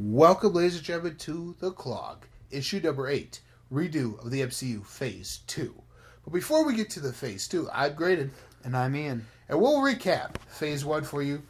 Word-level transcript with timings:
Welcome, 0.00 0.52
ladies 0.52 0.76
and 0.76 0.84
gentlemen, 0.84 1.16
to 1.16 1.56
The 1.58 1.72
Clog, 1.72 2.24
issue 2.52 2.78
number 2.78 3.08
8, 3.08 3.40
redo 3.72 4.24
of 4.24 4.30
the 4.30 4.42
MCU 4.42 4.86
Phase 4.86 5.40
2. 5.48 5.74
But 6.22 6.32
before 6.32 6.64
we 6.64 6.76
get 6.76 6.88
to 6.90 7.00
the 7.00 7.12
Phase 7.12 7.48
2, 7.48 7.68
I'm 7.72 7.94
Graydon, 7.94 8.30
And 8.62 8.76
I'm 8.76 8.94
Ian. 8.94 9.26
and 9.48 9.60
we'll 9.60 9.78
recap 9.78 10.36
Phase 10.46 10.84
1 10.84 11.02
for 11.02 11.20
you 11.20 11.42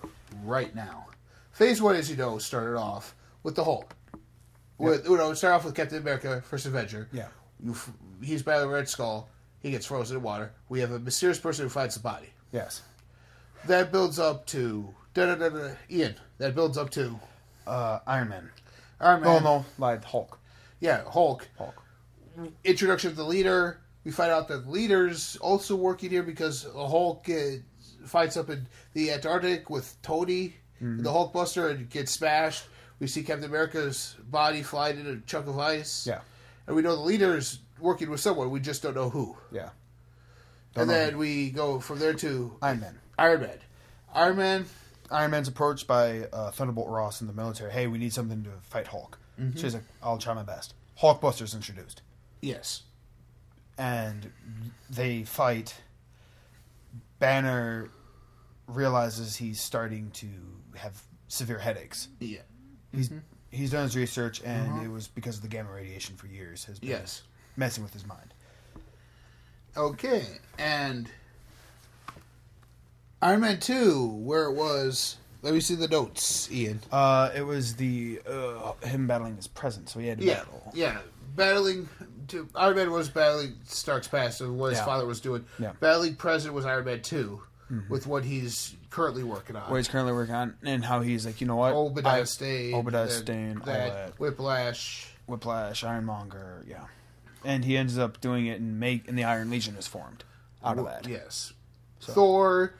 right 0.44 0.74
now. 0.74 1.08
Phase 1.52 1.82
1, 1.82 1.96
as 1.96 2.08
you 2.08 2.16
know, 2.16 2.38
started 2.38 2.78
off 2.78 3.14
with 3.42 3.54
the 3.54 3.64
Hulk. 3.64 3.94
With, 4.78 5.04
you 5.04 5.18
know, 5.18 5.34
start 5.34 5.52
off 5.52 5.66
with 5.66 5.74
Captain 5.74 5.98
America, 5.98 6.40
First 6.40 6.64
Avenger. 6.64 7.06
Yeah. 7.12 7.28
You 7.62 7.76
He's 8.22 8.42
battling 8.42 8.70
Red 8.70 8.88
Skull. 8.88 9.28
He 9.60 9.72
gets 9.72 9.84
frozen 9.84 10.16
in 10.16 10.22
water. 10.22 10.52
We 10.70 10.80
have 10.80 10.92
a 10.92 10.98
mysterious 10.98 11.38
person 11.38 11.66
who 11.66 11.68
finds 11.68 11.96
the 11.96 12.00
body. 12.00 12.30
Yes. 12.52 12.80
That 13.66 13.92
builds 13.92 14.18
up 14.18 14.46
to... 14.46 14.94
Da-da-da-da, 15.12 15.74
Ian. 15.90 16.14
That 16.38 16.54
builds 16.54 16.78
up 16.78 16.88
to... 16.92 17.20
Uh, 17.68 18.00
Iron 18.06 18.28
Man. 18.30 18.50
Iron 19.00 19.20
Man. 19.22 19.30
Oh 19.30 19.38
no, 19.38 19.64
like 19.78 20.04
Hulk. 20.04 20.38
Yeah, 20.80 21.02
Hulk. 21.08 21.48
Hulk. 21.58 21.82
introduction 22.64 23.10
of 23.10 23.16
the 23.16 23.24
leader. 23.24 23.80
We 24.04 24.10
find 24.10 24.30
out 24.30 24.48
that 24.48 24.64
the 24.64 24.70
leader's 24.70 25.36
also 25.36 25.76
working 25.76 26.10
here 26.10 26.22
because 26.22 26.66
Hulk 26.74 27.28
uh, 27.28 27.58
fights 28.06 28.36
up 28.36 28.48
in 28.48 28.66
the 28.94 29.10
Antarctic 29.10 29.68
with 29.68 30.00
Tony, 30.02 30.54
the 30.80 31.10
Hulkbuster, 31.10 31.70
and 31.70 31.90
gets 31.90 32.12
smashed. 32.12 32.64
We 33.00 33.06
see 33.06 33.22
Captain 33.22 33.44
America's 33.44 34.16
body 34.30 34.62
flying 34.62 34.98
in 34.98 35.06
a 35.06 35.20
chunk 35.26 35.46
of 35.46 35.58
ice. 35.58 36.06
Yeah. 36.06 36.20
And 36.66 36.74
we 36.74 36.82
know 36.82 36.96
the 36.96 37.02
leader's 37.02 37.60
working 37.80 38.10
with 38.10 38.20
someone. 38.20 38.50
We 38.50 38.60
just 38.60 38.82
don't 38.82 38.94
know 38.94 39.10
who. 39.10 39.36
Yeah. 39.52 39.70
and 40.74 40.88
know 40.88 40.94
then 40.94 41.18
we 41.18 41.50
go 41.50 41.80
from 41.80 41.98
there 41.98 42.14
to 42.14 42.56
Iron 42.62 42.80
Man. 42.80 42.98
Iron 43.18 43.40
Man. 43.42 43.58
Iron 44.14 44.36
Man, 44.36 44.66
Iron 45.10 45.30
Man's 45.30 45.48
approached 45.48 45.86
by 45.86 46.24
uh, 46.32 46.50
Thunderbolt 46.50 46.88
Ross 46.88 47.20
in 47.20 47.26
the 47.26 47.32
military. 47.32 47.72
Hey, 47.72 47.86
we 47.86 47.98
need 47.98 48.12
something 48.12 48.42
to 48.44 48.50
fight 48.62 48.86
Hulk. 48.86 49.18
Mm-hmm. 49.40 49.56
So 49.56 49.62
he's 49.62 49.74
like, 49.74 49.84
I'll 50.02 50.18
try 50.18 50.34
my 50.34 50.42
best. 50.42 50.74
Hulkbuster's 51.00 51.54
introduced, 51.54 52.02
yes. 52.42 52.82
and 53.78 54.32
they 54.90 55.22
fight. 55.22 55.76
Banner 57.20 57.88
realizes 58.66 59.36
he's 59.36 59.60
starting 59.60 60.10
to 60.12 60.26
have 60.76 61.00
severe 61.28 61.58
headaches. 61.58 62.08
Yeah. 62.20 62.40
He's 62.92 63.08
mm-hmm. 63.08 63.18
he's 63.50 63.70
done 63.70 63.84
his 63.84 63.96
research, 63.96 64.42
and 64.44 64.68
uh-huh. 64.72 64.84
it 64.84 64.88
was 64.88 65.06
because 65.08 65.36
of 65.36 65.42
the 65.42 65.48
gamma 65.48 65.70
radiation 65.72 66.16
for 66.16 66.26
years 66.26 66.64
has 66.64 66.78
been 66.80 66.90
Yes. 66.90 67.22
messing 67.56 67.84
with 67.84 67.92
his 67.92 68.06
mind. 68.06 68.34
Okay, 69.76 70.24
and 70.58 71.08
Iron 73.20 73.40
Man 73.40 73.58
2, 73.60 74.06
where 74.06 74.44
it 74.44 74.52
was. 74.54 75.16
Let 75.42 75.54
me 75.54 75.60
see 75.60 75.74
the 75.76 75.88
notes, 75.88 76.50
Ian. 76.50 76.80
Uh, 76.90 77.30
it 77.34 77.42
was 77.42 77.74
the 77.76 78.20
uh, 78.28 78.72
him 78.86 79.06
battling 79.06 79.36
his 79.36 79.46
present, 79.46 79.88
so 79.88 80.00
he 80.00 80.08
had 80.08 80.18
to 80.18 80.24
Yeah, 80.24 80.38
battle. 80.38 80.72
yeah. 80.74 80.98
Battling 81.36 81.88
to 82.28 82.48
Iron 82.56 82.76
Man 82.76 82.90
was 82.90 83.08
battling 83.08 83.54
Stark's 83.64 84.08
past 84.08 84.40
and 84.40 84.58
what 84.58 84.70
his 84.70 84.78
Yeah. 84.80 84.84
father 84.84 85.06
was 85.06 85.20
doing. 85.20 85.44
Yeah. 85.58 85.72
Battling 85.78 86.16
present 86.16 86.54
was 86.54 86.64
Iron 86.66 86.84
Man 86.84 87.02
2 87.02 87.40
with 87.88 88.06
what 88.06 88.24
he's 88.24 88.74
currently 88.90 89.22
working 89.22 89.54
on. 89.54 89.70
What 89.70 89.76
he's 89.76 89.86
currently 89.88 90.12
working 90.12 90.34
on, 90.34 90.56
and 90.64 90.84
how 90.84 91.00
he's 91.02 91.24
like, 91.26 91.40
you 91.40 91.46
know 91.46 91.56
what, 91.56 91.72
Obadiah 91.74 92.22
I- 92.22 92.24
Stane, 92.24 92.74
Obadiah 92.74 93.08
Stane, 93.10 93.60
that, 93.66 93.66
that. 93.66 94.18
Whiplash. 94.18 95.06
Whiplash, 95.26 95.84
Ironmonger, 95.84 96.64
yeah, 96.66 96.84
and 97.44 97.64
he 97.64 97.76
ends 97.76 97.96
up 97.98 98.20
doing 98.20 98.46
it 98.46 98.58
and 98.60 98.80
make, 98.80 99.06
and 99.06 99.16
the 99.18 99.24
Iron 99.24 99.50
Legion 99.50 99.76
is 99.76 99.86
formed 99.86 100.24
out 100.64 100.78
of 100.78 100.86
that. 100.86 101.06
Yes. 101.06 101.52
Thor. 102.00 102.72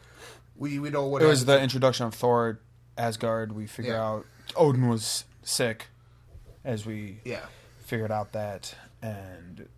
We 0.59 0.79
we 0.79 0.91
know 0.91 1.07
what 1.07 1.23
It 1.23 1.27
was 1.27 1.45
the 1.47 1.61
introduction 1.61 2.05
of 2.07 2.15
Thor, 2.15 2.61
Asgard. 2.97 3.53
We 3.53 3.67
figure 3.67 3.93
Yeah. 3.95 4.05
out 4.05 4.27
Odin 4.57 4.89
was 4.89 5.25
sick, 5.43 5.87
as 6.65 6.85
we 6.85 7.21
yeah. 7.25 7.47
figured 7.79 8.11
out 8.11 8.33
that, 8.33 8.75
and 9.01 9.69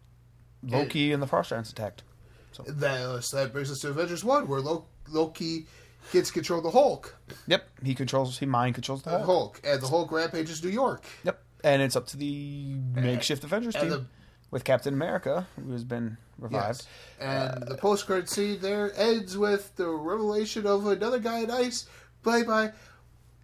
Loki 0.62 1.12
and 1.12 1.22
the 1.22 1.26
Frost 1.26 1.50
Giants 1.50 1.70
attacked. 1.70 2.02
That, 2.66 3.00
uh, 3.02 3.20
that 3.36 3.52
brings 3.52 3.70
us 3.70 3.78
to 3.80 3.88
Avengers 3.90 4.24
One, 4.24 4.46
where 4.48 4.60
Lo- 4.60 4.86
Loki 5.08 5.66
gets 6.12 6.30
control 6.30 6.58
of 6.58 6.64
the 6.64 6.70
Hulk. 6.70 7.14
Yep, 7.46 7.68
he 7.82 7.94
controls, 7.94 8.38
he 8.38 8.46
mind 8.46 8.74
controls 8.74 9.02
the 9.02 9.10
The 9.10 9.16
Hulk. 9.18 9.26
Hulk, 9.26 9.60
and 9.64 9.80
the 9.80 9.88
Hulk 9.88 10.10
rampages 10.12 10.62
New 10.62 10.70
York. 10.70 11.04
Yep, 11.24 11.42
and 11.64 11.80
it's 11.82 11.96
up 11.96 12.06
to 12.08 12.16
the 12.16 12.74
makeshift 12.94 13.44
Avengers 13.44 13.74
and 13.76 13.82
team 13.84 13.90
the- 13.90 14.06
with 14.50 14.64
Captain 14.64 14.92
America, 14.94 15.46
who 15.56 15.72
has 15.72 15.84
been 15.84 16.16
revived. 16.40 16.86
Yes. 17.20 17.54
And 17.54 17.66
the 17.68 17.76
post 17.76 18.06
credit 18.06 18.28
scene 18.28 18.60
there 18.60 18.92
ends 18.96 19.36
with 19.36 19.74
the 19.76 19.88
revelation 19.88 20.66
of 20.66 20.86
another 20.86 21.18
guy 21.18 21.40
in 21.40 21.50
ice 21.50 21.86
played 22.22 22.46
by 22.46 22.72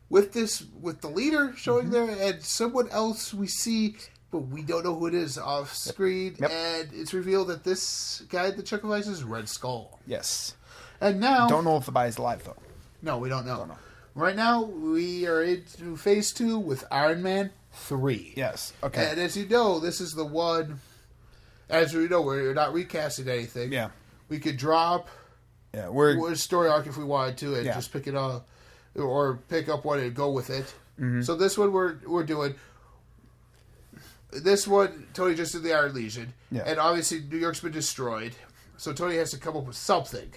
with 0.09 0.33
this 0.33 0.65
with 0.81 1.01
the 1.01 1.09
leader 1.09 1.53
showing 1.57 1.91
mm-hmm. 1.91 2.17
there 2.17 2.29
and 2.29 2.43
someone 2.43 2.89
else 2.91 3.35
we 3.35 3.47
see 3.47 3.97
but 4.31 4.39
we 4.39 4.63
don't 4.63 4.85
know 4.85 4.95
who 4.95 5.07
it 5.07 5.15
is 5.15 5.39
off 5.39 5.75
screen 5.75 6.37
Yep. 6.39 6.51
and 6.51 6.89
it's 6.93 7.13
revealed 7.15 7.49
that 7.49 7.65
this 7.65 8.23
guy 8.29 8.47
at 8.47 8.57
the 8.57 8.63
chunk 8.63 8.85
of 8.85 8.91
ice 8.91 9.07
is 9.07 9.25
Red 9.25 9.49
Skull. 9.49 10.01
Yes. 10.07 10.55
And 11.01 11.21
now 11.21 11.47
Don't 11.47 11.65
know 11.65 11.77
if 11.77 11.87
the 11.87 11.93
guy's 11.93 12.19
alive 12.19 12.43
though. 12.45 12.57
No, 13.03 13.19
we 13.19 13.29
don't 13.29 13.47
know. 13.47 13.59
Don't 13.59 13.69
know. 13.69 13.79
Right 14.15 14.37
now 14.37 14.63
we 14.63 15.27
are 15.27 15.43
into 15.43 15.97
phase 15.97 16.33
two 16.33 16.59
with 16.59 16.85
Iron 16.91 17.23
Man 17.23 17.51
three. 17.73 18.33
Yes. 18.37 18.73
Okay. 18.83 19.11
And 19.11 19.21
as 19.21 19.37
you 19.37 19.47
know, 19.47 19.79
this 19.79 20.01
is 20.01 20.15
the 20.15 20.25
one 20.25 20.81
as 21.69 21.95
we 21.95 22.09
know, 22.09 22.23
we're 22.23 22.55
not 22.55 22.73
recasting 22.73 23.29
anything. 23.29 23.73
yeah. 23.73 23.89
We 24.29 24.39
could 24.41 24.57
drop 24.57 25.09
Yeah. 25.73 25.89
We're 25.89 26.33
a 26.33 26.37
story 26.37 26.69
arc 26.69 26.87
if 26.87 26.97
we 26.97 27.05
wanted 27.05 27.37
to, 27.39 27.55
and 27.55 27.65
Yeah. 27.67 27.75
just 27.75 27.93
pick 27.93 28.07
it 28.07 28.15
up, 28.17 28.49
or 28.95 29.37
pick 29.49 29.69
up 29.69 29.85
one 29.85 29.99
and 30.01 30.15
go 30.15 30.31
with 30.31 30.49
it. 30.51 30.65
Mm-hmm. 30.99 31.23
So 31.23 31.37
this 31.37 31.57
one 31.59 31.73
we're 31.73 31.97
we're 32.07 32.25
doing. 32.25 32.55
This 34.33 34.67
one 34.67 35.07
Tony 35.15 35.35
just 35.35 35.53
did 35.53 35.63
the 35.63 35.73
Iron 35.75 35.95
Legion, 35.95 36.35
Yeah. 36.51 36.63
and 36.67 36.79
obviously 36.79 37.21
New 37.21 37.37
York's 37.39 37.61
been 37.61 37.73
destroyed, 37.73 38.35
so 38.77 38.93
Tony 38.93 39.17
has 39.17 39.31
to 39.31 39.39
come 39.39 39.57
up 39.57 39.65
with 39.65 39.77
something. 39.77 40.33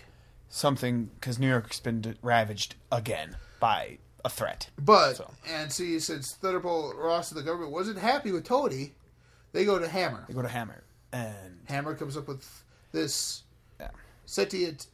something 0.51 1.05
because 1.19 1.37
New 1.37 1.47
York's 1.49 1.79
been 1.79 2.17
ravaged 2.23 2.73
again 2.91 3.37
by 3.59 3.97
a 4.25 4.29
threat. 4.29 4.69
But 4.79 5.17
So. 5.17 5.31
and 5.47 5.71
see, 5.71 5.99
since 5.99 6.33
Thunderbolt 6.33 6.95
Ross 6.95 7.31
and 7.31 7.39
the 7.39 7.43
government 7.43 7.71
wasn't 7.71 7.99
happy 7.99 8.31
with 8.31 8.45
Tony, 8.45 8.95
they 9.51 9.63
go 9.63 9.77
to 9.79 9.87
Hammer. 9.87 10.25
They 10.27 10.33
go 10.33 10.41
to 10.41 10.47
Hammer, 10.47 10.81
and 11.11 11.59
Hammer 11.65 11.95
comes 11.95 12.15
up 12.17 12.27
with 12.27 12.63
this 12.91 13.43
yeah, 13.79 13.89
sentient, 14.25 14.87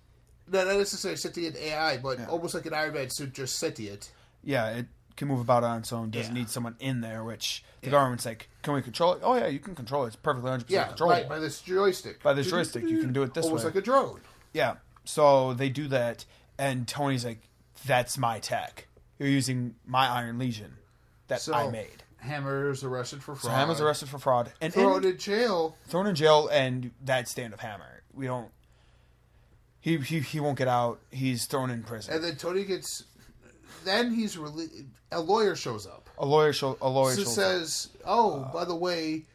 not 0.52 0.68
necessarily 0.68 1.18
sentient 1.18 1.56
AI, 1.58 1.98
but 1.98 2.20
Yeah. 2.20 2.28
almost 2.28 2.54
like 2.54 2.66
an 2.66 2.74
Iron 2.74 2.94
Man 2.94 3.10
suit, 3.10 3.34
just 3.34 3.58
sentient. 3.58 4.12
yeah, 4.44 4.70
it 4.70 4.86
can 5.18 5.28
move 5.30 5.40
about 5.40 5.64
on 5.64 5.80
its 5.80 5.94
own. 5.94 6.10
Doesn't 6.12 6.36
Yeah. 6.36 6.42
need 6.42 6.50
someone 6.50 6.76
in 6.80 7.02
there. 7.02 7.24
Which 7.24 7.64
the 7.82 7.90
government's 7.90 8.26
like, 8.26 8.50
can 8.64 8.74
we 8.74 8.82
control 8.82 9.14
it? 9.14 9.22
Oh 9.24 9.36
yeah, 9.36 9.48
you 9.48 9.60
can 9.60 9.74
control 9.76 10.04
it. 10.04 10.08
It's 10.08 10.16
perfectly 10.18 10.50
hundred 10.52 10.70
Yeah, 10.70 10.84
percent 10.84 10.98
controllable. 10.98 11.20
right 11.22 11.30
by 11.30 11.40
this 11.40 11.62
joystick. 11.62 12.22
By 12.22 12.34
this 12.34 12.50
joystick, 12.50 12.84
you 12.84 13.00
can 13.00 13.14
do 13.14 13.24
it 13.24 13.34
this 13.34 13.46
almost 13.46 13.64
way. 13.64 13.70
like 13.70 13.76
a 13.78 13.82
drone. 13.82 14.22
Yeah. 14.54 14.76
So 15.06 15.54
they 15.54 15.70
do 15.70 15.88
that, 15.90 16.26
and 16.58 16.88
Tony's 16.88 17.24
like, 17.26 17.42
"That's 17.86 18.18
my 18.18 18.40
tech. 18.40 18.88
You're 19.20 19.30
using 19.30 19.76
my 19.86 20.08
Iron 20.10 20.38
Legion 20.40 20.78
that 21.28 21.42
So 21.42 21.54
I 21.54 21.70
made." 21.70 22.04
Hammer's 22.18 22.84
arrested 22.84 23.22
for 23.22 23.36
fraud. 23.36 23.44
So. 23.44 23.50
Hammer's 23.50 23.82
arrested 23.82 24.10
for 24.10 24.18
fraud 24.20 24.52
and 24.62 24.74
thrown 24.74 25.04
in- 25.04 25.12
in 25.12 25.18
jail. 25.18 25.78
thrown 25.88 26.08
in 26.08 26.16
jail, 26.16 26.48
and 26.52 26.92
that 27.04 27.28
stand 27.28 27.54
of 27.54 27.60
Hammer. 27.60 28.02
We 28.14 28.26
don't. 28.28 28.52
He 29.80 29.98
he 29.98 30.20
he 30.22 30.40
won't 30.40 30.58
get 30.58 30.68
out. 30.68 31.00
He's 31.12 31.46
thrown 31.46 31.70
in 31.70 31.84
prison. 31.84 32.14
And 32.16 32.24
then 32.24 32.36
Tony 32.38 32.64
gets. 32.64 33.04
Then 33.84 34.12
he's 34.14 34.36
rele- 34.36 34.88
a 35.12 35.20
lawyer 35.20 35.56
shows 35.56 35.86
up. 35.86 36.10
a 36.18 36.26
lawyer 36.26 36.54
show 36.54 36.78
a 36.82 36.90
lawyer 36.90 37.14
So 37.14 37.24
shows 37.24 37.28
up. 37.28 37.34
says, 37.36 37.90
"Oh, 38.06 38.42
uh, 38.42 38.52
by 38.52 38.66
the 38.66 38.76
way, 38.76 39.26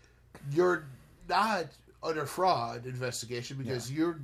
you're 0.50 0.84
not 1.28 1.66
under 2.02 2.26
fraud 2.26 2.86
investigation 2.86 3.58
because 3.58 3.90
you 3.90 4.16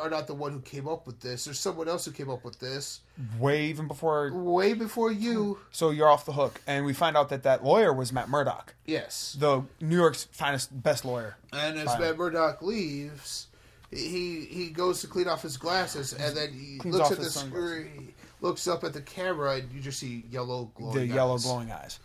are 0.00 0.10
not 0.10 0.26
the 0.26 0.34
one 0.34 0.52
who 0.52 0.60
came 0.60 0.86
up 0.88 1.06
with 1.06 1.20
this. 1.20 1.44
There's 1.44 1.58
someone 1.60 1.88
else 1.88 2.04
who 2.04 2.10
came 2.12 2.30
up 2.30 2.44
with 2.44 2.58
this 2.58 3.00
way 3.38 3.66
even 3.66 3.88
before. 3.88 4.32
way 4.32 4.74
before 4.74 5.10
you." 5.12 5.58
So 5.70 5.90
you're 5.90 6.08
off 6.08 6.24
the 6.24 6.32
hook, 6.32 6.60
and 6.66 6.84
we 6.84 6.92
find 6.92 7.16
out 7.16 7.28
that 7.30 7.42
that 7.44 7.64
lawyer 7.64 7.92
was 7.92 8.12
Matt 8.12 8.28
Murdock, 8.28 8.74
Yes. 8.86 9.36
the 9.38 9.62
New 9.80 9.96
York's 9.96 10.24
finest, 10.32 10.82
best 10.82 11.04
lawyer. 11.04 11.36
And 11.52 11.78
as. 11.78 11.98
Matt 11.98 12.16
Murdock 12.16 12.62
leaves, 12.62 13.48
he 13.90 14.46
he 14.46 14.70
goes 14.70 15.00
to 15.02 15.06
clean 15.06 15.28
off 15.28 15.42
his 15.42 15.56
glasses, 15.56 16.12
and 16.12 16.36
then 16.36 16.52
he 16.52 16.78
Cleans 16.78 16.96
looks 16.96 17.10
at 17.10 17.18
the 17.18 17.30
screen, 17.30 18.14
looks 18.40 18.66
up 18.66 18.84
at 18.84 18.92
the 18.92 19.02
camera, 19.02 19.56
and 19.56 19.70
you 19.72 19.80
just 19.80 19.98
see 19.98 20.24
yellow 20.30 20.70
glowing 20.74 20.94
the 20.96 21.06
yellow 21.06 21.34
eyes, 21.34 21.44
glowing 21.44 21.70
eyes. 21.72 21.98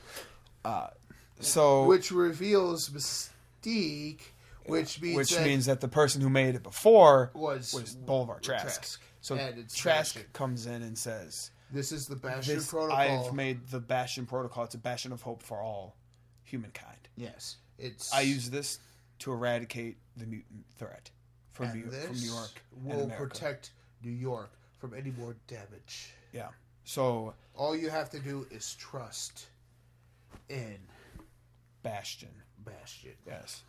Uh, 0.65 0.87
so 1.39 1.85
which 1.85 2.11
reveals 2.11 2.89
Mystique, 2.89 4.19
which 4.69 5.01
means 5.01 5.15
which 5.17 5.29
that 5.31 5.45
means 5.45 5.65
that 5.65 5.81
the 5.81 5.87
person 5.87 6.21
who 6.21 6.29
made 6.29 6.55
it 6.55 6.63
before 6.63 7.31
was, 7.33 7.73
was 7.73 7.95
Bolivar 7.95 8.39
Trask. 8.41 8.63
Trask. 8.63 9.01
So 9.21 9.35
Trask 9.37 9.83
Bastion. 10.15 10.23
comes 10.33 10.65
in 10.67 10.81
and 10.83 10.97
says, 10.97 11.51
This 11.71 11.91
is 11.91 12.07
the 12.07 12.15
Bastion 12.15 12.55
this, 12.55 12.69
Protocol. 12.69 12.97
"I've 13.27 13.33
made 13.33 13.67
the 13.69 13.79
Bastion 13.79 14.25
Protocol. 14.25 14.63
It's 14.65 14.75
a 14.75 14.79
bastion 14.79 15.11
of 15.11 15.21
hope 15.21 15.43
for 15.43 15.61
all 15.61 15.95
humankind. 16.43 17.09
yes, 17.17 17.57
it's 17.77 18.13
I 18.13 18.21
use 18.21 18.49
this 18.49 18.79
to 19.19 19.31
eradicate 19.33 19.97
the 20.15 20.25
mutant 20.25 20.63
threat 20.77 21.09
from 21.51 21.73
New, 21.73 21.89
from 21.89 22.13
New 22.15 22.19
York 22.31 22.61
will 22.83 23.03
America." 23.03 23.17
protect 23.23 23.71
New 24.03 24.11
York 24.11 24.51
from 24.79 24.93
any 24.93 25.11
more 25.11 25.35
damage. 25.47 26.13
yeah. 26.31 26.49
So 26.85 27.33
All 27.55 27.75
you 27.75 27.89
have 27.89 28.09
to 28.11 28.19
do 28.19 28.47
is 28.49 28.75
trust 28.75 29.47
in 30.47 30.77
Bastion. 31.83 32.29
Bastion. 32.59 33.11
Yes. 33.25 33.63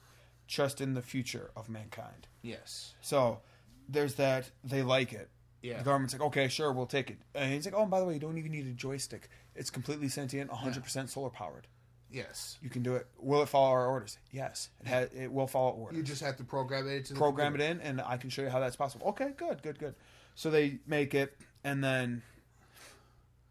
Trust 0.49 0.81
in 0.81 0.95
the 0.95 1.03
future 1.03 1.50
of 1.55 1.69
mankind. 1.69 2.27
Yes. 2.43 2.95
So 3.03 3.41
there's 3.89 4.15
that. 4.15 4.50
They 4.65 4.83
like 4.83 5.12
it. 5.12 5.29
Yeah. 5.62 5.79
The 5.79 5.85
government's 5.85 6.15
like, 6.15 6.23
okay, 6.23 6.49
sure, 6.49 6.73
we'll 6.73 6.87
take 6.87 7.11
it. 7.11 7.19
And 7.35 7.53
he's 7.53 7.65
like, 7.65 7.75
oh, 7.75 7.83
and 7.83 7.91
by 7.91 8.00
the 8.00 8.06
way, 8.06 8.15
you 8.15 8.21
don't 8.21 8.39
even 8.39 8.53
need 8.53 8.67
a 8.67 8.73
joystick. 8.73 9.29
It's 9.55 9.71
completely 9.71 10.09
sentient, 10.09 10.50
100% 10.50 11.09
solar 11.09 11.31
powered. 11.31 11.67
Yes. 12.11 12.59
You 12.62 12.71
can 12.71 12.83
do 12.83 12.95
it. 12.95 13.06
Will 13.19 13.43
it 13.43 13.49
follow 13.49 13.69
our 13.71 13.87
orders? 13.87 14.19
Yes. 14.31 14.71
It, 14.81 14.89
ha- 14.89 15.06
it 15.15 15.31
will 15.33 15.47
follow 15.47 15.73
orders. 15.73 15.99
You 15.99 16.03
just 16.03 16.23
have 16.23 16.37
to 16.37 16.45
program 16.45 16.89
it 16.89 17.12
program 17.15 17.55
it 17.55 17.61
in, 17.61 17.81
and 17.81 18.00
I 18.00 18.17
can 18.17 18.31
show 18.31 18.43
you 18.43 18.49
how 18.49 18.61
that's 18.61 18.77
possible. 18.77 19.09
Okay, 19.09 19.33
good, 19.37 19.62
good, 19.62 19.79
good. 19.79 19.95
So 20.35 20.50
they 20.50 20.79
make 20.87 21.15
it, 21.15 21.37
and 21.65 21.83
then 21.83 22.23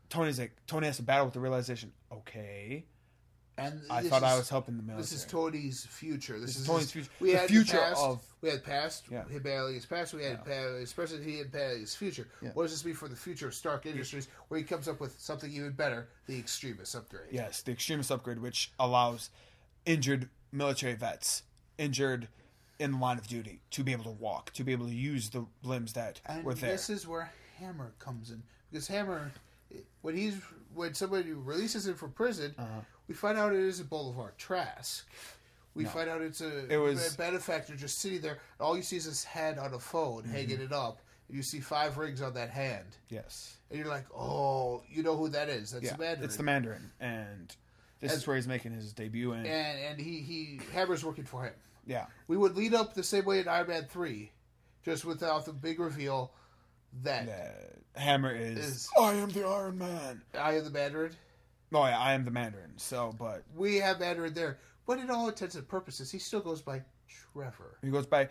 Tony's 0.10 0.40
like, 0.40 0.56
Tony 0.66 0.88
has 0.88 0.98
to 0.98 1.04
battle 1.04 1.26
with 1.26 1.34
the 1.34 1.40
realization. 1.40 1.92
Okay, 2.12 2.86
And 3.60 3.82
I 3.90 4.02
this 4.04 4.12
thought 4.12 4.24
I 4.24 4.38
was 4.38 4.50
helping 4.50 4.78
the 4.78 4.84
military. 4.84 5.02
This 5.02 5.12
is 5.14 5.26
Tony's 5.26 5.86
future. 5.86 6.40
This, 6.40 6.52
is 6.52 6.62
is, 6.62 6.68
Tony's 6.68 6.92
future. 6.92 7.10
We 7.20 7.32
The 7.32 7.38
had 7.40 7.50
future 7.50 7.78
past, 7.78 8.02
of- 8.04 8.24
we 8.42 8.50
had 8.50 8.64
past. 8.64 9.06
Yeah. 9.10 9.28
Him 9.28 9.42
battling 9.42 9.74
his 9.74 9.86
past. 9.88 10.14
We 10.14 10.24
had 10.24 10.40
Yeah. 10.48 10.86
present. 10.94 11.24
He 11.26 11.40
had 11.40 11.52
his 11.54 11.96
future. 11.96 12.28
Yeah. 12.42 12.52
What 12.54 12.64
does 12.64 12.72
this 12.74 12.86
mean 12.86 12.94
for 12.94 13.08
the 13.08 13.16
future 13.16 13.48
of 13.48 13.56
Stark 13.56 13.88
Industries? 13.88 14.28
Where 14.50 14.60
he 14.60 14.64
comes 14.64 14.88
up 14.88 15.00
with 15.00 15.20
something 15.20 15.52
even 15.52 15.72
better: 15.72 16.08
the 16.28 16.38
extremist 16.38 16.94
upgrade. 16.96 17.30
Yes, 17.32 17.64
the 17.64 17.72
extremist 17.72 18.12
upgrade, 18.12 18.40
which 18.40 18.72
allows 18.80 19.32
injured 19.86 20.30
military 20.52 20.94
vets, 20.94 21.42
injured 21.80 22.28
in 22.78 22.92
the 22.92 22.98
line 23.00 23.18
of 23.18 23.26
duty, 23.28 23.62
to 23.72 23.84
be 23.84 23.92
able 23.92 24.04
to 24.04 24.12
walk, 24.12 24.54
to 24.54 24.64
be 24.64 24.72
able 24.72 24.86
to 24.86 24.94
use 24.94 25.32
the 25.32 25.48
limbs 25.64 25.94
that 25.94 26.22
And 26.28 26.44
were 26.44 26.54
there. 26.54 26.74
this 26.74 26.92
is 26.92 27.08
where 27.08 27.32
Hammer 27.58 27.94
comes 27.98 28.30
in 28.30 28.44
because 28.72 28.88
Hammer, 28.88 29.32
when 30.02 30.16
he's 30.16 30.36
when 30.76 30.94
somebody 30.94 31.32
releases 31.32 31.88
him 31.88 31.96
from 31.96 32.12
prison, 32.12 32.54
Uh-huh. 32.56 32.82
We 33.08 33.14
find 33.16 33.38
out 33.38 33.54
it 33.54 33.60
isn't 33.60 33.90
Bolivar 33.90 34.34
Trask. 34.38 35.08
We 35.74 35.86
find 35.86 36.10
out 36.10 36.22
it's 36.22 36.42
a, 36.42 36.72
It 36.74 36.78
was- 36.78 37.14
a 37.14 37.18
benefactor 37.18 37.76
just 37.76 38.00
sitting 38.00 38.22
there. 38.22 38.40
All 38.60 38.76
you 38.76 38.82
see 38.84 38.98
is 38.98 39.06
his 39.06 39.24
head 39.24 39.58
on 39.60 39.74
a 39.74 39.80
phone, 39.80 40.24
Mm-hmm. 40.24 40.32
hanging 40.32 40.62
it 40.62 40.72
up. 40.74 41.00
And 41.28 41.38
you 41.38 41.44
see 41.44 41.60
five 41.60 41.98
rings 41.98 42.22
on 42.22 42.34
that 42.36 42.50
hand, 42.50 42.86
yes, 43.10 43.58
and 43.70 43.78
you're 43.78 43.90
like, 43.90 44.06
"Oh, 44.16 44.82
you 44.90 45.04
know 45.04 45.18
who 45.18 45.28
that 45.30 45.50
is? 45.50 45.72
That's 45.72 45.84
yeah, 45.84 45.92
the 45.92 45.98
Mandarin." 45.98 46.24
it's 46.26 46.38
the 46.38 46.44
Mandarin, 46.44 46.92
and 47.02 47.54
this 48.00 48.14
And- 48.14 48.22
is 48.22 48.26
where 48.26 48.38
he's 48.38 48.48
making 48.48 48.72
his 48.72 48.94
debut. 48.94 49.34
And, 49.34 49.46
and 49.46 49.78
and 49.78 50.00
he 50.00 50.22
he 50.22 50.62
Hammer's 50.74 51.04
working 51.04 51.26
for 51.26 51.44
him. 51.44 51.54
yeah, 51.86 52.06
We 52.30 52.38
would 52.38 52.56
lead 52.56 52.74
up 52.74 52.94
the 52.94 53.04
same 53.04 53.26
way 53.26 53.42
in 53.42 53.48
Iron 53.50 53.68
Man 53.68 53.86
three, 53.90 54.32
just 54.86 55.04
without 55.04 55.44
the 55.46 55.52
big 55.52 55.82
reveal 55.82 56.32
that 57.04 57.28
uh, 57.28 58.00
Hammer 58.00 58.34
is, 58.34 58.58
Is- 58.58 58.90
I 58.98 59.14
am 59.16 59.30
the 59.30 59.46
Iron 59.46 59.78
Man. 59.78 60.22
I 60.34 60.54
am 60.54 60.64
the 60.64 60.70
Mandarin. 60.72 61.12
Oh 61.74 61.86
yeah, 61.86 62.00
I 62.00 62.14
am 62.14 62.24
the 62.26 62.32
Mandarin. 62.32 62.72
So, 62.78 63.14
but 63.18 63.44
we 63.56 63.76
have 63.78 64.00
Mandarin 64.00 64.34
there, 64.34 64.60
but 64.86 65.00
in 65.00 65.10
all 65.10 65.28
intents 65.28 65.56
and 65.56 65.68
purposes, 65.68 66.12
he 66.12 66.20
still 66.20 66.40
goes 66.40 66.62
by 66.62 66.82
Trevor. 67.34 67.78
he 67.84 67.90
goes 67.90 68.06
by. 68.06 68.30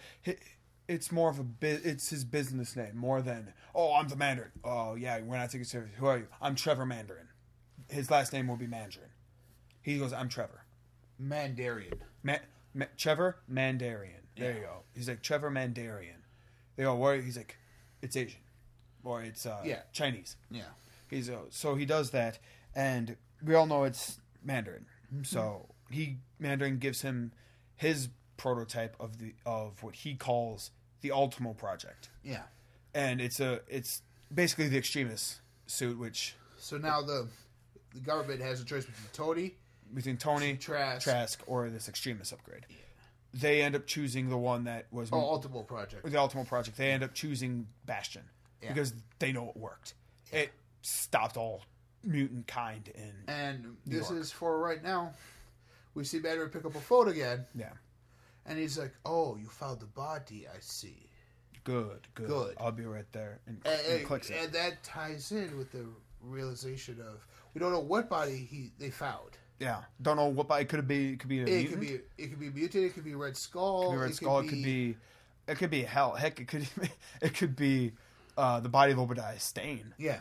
It's 0.89 1.11
more 1.11 1.29
of 1.31 1.41
a 1.41 1.45
it's 1.61 2.09
his 2.11 2.25
business 2.25 2.77
name 2.77 2.97
more 2.97 3.21
than 3.21 3.53
oh 3.75 3.95
I'm 3.95 4.09
the 4.09 4.17
Mandarin. 4.17 4.53
Oh 4.65 4.95
yeah, 4.95 5.21
we're 5.21 5.37
not 5.37 5.47
taking 5.51 5.63
it 5.63 5.69
serious. 5.69 5.91
Who 5.99 6.07
are 6.07 6.19
you? 6.19 6.27
I'm 6.41 6.55
Trevor 6.55 6.87
Mandarin. 6.87 7.27
His 7.91 8.11
last 8.11 8.33
name 8.33 8.47
will 8.49 8.57
be 8.57 8.67
Mandarin. 8.69 9.11
He 9.83 9.99
goes 9.99 10.13
I'm 10.13 10.29
Trevor. 10.29 10.63
Mandarian. 11.23 11.99
Ma- 12.23 12.37
Ma- 12.75 12.87
Trevor 12.97 13.37
Mandarian. 13.53 14.21
There 14.37 14.55
you 14.55 14.61
go. 14.61 14.83
He's 14.95 15.09
like 15.09 15.23
Trevor 15.23 15.51
Mandarian. 15.51 16.21
They 16.77 16.83
go 16.85 16.95
where 16.95 17.21
he's 17.21 17.37
like 17.37 17.57
it's 18.03 18.17
Asian 18.17 18.41
or 19.03 19.23
it's 19.23 19.45
uh, 19.47 19.63
Yeah. 19.65 19.81
Chinese. 19.93 20.37
Yeah. 20.51 20.63
He's 21.09 21.31
uh, 21.31 21.39
so 21.51 21.75
he 21.75 21.85
does 21.87 22.11
that, 22.11 22.39
and 22.75 23.17
we 23.45 23.55
all 23.55 23.67
know 23.67 23.85
it's 23.85 24.19
Mandarin. 24.45 24.87
So 25.23 25.69
he 25.91 26.19
Mandarin 26.39 26.79
gives 26.79 27.03
him 27.03 27.33
his 27.77 28.09
prototype 28.37 28.97
of 29.01 29.19
the 29.19 29.35
of 29.45 29.83
what 29.83 29.95
he 29.97 30.15
calls 30.15 30.71
the 31.01 31.13
Ultimo 31.13 31.53
project, 31.55 32.09
Yeah. 32.23 32.43
and 32.95 33.21
it's 33.21 33.39
a 33.41 33.61
it's 33.69 34.03
basically 34.35 34.69
the 34.69 34.79
extremist 34.79 35.41
suit, 35.67 35.99
which 35.99 36.35
So 36.59 36.77
now 36.79 37.03
the 37.03 37.29
the 37.95 38.01
government 38.01 38.41
has 38.43 38.61
a 38.61 38.65
choice 38.65 38.85
between 38.85 39.09
Tony. 39.13 39.55
between 39.95 40.17
Tony 40.17 40.57
Trask. 40.57 41.03
Trask 41.05 41.41
or 41.47 41.71
this 41.71 41.89
extremist 41.89 42.33
upgrade. 42.33 42.67
They 43.33 43.61
end 43.63 43.77
up 43.77 43.87
choosing 43.87 44.29
the 44.31 44.37
one 44.39 44.65
that 44.65 44.87
was 44.91 45.11
Oh, 45.13 45.19
Ultimo 45.21 45.63
Project. 45.63 46.05
the 46.11 46.19
Ultimo 46.19 46.45
project. 46.45 46.77
They 46.77 46.91
end 46.91 47.03
up 47.05 47.15
choosing 47.15 47.69
Bastion 47.85 48.23
Yeah. 48.63 48.73
because 48.73 48.93
they 49.19 49.31
know 49.33 49.51
it 49.51 49.57
worked. 49.57 49.95
It 50.33 50.53
stopped 50.83 51.37
all 51.37 51.63
mutant 52.07 52.47
kind 52.47 52.89
in 52.95 53.13
And 53.29 53.77
this 53.87 54.11
York. 54.11 54.21
is 54.23 54.31
for 54.33 54.59
right 54.59 54.83
now. 54.83 55.13
We 55.95 56.05
see 56.05 56.19
Mandarin 56.19 56.51
pick 56.51 56.65
up 56.65 56.75
a 56.75 56.81
phone 56.81 57.09
again, 57.09 57.47
yeah. 57.55 57.73
and 58.45 58.59
he's 58.59 58.79
like, 58.79 58.93
"Oh, 59.05 59.37
you 59.37 59.47
found 59.49 59.81
the 59.81 59.87
body. 59.87 60.47
I 60.47 60.59
see." 60.61 61.09
Good, 61.65 62.07
good. 62.15 62.29
Good. 62.29 62.55
I'll 62.61 62.71
be 62.71 62.85
right 62.85 63.11
there. 63.13 63.41
And, 63.47 63.61
And, 63.65 63.81
and 63.89 63.99
and- 63.99 64.07
clicks 64.07 64.31
it. 64.31 64.37
and 64.41 64.53
that 64.53 64.83
ties 64.85 65.33
in 65.33 65.57
with 65.59 65.73
the 65.73 65.85
realization 66.23 67.01
of 67.01 67.27
we 67.55 67.61
don't 67.61 67.73
know 67.73 67.81
what 67.81 68.09
body 68.09 68.37
he 68.37 68.73
they 68.79 68.91
found. 68.91 69.39
yeah. 69.59 69.83
Don't 70.03 70.17
know 70.17 70.27
what. 70.27 70.49
But 70.49 70.61
it 70.61 70.69
could 70.69 70.87
be. 70.87 71.13
It 71.15 71.19
could 71.21 71.29
be 71.31 71.41
a 71.41 71.43
It 71.43 71.47
mutant. 71.47 71.71
could 71.71 71.81
be 71.81 72.01
it 72.23 72.27
could 72.29 72.41
be 72.41 72.51
mutant. 72.51 72.85
It 72.85 72.95
could 72.95 73.05
be 73.05 73.15
Red 73.15 73.37
Skull. 73.37 73.83
It 73.83 73.87
could 73.87 73.93
be 73.95 74.03
Red 74.03 74.15
Skull. 74.15 74.39
It 74.41 74.49
could 74.49 74.63
be. 74.63 74.97
It 75.49 75.59
could 75.59 75.71
be 75.71 75.83
hell. 75.83 76.13
Heck, 76.13 76.41
it 76.41 76.49
could. 76.49 76.69
It 77.23 77.35
could 77.35 77.57
be 77.57 77.93
uh, 78.37 78.61
the 78.61 78.69
body 78.69 78.93
of 78.93 78.99
Obadiah 78.99 79.39
Stane. 79.41 79.95
yeah, 79.99 80.21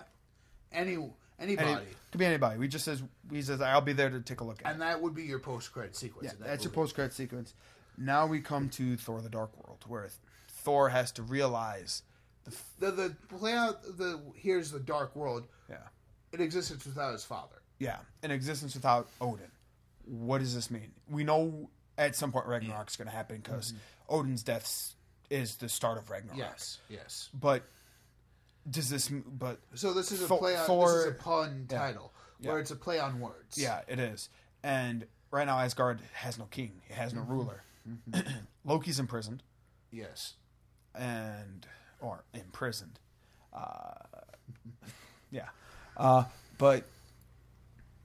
any 0.71 0.97
Any, 1.39 1.57
anybody, 1.57 1.85
could 2.11 2.17
be 2.19 2.25
anybody. 2.25 2.57
We 2.57 2.67
just 2.67 2.85
says 2.85 3.03
he 3.29 3.41
says 3.41 3.61
I'll 3.61 3.81
be 3.81 3.93
there 3.93 4.09
to 4.09 4.21
take 4.21 4.39
a 4.39 4.43
look 4.43 4.61
at. 4.63 4.71
and 4.71 4.81
that 4.81 5.01
would 5.01 5.13
be 5.13 5.23
your 5.23 5.39
post 5.39 5.71
credit 5.73 5.95
sequence. 5.95 6.25
Yeah, 6.25 6.39
that 6.39 6.47
that's 6.47 6.63
your 6.63 6.71
post 6.71 6.95
credit 6.95 7.13
sequence. 7.13 7.53
Now 7.97 8.25
we 8.25 8.39
come 8.39 8.69
to 8.69 8.95
Thor: 8.95 9.21
The 9.21 9.29
Dark 9.29 9.51
World, 9.57 9.83
where 9.87 10.09
Thor 10.47 10.89
has 10.89 11.11
to 11.13 11.23
realize 11.23 12.03
the. 12.45 12.55
The 12.79 12.91
the 12.91 13.15
play 13.37 13.53
out 13.53 13.83
the 13.83 14.21
here's 14.35 14.71
the 14.71 14.79
dark 14.79 15.15
world. 15.15 15.47
Yeah, 15.69 15.77
It 16.31 16.41
existence 16.41 16.85
without 16.85 17.11
his 17.11 17.25
father. 17.25 17.55
yeah, 17.79 17.97
an 18.23 18.31
existence 18.31 18.75
without 18.75 19.07
Odin. 19.19 19.51
What 20.05 20.39
does 20.39 20.53
this 20.53 20.69
mean? 20.69 20.91
We 21.09 21.23
know 21.23 21.69
at 21.97 22.15
some 22.15 22.31
point 22.31 22.45
Ragnarok's 22.45 22.95
going 22.95 23.07
to 23.07 23.15
happen 23.15 23.41
because 23.43 23.71
mm-hmm. 23.71 24.15
Odin's 24.15 24.43
death 24.43 24.93
is 25.29 25.55
the 25.55 25.69
start 25.69 25.97
of 25.97 26.09
Ragnarok. 26.09 26.37
Yes, 26.37 26.77
yes. 26.89 27.29
but 27.33 27.63
does 28.69 28.89
this? 28.89 29.09
But 29.09 29.59
So 29.73 29.93
this 29.93 30.11
is 30.11 30.21
a 30.23 30.27
Thor- 30.27 30.39
play 30.39 30.55
on. 30.55 30.65
Thor- 30.65 30.87
this 30.87 31.05
is 31.05 31.11
a 31.11 31.23
pun 31.23 31.67
yeah. 31.69 31.77
title 31.79 32.13
Yeah. 32.39 32.51
where 32.51 32.59
it's 32.59 32.71
a 32.71 32.75
play 32.75 32.99
on 32.99 33.19
words. 33.19 33.57
yeah, 33.57 33.81
it 33.87 33.99
is. 33.99 34.29
And 34.63 35.05
right 35.31 35.45
now 35.45 35.59
Asgard 35.59 35.99
has 36.13 36.37
no 36.39 36.45
king. 36.45 36.81
It 36.89 36.95
has 36.95 37.13
no 37.13 37.21
ruler. 37.21 37.61
Loki's 38.65 38.99
imprisoned. 38.99 39.43
Yes. 39.91 40.33
and 40.93 41.65
or 42.01 42.23
imprisoned. 42.33 42.99
Uh, 43.53 43.93
yeah, 45.31 45.47
uh, 45.97 46.23
but 46.57 46.83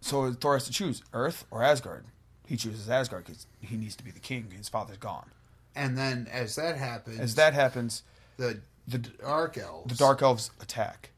so 0.00 0.32
Thor 0.32 0.54
has 0.54 0.64
to 0.66 0.72
choose 0.72 1.02
Earth 1.12 1.44
or 1.50 1.62
Asgard. 1.62 2.04
He 2.46 2.56
chooses 2.56 2.88
Asgard 2.88 3.24
because 3.26 3.46
he 3.60 3.76
needs 3.76 3.94
to 3.96 4.04
be 4.04 4.10
the 4.10 4.20
king. 4.20 4.50
His 4.56 4.68
father's 4.68 4.96
gone. 4.98 5.30
And 5.74 5.96
then 5.96 6.28
as 6.32 6.56
that 6.56 6.76
happens, 6.76 7.18
As 7.20 7.34
that 7.36 7.54
happens, 7.54 8.02
the 8.36 8.60
the 8.88 8.98
dark 8.98 9.56
elves, 9.58 9.88
the 9.92 9.96
Dark 9.98 10.22
Elves 10.22 10.50
attack. 10.60 11.10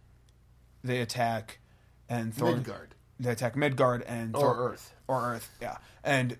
They 0.84 1.00
attack, 1.00 1.58
and 2.08 2.34
Thor 2.34 2.56
Midgard 2.56 2.94
They 3.20 3.30
attack 3.30 3.56
Midgard 3.56 4.02
and 4.02 4.34
or 4.34 4.40
Thor, 4.40 4.70
Earth. 4.72 4.92
or 5.08 5.22
Earth. 5.34 5.50
Yeah, 5.60 5.76
and 6.04 6.36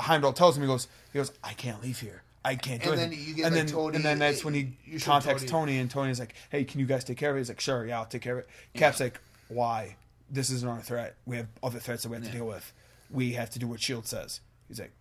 Heimdall 0.00 0.32
tells 0.32 0.56
him 0.56 0.62
he 0.62 0.66
goes 0.66 0.88
he 1.12 1.18
goes 1.18 1.32
I 1.44 1.52
can't 1.54 1.82
leave 1.82 2.00
here. 2.00 2.22
I 2.44 2.54
can't 2.54 2.82
do 2.82 2.92
And 2.92 3.00
it. 3.00 3.10
then 3.10 3.12
you 3.12 3.34
get, 3.34 3.46
and 3.46 3.54
like, 3.54 3.66
then 3.66 3.66
Tony- 3.66 3.96
and 3.96 4.04
then 4.04 4.18
that's 4.20 4.44
when 4.44 4.54
he 4.54 4.74
contacts 5.00 5.42
Tony- 5.42 5.50
Tony. 5.72 5.78
and 5.78 5.90
Tony's 5.90 6.18
like, 6.20 6.34
"Hey, 6.50 6.64
can 6.64 6.80
you 6.80 6.86
guys 6.86 7.04
take 7.04 7.18
care 7.18 7.30
of 7.30 7.36
it?" 7.36 7.40
He's 7.40 7.48
like, 7.48 7.60
"Sure, 7.60 7.84
yeah, 7.84 7.98
I'll 7.98 8.06
take 8.06 8.22
care 8.22 8.34
of 8.34 8.38
it." 8.40 8.48
Cap's 8.74 9.00
like, 9.00 9.20
"Why? 9.48 9.96
This 10.30 10.48
isn't 10.50 10.68
our 10.68 10.80
threat. 10.80 11.16
We 11.26 11.36
have 11.36 11.48
other 11.62 11.78
threats 11.78 12.04
that 12.04 12.08
we 12.10 12.16
have 12.16 12.24
to 12.24 12.30
deal 12.30 12.46
with. 12.46 12.72
We 13.10 13.32
have 13.32 13.50
to 13.50 13.58
do 13.58 13.66
what 13.66 13.80
Shield 13.80 14.06
says." 14.06 14.40
He's 14.68 14.78
like, 14.80 14.92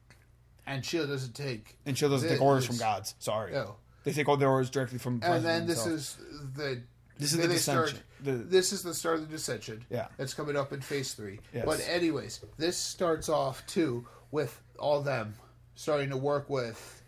And 0.65 0.83
Shield 0.85 1.07
doesn't 1.09 1.33
take. 1.35 1.77
and 1.85 1.97
Shield 1.97 2.11
doesn't 2.11 2.27
take 2.27 2.41
orders 2.41 2.65
from 2.65 2.77
gods. 2.77 3.15
Sorry, 3.19 3.55
Oh. 3.55 3.75
They 4.07 4.13
take 4.13 4.27
all 4.29 4.37
their 4.37 4.49
orders 4.49 4.69
directly 4.69 4.97
from. 4.97 5.19
And 5.23 5.43
then 5.45 5.67
this 5.67 5.85
is 5.85 6.17
the. 6.55 6.81
This 7.19 7.31
is 7.33 7.39
the 7.39 7.47
they 7.47 7.57
start- 7.57 7.99
The- 8.23 8.31
this 8.33 8.71
is 8.71 8.83
the 8.83 8.93
start 8.93 9.15
of 9.15 9.21
the 9.21 9.27
dissension. 9.35 9.83
Yeah. 9.89 10.07
that's 10.17 10.35
coming 10.35 10.55
up 10.55 10.71
in 10.71 10.81
phase 10.81 11.13
three. 11.15 11.39
Yes. 11.51 11.65
But 11.65 11.83
anyways, 11.89 12.41
this 12.57 12.77
starts 12.77 13.27
off 13.27 13.65
too 13.65 14.05
with 14.29 14.61
all 14.77 15.01
them 15.01 15.33
starting 15.75 16.09
to 16.11 16.17
work 16.17 16.47
with. 16.49 17.01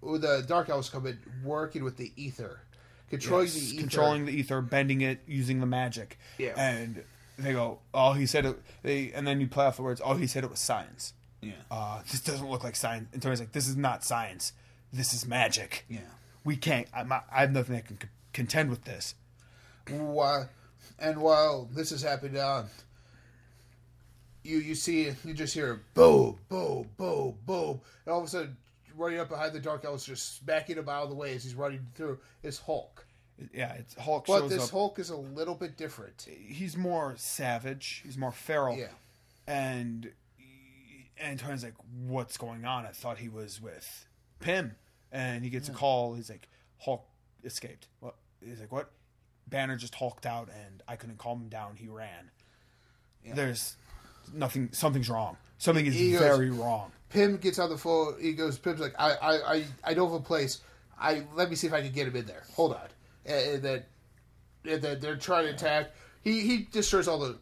with 0.00 0.22
the 0.22 0.44
Dark 0.46 0.68
Elves 0.68 0.88
coming 0.90 1.16
working 1.44 1.84
with 1.84 1.96
the 1.96 2.12
ether, 2.16 2.60
controlling 3.08 3.46
Yes, 3.46 3.54
the 3.54 3.60
ether, 3.74 3.80
controlling 3.80 4.24
the 4.26 4.32
ether, 4.32 4.60
bending 4.60 5.00
it, 5.00 5.20
using 5.26 5.60
the 5.60 5.66
magic. 5.66 6.18
Yeah. 6.38 6.54
And 6.56 7.04
they 7.38 7.52
go, 7.52 7.78
oh, 7.94 8.12
he 8.14 8.26
said 8.26 8.46
it. 8.46 8.56
They 8.82 9.12
and 9.12 9.26
then 9.26 9.40
you 9.40 9.46
play 9.46 9.66
off 9.66 9.76
the 9.76 9.82
words. 9.82 10.00
Oh, 10.04 10.14
he 10.14 10.26
said 10.26 10.42
it 10.44 10.50
was 10.50 10.58
science. 10.60 11.12
Yeah. 11.40 11.52
Uh, 11.70 12.02
this 12.10 12.20
doesn't 12.20 12.48
look 12.50 12.64
like 12.64 12.74
science. 12.76 13.08
And 13.12 13.22
Tony's 13.22 13.38
like, 13.40 13.52
this 13.52 13.68
is 13.68 13.76
not 13.76 14.04
science. 14.04 14.52
This 14.92 15.12
is 15.12 15.26
magic. 15.26 15.84
Yeah. 15.88 16.00
We 16.44 16.56
can't. 16.56 16.86
I'm 16.94 17.12
I 17.12 17.22
have 17.32 17.52
nothing 17.52 17.74
that 17.74 17.86
can 17.86 18.00
c- 18.00 18.08
contend 18.32 18.70
with 18.70 18.84
this. 18.84 19.14
While, 19.90 20.48
and 20.98 21.18
while 21.20 21.68
this 21.72 21.92
is 21.92 22.02
happening 22.02 22.40
on, 22.40 22.68
you 24.44 24.58
you 24.58 24.74
see 24.74 25.12
you 25.24 25.34
just 25.34 25.54
hear 25.54 25.82
boom, 25.94 26.38
boom, 26.48 26.88
boom, 26.96 27.34
boom, 27.46 27.80
and 28.04 28.12
all 28.12 28.20
of 28.20 28.26
a 28.26 28.28
sudden, 28.28 28.56
running 28.96 29.18
up 29.18 29.28
behind 29.28 29.52
the 29.52 29.60
Dark 29.60 29.84
Elves, 29.84 30.04
just 30.04 30.38
smacking 30.38 30.76
him 30.76 30.88
out 30.88 31.04
of 31.04 31.10
the 31.10 31.16
way 31.16 31.34
as 31.34 31.42
he's 31.44 31.54
running 31.54 31.84
through, 31.94 32.18
is 32.42 32.58
Hulk. 32.58 33.04
Yeah, 33.52 33.74
it's 33.74 33.94
Hulk 33.96 34.26
But 34.26 34.48
this 34.48 34.64
up. 34.64 34.70
Hulk 34.70 34.98
is 34.98 35.10
a 35.10 35.16
little 35.16 35.54
bit 35.54 35.76
different. 35.76 36.26
he's 36.48 36.76
more 36.76 37.14
savage. 37.18 38.02
He's 38.04 38.16
more 38.16 38.32
feral. 38.32 38.76
Yeah. 38.76 38.86
And 39.46 40.10
and 41.18 41.38
Tony's 41.38 41.62
like, 41.64 41.74
"What's 42.06 42.36
going 42.36 42.64
on?" 42.64 42.86
I 42.86 42.90
thought 42.90 43.18
he 43.18 43.28
was 43.28 43.60
with 43.60 44.05
Pym, 44.40 44.74
and 45.12 45.42
he 45.44 45.50
gets 45.50 45.68
a 45.68 45.72
call. 45.72 46.14
He's 46.14 46.30
like, 46.30 46.48
"Hulk 46.78 47.04
escaped." 47.44 47.88
What? 48.00 48.14
He's 48.44 48.60
like, 48.60 48.72
"What?" 48.72 48.90
Banner 49.48 49.76
just 49.76 49.94
hulked 49.94 50.26
out, 50.26 50.48
and 50.64 50.82
I 50.88 50.96
couldn't 50.96 51.18
calm 51.18 51.42
him 51.42 51.48
down. 51.48 51.76
He 51.76 51.88
ran. 51.88 52.30
There's 53.34 53.76
nothing. 54.32 54.68
Something's 54.72 55.08
wrong. 55.10 55.36
Something 55.58 55.86
is 55.86 55.94
He 55.94 56.12
goes- 56.12 56.20
very 56.20 56.50
wrong. 56.50 56.92
Pym 57.08 57.36
gets 57.38 57.58
on 57.58 57.70
the 57.70 57.78
phone. 57.78 58.16
He 58.20 58.32
goes, 58.32 58.58
Pym's 58.58 58.80
like, 58.80 58.94
I, 58.98 59.12
I, 59.14 59.54
I, 59.54 59.64
I 59.84 59.94
know 59.94 60.06
of 60.06 60.12
a 60.12 60.20
place. 60.20 60.60
I 60.98 61.22
let 61.34 61.48
me 61.48 61.56
see 61.56 61.66
if 61.68 61.72
I 61.72 61.80
can 61.80 61.92
get 61.92 62.08
him 62.08 62.16
in 62.16 62.26
there. 62.26 62.42
Hold 62.54 62.74
on. 62.74 62.80
And, 63.24 63.54
and 63.54 63.62
then, 63.62 63.82
and 64.68 64.82
then 64.82 65.00
they're 65.00 65.16
trying 65.16 65.44
to 65.46 65.52
attack. 65.52 65.92
He 66.22 66.40
he 66.40 66.66
destroys 66.72 67.06
all 67.06 67.18
the, 67.20 67.38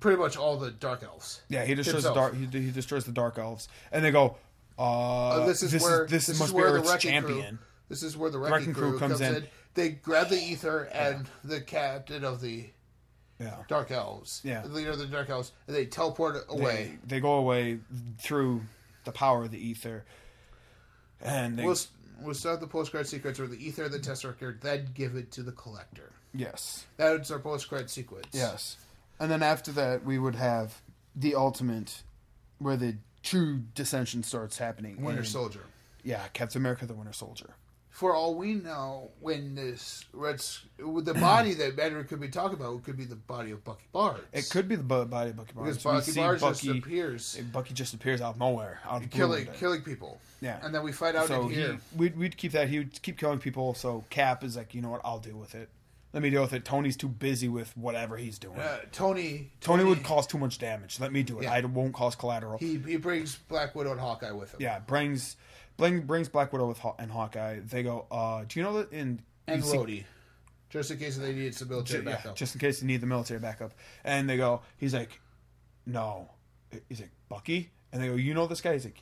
pretty 0.00 0.18
much 0.18 0.36
all 0.36 0.56
the 0.56 0.70
dark 0.70 1.02
elves. 1.02 1.42
Yeah, 1.48 1.64
he 1.64 1.74
destroys 1.74 2.04
Himself. 2.04 2.14
the 2.14 2.20
dark. 2.38 2.52
He, 2.52 2.60
he 2.66 2.70
destroys 2.70 3.04
the 3.04 3.12
dark 3.12 3.38
elves, 3.38 3.68
and 3.90 4.04
they 4.04 4.10
go. 4.12 4.36
Uh, 4.78 4.82
Uh, 4.82 5.46
this 5.46 5.62
is 5.62 5.82
where 5.82 6.06
this, 6.06 6.26
this, 6.26 6.38
must 6.38 6.50
is 6.50 6.54
where 6.54 6.80
be 6.80 6.86
the 6.86 6.96
champion. 6.98 7.56
crew. 7.56 7.58
This 7.88 8.02
is 8.02 8.16
where 8.16 8.30
the 8.30 8.38
wrecking, 8.38 8.54
Wrecking 8.58 8.74
crew, 8.74 8.90
crew 8.90 8.98
comes, 8.98 9.20
in. 9.20 9.34
in. 9.36 9.46
They 9.74 9.88
grab 9.90 10.28
the 10.28 10.36
ether 10.38 10.84
and 10.92 11.26
the 11.44 11.60
captain 11.60 12.22
of 12.24 12.40
the 12.40 12.66
Yeah, 13.40 13.56
dark 13.68 13.90
elves. 13.90 14.40
Yeah. 14.44 14.62
the 14.62 14.68
leader 14.68 14.90
of 14.90 14.98
the 14.98 15.06
dark 15.06 15.30
elves, 15.30 15.52
and 15.66 15.74
they 15.76 15.86
teleport 15.86 16.36
away. 16.48 16.98
They, 17.04 17.16
they 17.16 17.20
go 17.20 17.34
away 17.34 17.78
through 18.20 18.62
the 19.04 19.12
power 19.12 19.44
of 19.44 19.50
the 19.50 19.58
ether, 19.58 20.04
and 21.20 21.58
they 21.58 21.64
We'll 21.64 21.76
we'll 22.20 22.34
start 22.34 22.60
the 22.60 22.66
post 22.66 22.90
credit 22.90 23.08
sequence 23.08 23.38
where 23.38 23.48
the 23.48 23.64
ether 23.64 23.84
and 23.84 23.92
the 23.94 24.28
record, 24.28 24.60
then 24.60 24.88
give 24.94 25.14
it 25.16 25.30
to 25.32 25.42
the 25.42 25.52
collector. 25.52 26.12
yes, 26.34 26.84
That's 26.96 27.30
our 27.30 27.38
post 27.38 27.68
credit 27.68 27.90
sequence. 27.90 28.26
yes, 28.32 28.76
and 29.20 29.30
then 29.30 29.42
after 29.42 29.72
that 29.72 30.04
we 30.04 30.18
would 30.18 30.34
have 30.34 30.82
the 31.16 31.34
ultimate, 31.34 32.02
where 32.58 32.76
the 32.76 32.96
true 33.22 33.62
dissension 33.74 34.22
starts 34.22 34.58
happening. 34.58 35.02
Winter 35.02 35.20
in- 35.20 35.26
Soldier. 35.26 35.64
Yeah, 36.04 36.22
Captain 36.32 36.60
America, 36.62 36.86
the 36.86 36.94
Winter 36.94 37.12
Soldier. 37.12 37.54
For 37.90 38.14
all 38.14 38.36
we 38.36 38.54
know, 38.54 39.10
when 39.18 39.56
this 39.56 40.04
Red, 40.12 40.40
with 40.78 41.04
the 41.04 41.14
body 41.14 41.54
that 41.54 41.76
Mandarin 41.76 42.06
could 42.06 42.20
be 42.20 42.28
talking 42.28 42.56
about 42.56 42.84
could 42.84 42.96
be 42.96 43.04
the 43.04 43.16
body 43.16 43.50
of 43.50 43.64
Bucky 43.64 43.86
Barnes. 43.92 44.22
It 44.32 44.48
could 44.50 44.68
be 44.68 44.76
the 44.76 44.84
body 44.84 45.30
of 45.30 45.36
Bucky 45.36 45.52
Barnes. 45.52 45.78
because 45.78 46.06
Bucky 46.06 46.20
Barnes 46.20 46.40
Bucky, 46.40 46.68
just 46.68 46.78
appears 46.78 47.36
eh, 47.40 47.42
Bucky 47.52 47.74
just 47.74 47.94
appears 47.94 48.20
out 48.20 48.34
of 48.34 48.38
nowhere, 48.38 48.78
out 48.88 49.02
of 49.02 49.10
killing 49.10 49.48
killing 49.58 49.82
people. 49.82 50.20
Yeah. 50.40 50.60
and 50.62 50.72
then 50.72 50.84
we 50.84 50.92
find 50.92 51.16
out 51.16 51.26
so 51.26 51.42
in 51.42 51.48
he, 51.48 51.54
here. 51.56 51.78
we'd, 51.96 52.16
we'd 52.16 52.36
keep 52.36 52.52
that. 52.52 52.68
He 52.68 52.78
would 52.78 53.02
keep 53.02 53.18
killing 53.18 53.40
people. 53.40 53.74
So 53.74 54.04
Cap 54.10 54.44
is 54.44 54.56
like, 54.56 54.76
you 54.76 54.80
know 54.80 54.90
what? 54.90 55.00
I'll 55.04 55.18
deal 55.18 55.36
with 55.36 55.56
it. 55.56 55.68
Let 56.18 56.22
me 56.24 56.30
deal 56.30 56.42
with 56.42 56.52
it. 56.52 56.64
Tony's 56.64 56.96
too 56.96 57.06
busy 57.06 57.46
with 57.46 57.76
whatever 57.76 58.16
he's 58.16 58.40
doing. 58.40 58.58
Uh, 58.58 58.78
Tony, 58.90 59.52
Tony 59.60 59.84
would 59.84 60.02
cause 60.02 60.26
too 60.26 60.36
much 60.36 60.58
damage. 60.58 60.98
Let 60.98 61.12
me 61.12 61.22
do 61.22 61.38
it. 61.38 61.44
Yeah. 61.44 61.52
I 61.52 61.60
won't 61.60 61.94
cause 61.94 62.16
collateral. 62.16 62.58
He 62.58 62.76
he 62.78 62.96
brings 62.96 63.36
Black 63.36 63.76
Widow 63.76 63.92
and 63.92 64.00
Hawkeye 64.00 64.32
with 64.32 64.50
him. 64.52 64.56
yeah, 64.60 64.80
brings 64.80 65.36
bring, 65.76 66.00
brings 66.00 66.28
Black 66.28 66.52
Widow 66.52 66.66
with 66.66 66.78
Haw- 66.78 66.96
and 66.98 67.12
Hawkeye. 67.12 67.60
They 67.60 67.84
go. 67.84 68.06
uh 68.10 68.42
Do 68.48 68.58
you 68.58 68.64
know 68.64 68.78
that 68.78 68.92
in 68.92 69.22
and 69.46 69.62
Rhodey, 69.62 70.06
just 70.70 70.90
in 70.90 70.98
case 70.98 71.16
they 71.18 71.32
needed 71.32 71.54
some 71.54 71.68
military 71.68 72.04
yeah, 72.04 72.16
backup. 72.16 72.34
just 72.34 72.52
in 72.56 72.58
case 72.60 72.80
they 72.80 72.86
need 72.88 73.00
the 73.00 73.06
military 73.06 73.38
backup. 73.38 73.74
And 74.02 74.28
they 74.28 74.36
go. 74.36 74.62
He's 74.76 74.94
like, 74.94 75.20
no. 75.86 76.30
He's 76.88 76.98
like 77.00 77.12
Bucky, 77.28 77.70
and 77.92 78.02
they 78.02 78.08
go. 78.08 78.16
You 78.16 78.34
know 78.34 78.48
this 78.48 78.60
guy? 78.60 78.72
He's 78.72 78.86
like, 78.86 79.00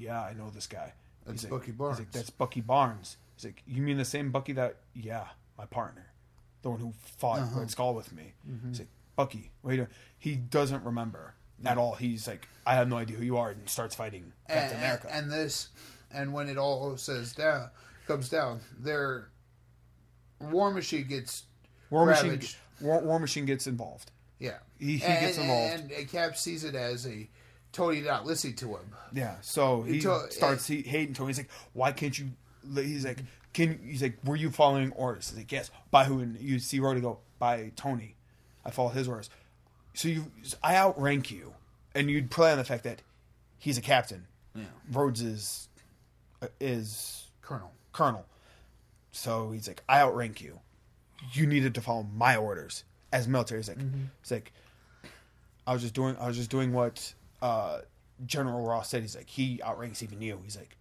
yeah, 0.00 0.20
I 0.20 0.32
know 0.34 0.50
this 0.50 0.66
guy. 0.66 0.94
That's 1.24 1.42
he's 1.42 1.50
like, 1.52 1.60
Bucky 1.60 1.70
He's 1.70 1.74
Barnes. 1.76 1.98
like, 2.00 2.10
that's 2.10 2.30
Bucky 2.30 2.60
Barnes. 2.60 3.18
He's 3.36 3.44
like, 3.44 3.62
you 3.68 3.82
mean 3.82 3.98
the 3.98 4.04
same 4.04 4.32
Bucky 4.32 4.52
that? 4.54 4.78
Yeah, 4.94 5.26
my 5.56 5.66
partner, 5.66 6.06
the 6.66 6.70
one 6.70 6.80
who 6.80 6.92
fought 7.18 7.38
Uh-huh. 7.40 7.60
Red 7.60 7.70
Skull 7.70 7.94
with 7.94 8.12
me. 8.12 8.32
Mm-hmm. 8.48 8.68
He's 8.70 8.78
like, 8.80 8.88
Bucky, 9.14 9.50
wait. 9.62 9.78
a-" 9.80 9.88
He 10.18 10.34
doesn't 10.34 10.82
remember 10.84 11.34
at 11.64 11.78
all. 11.78 11.94
He's 11.94 12.26
like, 12.26 12.48
I 12.66 12.74
have 12.74 12.88
no 12.88 12.96
idea 12.96 13.16
who 13.16 13.24
you 13.24 13.36
are, 13.36 13.50
and 13.50 13.68
starts 13.68 13.94
fighting 13.94 14.32
Captain 14.48 14.76
and, 14.76 14.84
America. 14.84 15.08
and 15.14 15.30
this, 15.30 15.68
and 16.12 16.32
when 16.32 16.48
it 16.48 16.58
all 16.58 16.96
says 16.96 17.32
down, 17.32 17.70
comes 18.06 18.28
down, 18.28 18.60
their 18.78 19.28
War 20.40 20.70
Machine 20.72 21.06
gets 21.06 21.44
War 21.90 22.04
Machine, 22.06 22.30
ravaged. 22.30 22.56
War, 22.80 23.00
War 23.00 23.18
Machine 23.20 23.46
gets 23.46 23.66
involved. 23.66 24.10
Yeah, 24.38 24.58
He- 24.78 24.98
he 24.98 25.04
and, 25.04 25.20
gets 25.26 25.38
involved. 25.38 25.90
and, 25.92 26.08
Cap 26.10 26.36
sees 26.36 26.64
it 26.64 26.74
as 26.74 27.06
a 27.06 27.28
Tony 27.72 28.00
not 28.00 28.26
listening 28.26 28.56
to 28.56 28.68
him. 28.76 28.92
Yeah, 29.12 29.36
so 29.40 29.82
he 29.82 30.00
to- 30.00 30.26
starts 30.30 30.66
he, 30.66 30.82
hating 30.82 31.14
Tony. 31.14 31.28
He's 31.28 31.38
like, 31.38 31.50
"Why 31.72 31.92
can't 31.92 32.18
you?" 32.18 32.30
He's 32.74 33.04
like, 33.04 33.18
"Can?" 33.56 33.80
He's 33.84 34.02
like, 34.02 34.18
"Were 34.24 34.36
you 34.36 34.50
following 34.50 34.92
orders?" 34.92 35.30
He's 35.30 35.38
like, 35.38 35.50
"Yes." 35.50 35.70
By 35.90 36.04
who? 36.04 36.20
And 36.20 36.38
you 36.38 36.58
see 36.58 36.78
Rhodey 36.78 37.00
go, 37.02 37.18
"By 37.38 37.72
Tony." 37.76 38.14
I 38.64 38.70
follow 38.70 38.88
his 38.90 39.08
orders. 39.08 39.30
So 39.94 40.08
you, 40.08 40.30
I 40.62 40.76
outrank 40.76 41.30
you, 41.30 41.54
and 41.94 42.10
you'd 42.10 42.30
play 42.30 42.50
on 42.52 42.58
the 42.58 42.64
fact 42.64 42.84
that 42.84 43.02
he's 43.58 43.78
a 43.78 43.82
captain. 43.82 44.26
Yeah. 44.54 44.64
Rhodes 44.90 45.22
is 45.22 45.68
is 46.60 47.26
Colonel. 47.42 47.72
colonel. 47.92 48.26
So 49.12 49.52
he's 49.52 49.66
like, 49.68 49.82
I 49.88 50.00
outrank 50.00 50.40
you. 50.40 50.60
You 51.32 51.46
needed 51.46 51.74
to 51.76 51.80
follow 51.80 52.06
my 52.14 52.36
orders 52.36 52.84
as 53.12 53.26
military. 53.26 53.60
He's 53.60 53.68
like, 53.68 53.78
he's 54.20 54.30
like, 54.30 54.52
I 55.66 55.72
was 55.72 55.82
just 55.82 55.94
doing, 55.94 56.16
I 56.20 56.26
was 56.26 56.36
just 56.36 56.50
doing 56.50 56.72
what 56.72 57.14
uh, 57.40 57.80
General 58.26 58.66
Ross 58.66 58.90
said. 58.90 59.02
He's 59.02 59.16
like, 59.16 59.28
he 59.28 59.60
outranks 59.62 60.02
even 60.02 60.20
you. 60.20 60.38
He's 60.44 60.56
like, 60.56 60.76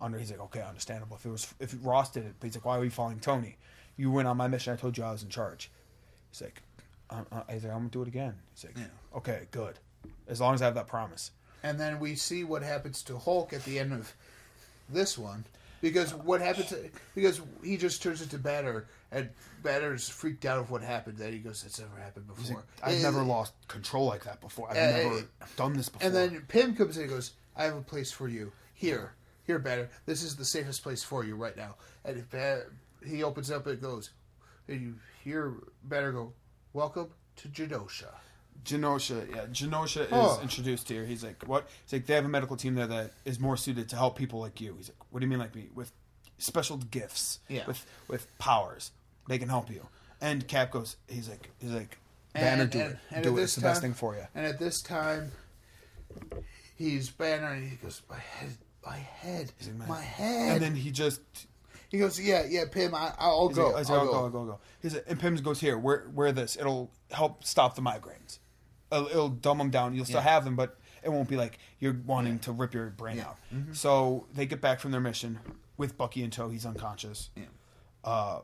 under. 0.00 0.18
He's 0.18 0.30
like, 0.30 0.40
okay, 0.40 0.62
understandable. 0.62 1.16
If 1.16 1.26
it 1.26 1.30
was, 1.30 1.54
if 1.60 1.74
Ross 1.82 2.10
did 2.12 2.24
it, 2.24 2.34
but 2.40 2.46
he's 2.46 2.56
like, 2.56 2.64
why 2.64 2.76
are 2.76 2.80
we 2.80 2.88
following 2.88 3.20
Tony? 3.20 3.56
You 3.96 4.10
went 4.10 4.28
on 4.28 4.36
my 4.36 4.48
mission. 4.48 4.72
I 4.72 4.76
told 4.76 4.96
you 4.96 5.04
I 5.04 5.10
was 5.12 5.22
in 5.22 5.28
charge. 5.28 5.70
He's 6.30 6.42
like, 6.42 6.62
uh, 7.10 7.22
uh, 7.32 7.42
he's 7.50 7.64
like, 7.64 7.72
I'm 7.72 7.78
gonna 7.80 7.90
do 7.90 8.02
it 8.02 8.08
again. 8.08 8.34
He's 8.54 8.64
like, 8.64 8.76
Yeah. 8.78 8.84
okay, 9.16 9.46
good. 9.50 9.78
As 10.28 10.40
long 10.40 10.54
as 10.54 10.62
I 10.62 10.66
have 10.66 10.74
that 10.74 10.86
promise. 10.86 11.30
And 11.62 11.80
then 11.80 11.98
we 11.98 12.14
see 12.14 12.44
what 12.44 12.62
happens 12.62 13.02
to 13.04 13.18
Hulk 13.18 13.52
at 13.52 13.64
the 13.64 13.78
end 13.78 13.92
of 13.92 14.12
this 14.88 15.18
one. 15.18 15.44
Because 15.80 16.12
what 16.12 16.40
happens? 16.40 16.74
Because 17.14 17.40
he 17.62 17.76
just 17.76 18.02
turns 18.02 18.20
into 18.20 18.36
Banner, 18.36 18.86
and 19.12 19.28
Banner's 19.62 20.08
freaked 20.08 20.44
out 20.44 20.58
of 20.58 20.72
what 20.72 20.82
happened. 20.82 21.18
That 21.18 21.32
he 21.32 21.38
goes, 21.38 21.62
"That's 21.62 21.78
never 21.78 21.96
happened 22.00 22.26
before." 22.26 22.56
like, 22.56 22.64
I've 22.82 22.94
And- 22.94 23.02
never 23.04 23.22
lost 23.22 23.52
control 23.68 24.06
like 24.06 24.24
that 24.24 24.40
before. 24.40 24.68
I've 24.70 24.76
never 24.76 25.22
done 25.56 25.74
this 25.74 25.88
before. 25.88 26.04
And 26.06 26.14
then 26.16 26.44
Pym 26.48 26.74
comes 26.74 26.96
in 26.96 27.04
and 27.04 27.12
goes, 27.12 27.32
I 27.56 27.62
have 27.64 27.76
a 27.76 27.80
place 27.80 28.10
for 28.10 28.26
you. 28.28 28.50
Here. 28.74 29.12
Here, 29.48 29.58
Banner. 29.58 29.88
This 30.04 30.22
is 30.22 30.36
the 30.36 30.44
safest 30.44 30.82
place 30.82 31.02
for 31.02 31.24
you 31.24 31.34
right 31.34 31.56
now. 31.56 31.76
And 32.04 32.18
if 32.18 32.64
he 33.10 33.22
opens 33.22 33.50
up 33.50 33.66
and 33.66 33.80
goes, 33.80 34.10
and 34.68 34.78
you 34.78 34.94
hear 35.24 35.54
Banner 35.84 36.12
go, 36.12 36.34
Welcome 36.74 37.08
to 37.36 37.48
Genosha. 37.48 38.10
Genosha, 38.62 39.26
yeah, 39.34 39.46
Genosha 39.46 40.02
is 40.02 40.08
Oh. 40.12 40.38
introduced 40.42 40.86
here. 40.90 41.06
He's 41.06 41.24
like, 41.24 41.42
what? 41.46 41.66
He's 41.84 41.94
like, 41.94 42.04
they 42.04 42.14
have 42.14 42.26
a 42.26 42.28
medical 42.28 42.58
team 42.58 42.74
there 42.74 42.86
that 42.88 43.12
is 43.24 43.40
more 43.40 43.56
suited 43.56 43.88
to 43.88 43.96
help 43.96 44.18
people 44.18 44.38
like 44.40 44.60
you. 44.60 44.74
He's 44.76 44.90
like, 44.90 44.98
what 45.10 45.20
do 45.20 45.24
you 45.24 45.30
mean 45.30 45.38
like 45.38 45.54
me? 45.54 45.70
With 45.74 45.92
special 46.36 46.76
gifts, 46.76 47.38
Yeah. 47.48 47.66
with 47.66 47.86
with 48.06 48.26
powers, 48.38 48.90
they 49.28 49.38
can 49.38 49.48
help 49.48 49.70
you. 49.70 49.86
And 50.20 50.46
Cap 50.46 50.72
goes, 50.72 50.96
he's 51.08 51.26
like, 51.30 51.48
he's 51.58 51.70
like, 51.72 51.96
Banner, 52.34 52.64
And- 52.64 52.70
do 52.70 52.80
and- 52.80 52.92
it, 52.92 52.98
and 53.12 53.24
do 53.24 53.38
it. 53.38 53.42
It's 53.44 53.54
the 53.54 53.62
best 53.62 53.80
thing 53.80 53.94
for 53.94 54.14
you. 54.14 54.26
And 54.34 54.44
at 54.44 54.58
this 54.58 54.82
time, 54.82 55.32
he's 56.76 57.08
Banner 57.08 57.52
and 57.52 57.66
he 57.66 57.76
goes, 57.76 58.02
My 58.10 58.18
head. 58.18 58.58
My 58.84 58.96
head. 58.96 59.52
My 59.86 60.00
head. 60.00 60.52
And 60.54 60.62
then 60.62 60.74
he 60.74 60.90
just, 60.90 61.20
he 61.88 61.98
goes, 61.98 62.18
Yeah, 62.20 62.44
yeah, 62.48 62.64
Pym, 62.70 62.94
I, 62.94 63.12
I'll 63.18 63.48
go. 63.48 63.70
like, 63.70 63.88
I'll 63.90 63.96
like, 63.98 64.06
go. 64.10 64.12
go, 64.12 64.28
go, 64.30 64.44
go. 64.44 64.58
He's 64.80 64.94
like, 64.94 65.04
and 65.08 65.20
Pims 65.20 65.42
goes 65.42 65.60
here. 65.60 65.76
Wear 65.78 66.04
wear 66.14 66.32
this. 66.32 66.56
It'll 66.56 66.90
help 67.10 67.44
stop 67.44 67.74
the 67.74 67.82
migraines. 67.82 68.38
It'll, 68.90 69.06
it'll 69.08 69.28
dumb 69.28 69.58
them 69.58 69.70
down. 69.70 69.94
You'll 69.94 70.04
still 70.06 70.18
Yeah. 70.20 70.22
have 70.30 70.44
them, 70.44 70.56
but 70.56 70.78
it 71.02 71.10
won't 71.10 71.28
be 71.28 71.36
like 71.36 71.58
you're 71.80 71.96
wanting 72.06 72.38
to 72.40 72.52
rip 72.52 72.72
your 72.74 72.86
brain 72.90 73.18
Yeah. 73.18 73.24
out. 73.28 73.36
So 73.72 74.26
they 74.34 74.46
get 74.46 74.60
back 74.60 74.80
from 74.80 74.90
their 74.92 75.00
mission 75.00 75.38
with 75.76 75.96
Bucky 75.98 76.22
in 76.22 76.30
tow. 76.30 76.48
He's 76.48 76.64
unconscious. 76.66 77.30
Yeah. 77.36 77.44
Uh, 78.04 78.40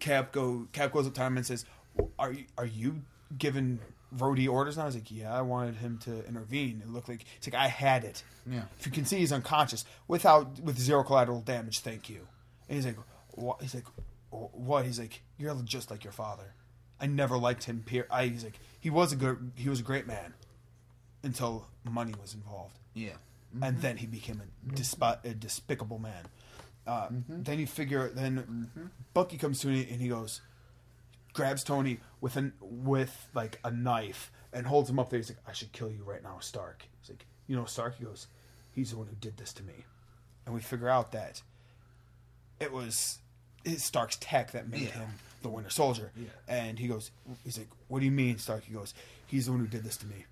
Cap 0.00 0.32
go 0.32 0.66
Cap 0.72 0.92
goes 0.92 1.06
up 1.06 1.14
to 1.14 1.22
him 1.22 1.36
and 1.36 1.46
says, 1.46 1.64
"Are 2.18 2.32
you 2.32 2.44
are 2.58 2.66
you 2.66 3.02
giving 3.38 3.78
Rhodey 4.14 4.48
orders 4.48 4.76
now?" 4.76 4.84
I 4.84 4.86
was 4.86 4.94
like, 4.94 5.10
"Yeah, 5.10 5.36
I 5.36 5.42
wanted 5.42 5.76
him 5.76 5.98
to 6.04 6.26
intervene." 6.26 6.82
It 6.84 6.90
looked 6.90 7.08
like 7.08 7.24
it's 7.36 7.46
like 7.46 7.54
I 7.54 7.68
had 7.68 8.04
it. 8.04 8.22
Yeah. 8.50 8.62
If 8.78 8.86
you 8.86 8.92
can 8.92 9.04
see, 9.04 9.18
he's 9.18 9.32
unconscious 9.32 9.84
without 10.08 10.60
with 10.60 10.78
zero 10.78 11.02
collateral 11.02 11.40
damage. 11.40 11.80
Thank 11.80 12.08
you. 12.08 12.26
And 12.68 12.76
he's 12.76 12.86
like, 12.86 12.98
"What?" 13.32 13.62
He's 13.62 13.74
like, 13.74 13.86
"What?" 14.30 14.84
He's 14.84 14.98
like, 14.98 15.22
"You're 15.38 15.54
just 15.64 15.90
like 15.90 16.04
your 16.04 16.12
father." 16.12 16.54
I 16.98 17.06
never 17.06 17.36
liked 17.36 17.64
him. 17.64 17.82
Peer. 17.84 18.06
I 18.10 18.26
he's 18.26 18.44
like 18.44 18.58
he 18.80 18.90
was 18.90 19.12
a 19.12 19.16
good 19.16 19.52
he 19.56 19.68
was 19.68 19.80
a 19.80 19.82
great 19.82 20.06
man 20.06 20.34
until 21.22 21.66
money 21.84 22.14
was 22.20 22.34
involved 22.34 22.78
Yeah. 22.94 23.10
and 23.52 23.62
mm-hmm. 23.62 23.80
then 23.80 23.96
he 23.96 24.06
became 24.06 24.40
a, 24.40 24.74
despi- 24.74 25.24
a 25.24 25.34
despicable 25.34 25.98
man. 25.98 26.24
Uh, 26.86 27.08
mm-hmm. 27.08 27.42
Then 27.42 27.58
you 27.58 27.66
figure, 27.66 28.08
then 28.10 28.70
mm-hmm. 28.76 28.86
Bucky 29.12 29.36
comes 29.36 29.60
to 29.60 29.66
me 29.66 29.88
and 29.90 30.00
he 30.00 30.08
goes, 30.08 30.40
grabs 31.36 31.62
Tony 31.62 32.00
with 32.20 32.36
an 32.36 32.52
with 32.60 33.28
like 33.34 33.60
a 33.62 33.70
knife 33.70 34.32
and 34.52 34.66
holds 34.66 34.90
him 34.90 34.98
up 34.98 35.10
there. 35.10 35.18
He's 35.18 35.30
like, 35.30 35.38
"I 35.46 35.52
should 35.52 35.70
kill 35.72 35.90
you 35.90 36.02
right 36.02 36.22
now, 36.22 36.38
Stark." 36.40 36.88
He's 37.00 37.10
like, 37.10 37.26
"You 37.46 37.54
know, 37.54 37.66
Stark." 37.66 37.98
He 37.98 38.04
goes, 38.04 38.26
"He's 38.72 38.90
the 38.90 38.96
one 38.98 39.06
who 39.06 39.14
did 39.14 39.36
this 39.36 39.52
to 39.54 39.62
me," 39.62 39.84
and 40.44 40.54
we 40.54 40.60
figure 40.60 40.88
out 40.88 41.12
that 41.12 41.42
it 42.58 42.72
was 42.72 43.18
his 43.64 43.84
Stark's 43.84 44.16
tech 44.20 44.52
that 44.52 44.68
made 44.68 44.82
Yeah. 44.82 44.92
him 44.92 45.10
the 45.42 45.48
Winter 45.48 45.70
Soldier. 45.70 46.10
Yeah. 46.16 46.28
And 46.48 46.78
he 46.78 46.88
goes, 46.88 47.10
"He's 47.44 47.58
like, 47.58 47.68
what 47.88 48.00
do 48.00 48.06
you 48.06 48.10
mean, 48.12 48.38
Stark?" 48.38 48.64
He 48.64 48.72
goes, 48.72 48.94
"He's 49.26 49.46
the 49.46 49.52
one 49.52 49.60
who 49.60 49.66
did 49.68 49.84
this 49.84 49.96
to 49.98 50.06
me. 50.06 50.24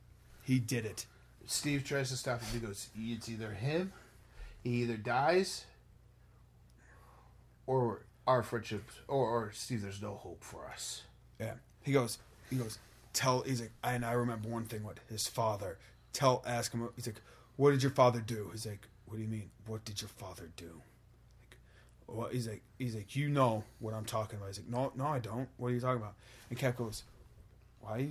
He 0.43 0.59
did 0.59 0.85
it." 0.87 1.07
Steve 1.47 1.85
tries 1.85 2.09
to 2.09 2.17
stop 2.17 2.41
him. 2.41 2.61
He 2.61 2.67
goes, 2.67 2.89
"It's 2.97 3.29
either 3.29 3.53
him, 3.53 3.93
he 4.63 4.83
either 4.83 4.97
dies, 4.97 5.67
or 7.67 8.07
our 8.27 8.43
friendship, 8.43 8.85
or, 9.09 9.29
or 9.29 9.53
Steve. 9.53 9.83
There's 9.83 10.03
no 10.03 10.15
hope 10.15 10.43
for 10.43 10.67
us." 10.67 11.03
Yeah. 11.41 11.55
He 11.83 11.93
goes, 11.93 12.19
he 12.49 12.57
goes, 12.57 12.79
tell, 13.13 13.43
he's 13.43 13.61
like, 13.61 13.73
and 13.83 14.05
I 14.05 14.13
remember 14.13 14.49
one 14.49 14.65
thing, 14.65 14.83
what 14.83 14.99
his 15.11 15.27
father, 15.27 15.79
tell, 16.13 16.43
ask 16.47 16.73
him, 16.73 16.89
he's 16.97 17.07
like, 17.07 17.21
what 17.57 17.73
did 17.73 17.83
your 17.83 17.93
father 17.93 18.21
do? 18.21 18.49
He's 18.53 18.67
like, 18.67 18.89
what 19.07 19.17
do 19.17 19.23
you 19.23 19.29
mean? 19.29 19.51
What 19.67 19.85
did 19.85 20.01
your 20.01 20.09
father 20.09 20.51
do? 20.57 20.81
Like, 21.43 21.59
well, 22.07 22.29
he's 22.29 22.49
like, 22.49 22.63
he's 22.79 22.95
like, 22.95 23.15
you 23.15 23.29
know 23.29 23.65
what 23.81 23.93
I'm 23.93 24.07
talking 24.07 24.39
about. 24.39 24.49
He's 24.49 24.61
like, 24.61 24.69
no, 24.71 24.93
no, 24.97 25.07
I 25.07 25.19
don't. 25.19 25.49
What 25.59 25.69
are 25.69 25.75
you 25.75 25.81
talking 25.81 26.01
about? 26.01 26.15
And 26.49 26.59
Cap 26.59 26.77
goes, 26.77 27.03
why, 27.81 28.09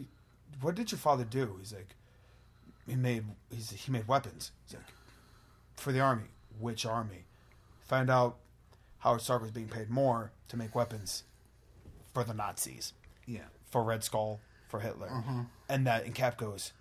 what 0.61 0.75
did 0.75 0.91
your 0.91 0.99
father 0.99 1.23
do? 1.23 1.55
He's 1.59 1.73
like, 1.73 1.95
he 2.87 2.95
made, 2.95 3.23
he's, 3.49 3.71
he 3.71 3.91
made 3.91 4.07
weapons. 4.07 4.51
He's 4.65 4.75
like, 4.75 4.85
for 5.75 5.91
the 5.91 5.99
army. 5.99 6.29
Which 6.59 6.85
army? 6.85 7.25
Find 7.81 8.11
out 8.11 8.37
Howard 9.03 9.21
Stark 9.21 9.41
was 9.41 9.51
being 9.51 9.67
paid 9.67 9.89
more 9.89 10.31
to 10.47 10.57
make 10.57 10.73
weapons 10.75 11.23
for 12.13 12.23
the 12.23 12.33
Nazis 12.33 12.93
Yeah. 13.25 13.41
for 13.69 13.83
Red 13.83 14.03
Skull 14.03 14.39
for 14.69 14.79
Hitler, 14.79 15.09
Uh-huh. 15.11 15.43
and 15.69 15.85
that 15.87 16.05
and 16.05 16.15
Cap 16.15 16.37
goes, 16.37 16.71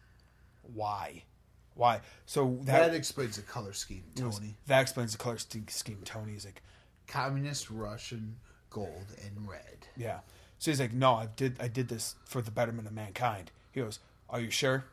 why, 0.62 1.24
why? 1.74 2.00
So 2.26 2.58
That, 2.62 2.90
that 2.90 2.94
explains 2.94 3.36
the 3.36 3.42
color 3.42 3.72
scheme, 3.72 4.04
Tony. 4.14 4.56
that 4.66 4.80
explains 4.80 5.12
the 5.12 5.18
color 5.18 5.38
scheme, 5.38 5.66
Tony. 5.66 5.96
Tony's 6.04 6.44
like, 6.44 6.62
Communist 7.08 7.70
Russian 7.70 8.36
gold 8.70 9.06
and 9.24 9.48
red. 9.48 9.86
yeah. 9.96 10.20
So 10.58 10.70
he's 10.70 10.78
like, 10.80 10.92
no, 10.92 11.14
I 11.14 11.26
did, 11.26 11.56
I 11.60 11.66
did 11.66 11.88
this 11.88 12.14
for 12.24 12.40
the 12.40 12.52
betterment 12.52 12.86
of 12.86 12.94
mankind. 12.94 13.50
He 13.72 13.80
goes, 13.80 13.98
are 14.30 14.38
you 14.40 14.50
sure? 14.50 14.84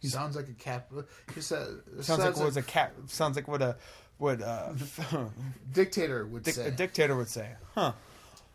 He 0.00 0.06
sounds 0.06 0.36
like 0.36 0.48
a 0.48 0.52
cap. 0.52 0.92
He 1.34 1.40
said, 1.40 1.66
Sounds, 1.94 2.06
sounds, 2.06 2.20
like 2.20 2.36
what 2.36 2.44
was 2.46 2.56
a 2.56 2.62
cat. 2.62 2.92
Sounds 3.06 3.34
like 3.36 3.48
what 3.48 3.62
a 3.62 3.76
what 4.22 4.40
a, 4.40 4.74
dictator 5.72 6.26
would 6.26 6.42
dic- 6.44 6.54
say. 6.54 6.66
a 6.66 6.70
dictator 6.70 7.16
would 7.16 7.28
say, 7.28 7.48
huh? 7.74 7.92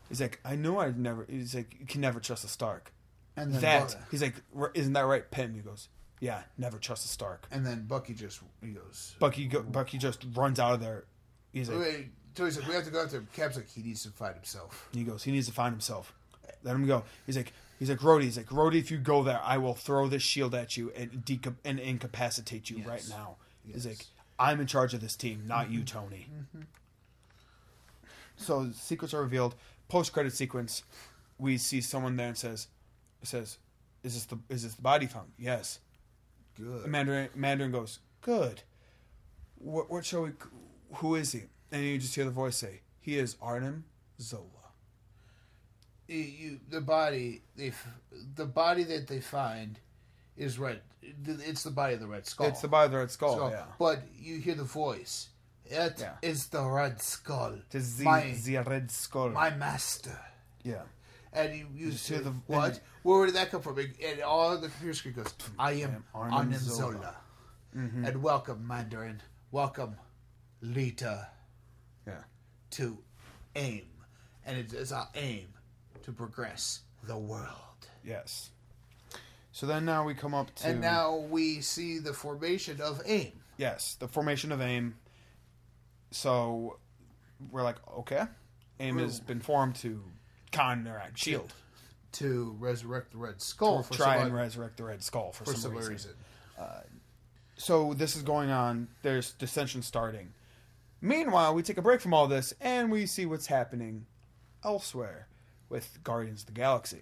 He's 0.10 0.22
like, 0.22 0.40
I 0.46 0.56
knew 0.56 0.78
I'd 0.78 0.98
never. 0.98 1.26
He's 1.30 1.54
like, 1.54 1.76
you 1.80 1.86
can 1.86 2.02
never 2.02 2.20
trust 2.20 2.44
a 2.46 2.48
Stark. 2.48 2.94
and 3.36 3.54
then 3.54 3.62
That 3.62 3.96
he's 4.10 4.22
like, 4.22 4.36
"R- 4.58 4.72
isn't 4.74 4.94
that 4.94 5.02
right, 5.06 5.30
Pym? 5.30 5.54
He 5.54 5.60
goes, 5.60 5.90
yeah, 6.20 6.44
never 6.58 6.78
trust 6.78 7.04
a 7.06 7.10
Stark. 7.10 7.46
and 7.52 7.66
then 7.66 7.86
Bucky 7.88 8.14
just 8.14 8.40
he 8.64 8.70
goes. 8.72 9.16
Bucky 9.20 9.46
go, 9.48 9.62
Bucky 9.64 9.98
just 9.98 10.26
runs 10.34 10.60
out 10.60 10.74
of 10.76 10.80
there. 10.80 11.04
He's 11.52 11.70
like, 11.70 11.80
Wait, 11.80 12.08
Tony's 12.36 12.58
like, 12.58 12.68
we 12.68 12.74
have 12.76 12.86
to 12.86 12.92
go 12.92 13.04
after 13.04 13.18
him. 13.18 13.28
Cap's 13.36 13.56
like, 13.58 13.70
he 13.70 13.82
needs 13.82 14.04
to 14.04 14.10
find 14.12 14.36
himself. 14.36 14.88
he 14.94 15.04
goes, 15.04 15.24
he 15.24 15.32
needs 15.32 15.48
to 15.48 15.54
find 15.54 15.74
himself. 15.74 16.14
Let 16.64 16.76
him 16.76 16.86
go. 16.88 17.04
He's 17.26 17.36
like, 17.38 17.52
he's 17.80 17.90
like, 17.90 18.00
Rhodey. 18.00 18.24
He's 18.24 18.38
like, 18.38 18.48
Rhodey, 18.48 18.76
if 18.80 18.90
you 18.92 18.98
go 18.98 19.24
there, 19.24 19.40
I 19.44 19.58
will 19.58 19.74
throw 19.76 20.08
this 20.08 20.24
shield 20.24 20.56
at 20.56 20.78
you 20.78 20.92
and 20.96 21.12
deca- 21.26 21.56
and 21.66 21.80
incapacitate 21.80 22.70
you 22.70 22.78
Yes. 22.78 22.88
right 22.88 23.06
now. 23.10 23.36
He's 23.66 23.74
Yes. 23.74 23.80
Mm-hmm. 23.84 23.90
like, 23.90 24.06
I'm 24.40 24.60
in 24.60 24.68
charge 24.68 24.94
of 24.94 25.02
this 25.02 25.16
team, 25.16 25.44
not 25.48 25.72
you, 25.72 25.80
mm-hmm. 25.80 26.00
Tony. 26.00 26.28
Mm-hmm. 26.32 26.62
So 28.38 28.70
secrets 28.74 29.14
are 29.14 29.22
revealed. 29.22 29.56
Post 29.90 30.14
credit 30.14 30.34
sequence, 30.34 30.84
we 31.40 31.58
see 31.58 31.82
someone 31.82 32.16
there 32.18 32.28
and 32.28 32.38
says, 32.38 32.68
says, 33.24 33.58
is 34.04 34.14
this 34.14 34.26
the 34.26 34.38
is 34.50 34.64
this 34.64 34.76
the 34.76 34.82
body 34.82 35.08
found? 35.08 35.32
Yes. 35.38 35.80
Good. 36.56 36.88
Mandarin 36.88 37.30
Mandarin 37.36 37.72
goes, 37.72 38.00
good. 38.22 38.62
What 39.58 39.90
what 39.90 40.06
shall 40.06 40.24
we? 40.24 40.32
Who 40.96 41.16
is 41.16 41.32
he? 41.32 41.44
And 41.72 41.84
you 41.84 41.98
just 41.98 42.16
hear 42.16 42.26
the 42.26 42.32
voice 42.32 42.58
say, 42.58 42.82
he 43.00 43.18
is 43.18 43.36
Arnim 43.42 43.86
Zola. 44.22 44.44
You- 46.08 46.18
you, 46.18 46.60
the 46.70 46.80
body, 46.80 47.42
they, 47.58 47.74
the 48.36 48.46
body 48.46 48.84
that 48.84 49.08
they 49.08 49.20
find 49.20 49.78
is 50.38 50.58
red. 50.60 50.82
It's 51.02 51.64
the 51.64 51.72
body 51.72 51.94
of 51.96 52.00
the 52.00 52.08
red 52.08 52.26
skull. 52.26 52.48
It's 52.48 52.62
the 52.62 52.68
body 52.68 52.86
of 52.86 52.92
the 52.92 52.98
Red 53.00 53.12
Skull. 53.12 53.36
Skull. 53.36 53.52
Yeah. 53.52 53.64
But 53.80 54.02
you 54.20 54.40
hear 54.40 54.56
the 54.56 54.64
voice. 54.64 55.30
It 55.66 56.04
is 56.22 56.48
Yeah. 56.54 56.62
the 56.62 56.66
red 56.70 57.02
skull. 57.02 57.54
It 57.70 57.76
is 57.76 57.98
the, 57.98 58.06
my, 58.06 58.36
the 58.44 58.58
Red 58.60 58.90
Skull. 58.92 59.30
my 59.30 59.50
master. 59.50 60.18
yeah. 60.64 60.84
And 61.34 61.54
you, 61.56 61.68
you 61.76 61.92
Just 61.92 62.06
say, 62.06 62.16
hear 62.16 62.24
the- 62.24 62.32
what? 62.48 62.70
and- 62.72 62.80
Where 63.04 63.26
did 63.26 63.36
that 63.36 63.52
come 63.52 63.62
from? 63.62 63.78
And 63.78 64.22
all 64.22 64.58
the 64.58 64.70
computer 64.70 64.94
screen 64.94 65.14
goes, 65.14 65.34
I 65.60 65.74
am 65.74 66.04
Arnim 66.14 66.54
Zola." 66.54 66.92
Zola. 66.94 67.16
Mm-hmm. 67.76 68.06
And 68.06 68.24
welcome, 68.24 68.66
Mandarin. 68.68 69.22
Welcome, 69.52 69.98
Lita, 70.62 71.28
Yeah. 72.06 72.24
to 72.72 72.98
AIM. 73.56 73.88
And 74.46 74.58
it 74.58 74.74
is 74.74 74.92
our 74.92 75.10
aim 75.16 75.48
to 76.04 76.12
progress 76.12 76.82
the 77.04 77.18
world. 77.18 77.88
Yes. 78.04 78.50
So 79.58 79.66
then 79.66 79.86
now 79.86 80.04
we 80.04 80.14
come 80.14 80.36
up 80.36 80.54
to 80.54 80.68
And 80.68 80.82
now 80.82 81.16
we 81.16 81.62
see 81.62 81.98
the 81.98 82.14
formation 82.14 82.80
of 82.80 83.02
AIM. 83.08 83.32
yes, 83.58 83.96
the 83.96 84.08
formation 84.08 84.52
of 84.52 84.62
AIM. 84.62 84.94
So 86.12 86.78
we're 87.50 87.64
like, 87.64 87.78
okay, 87.98 88.26
AIM 88.80 89.00
has 89.00 89.20
been 89.20 89.40
formed 89.40 89.74
to 89.78 90.04
counteract 90.52 91.18
Shield, 91.18 91.52
to 92.12 92.56
resurrect 92.60 93.14
the 93.14 93.18
Red 93.18 93.42
Skull 93.42 93.78
or 93.78 93.84
for 93.84 93.96
try 93.96 94.18
some, 94.18 94.28
and 94.28 94.36
resurrect 94.36 94.78
the 94.78 94.84
Red 94.84 95.02
Skull 95.02 95.32
for, 95.32 95.46
for 95.46 95.54
some, 95.54 95.62
some 95.62 95.74
reason. 95.74 95.92
reason. 95.92 96.12
Uh, 96.60 96.82
so 97.56 97.96
this 97.96 98.16
is 98.16 98.22
going 98.22 98.52
on. 98.52 98.88
There's 99.02 99.32
dissension 99.32 99.82
starting. 99.82 100.34
Meanwhile, 101.02 101.56
we 101.56 101.64
take 101.64 101.80
a 101.80 101.82
break 101.82 102.00
from 102.00 102.14
all 102.14 102.28
this 102.28 102.54
and 102.62 102.92
we 102.92 103.08
see 103.08 103.26
what's 103.26 103.48
happening 103.48 104.06
elsewhere 104.64 105.30
with 105.68 105.98
Guardians 106.04 106.42
of 106.42 106.46
the 106.46 106.52
Galaxy. 106.52 107.00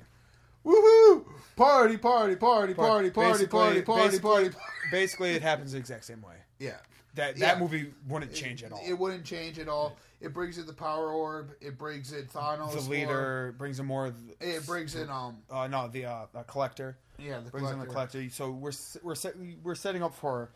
Woohoo! 0.65 1.25
Party, 1.56 1.97
party, 1.97 2.36
party, 2.36 2.73
party, 2.73 2.73
party, 2.73 3.10
party, 3.12 3.45
party, 3.45 3.82
party, 3.84 4.19
party. 4.19 4.49
Basically, 4.91 5.32
it 5.32 5.41
happens 5.41 5.71
the 5.73 5.78
exact 5.78 6.06
same 6.06 6.21
way. 6.21 6.36
Yeah. 6.60 6.78
That 7.13 7.38
Yeah. 7.38 7.47
that 7.54 7.60
movie 7.60 7.93
wouldn't 8.08 8.34
change 8.34 8.63
at 8.63 8.71
all. 8.73 8.82
It 8.86 8.93
wouldn't 8.93 9.23
change 9.23 9.58
at 9.60 9.69
all. 9.69 9.95
It 10.19 10.34
brings 10.34 10.58
in 10.58 10.65
the 10.65 10.73
power 10.73 11.12
orb. 11.12 11.51
It 11.62 11.78
brings 11.78 12.12
in 12.12 12.25
Thanos. 12.25 12.73
the 12.73 12.89
leader 12.89 13.54
brings 13.58 13.80
in 13.80 13.86
more. 13.86 14.08
Of 14.08 14.15
the, 14.28 14.36
it 14.39 14.65
brings 14.65 14.95
in 14.95 15.10
um 15.10 15.38
uh, 15.49 15.67
no, 15.67 15.88
the 15.88 16.06
uh, 16.06 16.25
uh, 16.36 16.43
collector 16.43 16.97
yeah 17.17 17.39
the 17.39 17.51
brings 17.51 17.69
in 17.71 17.80
the 17.80 17.86
collector. 17.86 18.17
collector. 18.19 18.30
So 18.36 18.51
we're 18.51 18.69
s- 18.69 18.97
we're 19.04 19.15
set, 19.15 19.36
we're 19.63 19.75
setting 19.75 20.04
up 20.04 20.13
for 20.15 20.49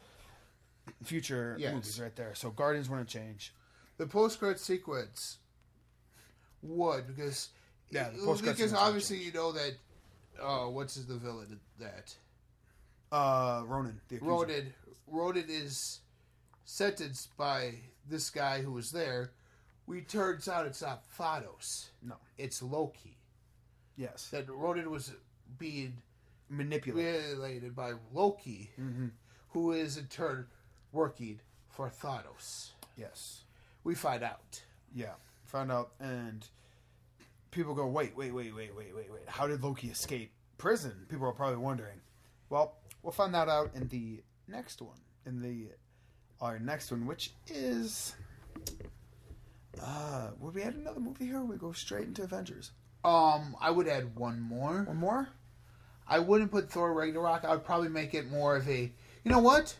future 1.04 1.56
Yes. 1.60 1.74
movies 1.74 2.00
right 2.02 2.16
there. 2.16 2.34
So 2.36 2.50
Guardians 2.50 2.90
wouldn't 2.90 3.08
change. 3.10 3.54
The 3.98 4.08
post 4.08 4.40
credit 4.40 4.60
sequence 4.60 5.38
would 6.62 7.08
because 7.08 7.50
Yeah, 7.92 8.10
the 8.10 8.18
post-credit 8.18 8.42
because 8.42 8.58
sequence 8.58 8.72
would 8.74 8.80
obviously 8.80 9.18
you 9.24 9.32
know 9.32 9.52
that 9.54 9.76
uh 10.42 10.66
what's 10.68 10.96
the 10.96 11.16
villain 11.18 11.60
that 11.80 12.16
Uh, 13.12 13.64
Ronan, 13.66 14.00
the 14.08 14.16
accuser. 14.18 14.32
Ronan 14.32 14.74
Ronan 15.08 15.46
is 15.50 16.00
sentenced 16.66 17.36
by 17.38 17.74
this 18.08 18.30
guy 18.30 18.62
who 18.62 18.72
was 18.72 18.92
there. 18.92 19.32
We 19.88 20.02
turns 20.02 20.48
out 20.48 20.68
it's 20.68 20.82
not 20.84 21.04
Thanos. 21.18 21.88
No. 22.04 22.16
It's 22.38 22.62
Loki. 22.62 23.18
Yes, 23.98 24.30
That 24.30 24.48
Ronan 24.50 24.92
was 24.92 25.12
being 25.58 25.94
manipulate. 26.50 27.06
manipulated 27.06 27.76
by 27.76 27.94
Loki, 28.14 28.70
Mm-hmm. 28.80 29.08
who 29.50 29.72
is 29.72 29.98
in 29.98 30.06
turn 30.06 30.46
working 30.92 31.40
for 31.70 31.90
Thanos. 31.90 32.70
Yes, 32.96 33.44
We 33.84 33.96
find 33.96 34.24
out. 34.24 34.62
yeah. 34.94 35.16
Found 35.46 35.72
out, 35.72 35.92
and 36.00 36.48
people 37.52 37.74
go, 37.74 37.88
wait, 37.88 38.16
wait, 38.16 38.34
wait, 38.34 38.54
wait, 38.56 38.76
wait, 38.76 38.96
wait, 38.96 39.12
wait. 39.12 39.22
How 39.28 39.48
did 39.48 39.64
Loki 39.64 39.88
escape 39.88 40.32
prison? 40.58 41.06
People 41.10 41.28
are 41.28 41.34
probably 41.34 41.58
wondering. 41.58 42.00
Well, 42.50 42.76
we'll 43.04 43.12
find 43.14 43.34
that 43.34 43.48
out 43.50 43.72
in 43.76 43.88
the 43.88 44.22
next 44.48 44.82
one. 44.82 44.98
In 45.26 45.42
the 45.42 45.68
our 46.42 46.58
next 46.60 46.92
one, 46.92 47.06
which 47.06 47.32
is. 47.48 48.16
Uh, 49.82 50.30
would 50.40 50.56
we 50.56 50.62
add 50.64 50.76
another 50.76 51.00
movie 51.00 51.26
here? 51.26 51.38
Or 51.40 51.46
we 51.46 51.58
go 51.58 51.72
straight 51.72 52.08
into 52.08 52.24
Avengers. 52.24 52.72
Um, 53.04 53.56
I 53.62 53.70
would 53.72 53.88
add 53.88 54.16
one 54.16 54.40
more. 54.42 54.84
One 54.84 54.98
more. 54.98 55.30
I 56.08 56.20
wouldn't 56.20 56.52
put 56.52 56.72
Thor 56.72 56.94
Ragnarok. 56.94 57.46
I 57.46 57.52
would 57.52 57.64
probably 57.64 57.90
make 57.90 58.14
it 58.14 58.30
more 58.30 58.56
of 58.56 58.68
a. 58.68 58.92
You 59.24 59.32
know 59.32 59.40
what? 59.40 59.78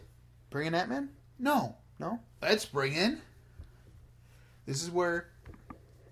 Bring 0.50 0.68
in 0.68 0.76
Ant 0.76 0.90
Man. 0.90 1.10
No, 1.40 1.76
No. 2.00 2.20
let's 2.42 2.66
bring 2.66 2.94
in. 2.94 3.22
This 4.66 4.84
is 4.84 4.92
where 4.92 5.30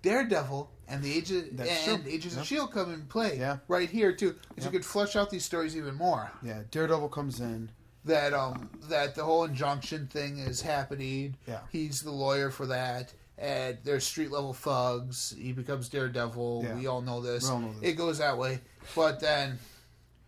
Daredevil 0.02 0.72
and 0.88 1.04
the 1.04 1.14
Agent 1.14 1.58
That's 1.58 1.88
and 1.88 2.04
true. 2.04 2.12
Agents 2.12 2.36
Yeah. 2.36 2.42
of 2.42 2.48
Shield 2.48 2.72
come 2.72 2.94
in 2.94 3.02
play. 3.08 3.38
Yeah. 3.38 3.58
right 3.68 3.90
here 3.90 4.14
too, 4.14 4.36
Yeah. 4.58 4.66
you 4.66 4.70
could 4.72 4.86
flesh 4.86 5.16
out 5.16 5.30
these 5.30 5.46
stories 5.46 5.76
even 5.76 5.96
more. 5.96 6.32
Yeah. 6.44 6.64
Daredevil 6.72 7.10
comes 7.10 7.40
in. 7.40 7.70
That 8.06 8.34
um 8.34 8.70
that 8.84 9.16
the 9.16 9.24
whole 9.26 9.44
injunction 9.44 10.08
thing 10.08 10.38
is 10.40 10.62
happening. 10.62 11.36
Yeah. 11.48 11.60
he's 11.72 12.02
the 12.02 12.12
lawyer 12.12 12.50
for 12.52 12.66
that, 12.68 13.14
and 13.38 13.78
they're 13.84 14.00
street 14.00 14.32
level 14.32 14.54
thugs. 14.54 15.36
He 15.38 15.52
becomes 15.52 15.90
Daredevil. 15.90 16.64
Yeah. 16.64 16.76
We 16.76 16.88
all 16.88 17.02
know 17.02 17.20
this. 17.22 17.44
We 17.44 17.50
all 17.50 17.60
know 17.60 17.74
this. 17.74 17.90
It 17.90 17.94
goes 17.94 18.20
that 18.20 18.38
way, 18.38 18.62
but 18.96 19.20
then 19.20 19.60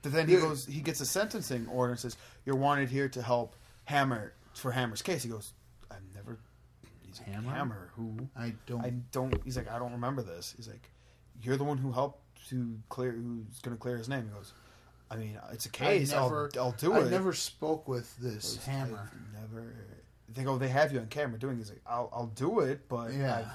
But 0.01 0.11
then 0.13 0.27
he 0.29 0.35
goes, 0.37 0.65
he 0.65 0.79
gets 0.81 1.01
a 1.01 1.05
sentencing 1.05 1.67
order 1.67 1.91
and 1.91 1.99
says, 1.99 2.15
"You're 2.45 2.55
wanted 2.55 2.89
here 2.89 3.09
to 3.09 3.21
help 3.21 3.55
Hammer 3.85 4.33
for 4.53 4.71
Hammer's 4.71 5.01
case." 5.01 5.23
He 5.23 5.29
goes. 5.29 5.51
He's 7.09 7.19
like, 7.19 7.29
Hammer? 7.35 7.51
Hammer? 7.51 7.89
Who? 7.95 8.17
I 8.37 8.53
don't. 8.65 8.85
I 8.85 8.91
don't. 9.11 9.33
He's 9.43 9.57
like, 9.57 9.69
I 9.69 9.79
don't 9.79 9.91
remember 9.91 10.21
this. 10.21 10.53
He's 10.55 10.67
like, 10.67 10.89
you're 11.41 11.57
the 11.57 11.63
one 11.63 11.77
who 11.77 11.91
helped 11.91 12.23
to 12.49 12.77
clear, 12.89 13.11
who's 13.11 13.59
going 13.61 13.75
to 13.75 13.81
clear 13.81 13.97
his 13.97 14.07
name. 14.09 14.23
He 14.23 14.29
goes, 14.29 14.53
I 15.11 15.15
mean, 15.17 15.37
it's 15.51 15.65
a 15.65 15.69
case. 15.69 16.13
I 16.13 16.21
never, 16.21 16.49
I'll, 16.55 16.61
I'll 16.65 16.71
do 16.73 16.93
I 16.93 16.99
it. 16.99 17.05
I 17.07 17.09
never 17.09 17.33
spoke 17.33 17.87
with 17.87 18.15
this 18.17 18.57
I've 18.57 18.65
hammer. 18.65 19.11
Never. 19.33 19.73
They 20.33 20.43
go. 20.43 20.57
They 20.57 20.67
have 20.69 20.91
you 20.93 20.99
on 20.99 21.07
camera 21.07 21.39
doing. 21.39 21.57
He's 21.57 21.69
like, 21.69 21.81
I'll, 21.87 22.09
I'll 22.13 22.27
do 22.27 22.59
it, 22.61 22.87
but 22.87 23.13
Yeah. 23.13 23.37
I've- 23.39 23.49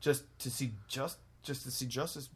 just 0.00 0.22
to 0.40 0.50
see 0.50 0.70
just, 0.86 1.18
just 1.42 1.64
to 1.64 1.70
see 1.72 1.86
justice. 1.86 2.28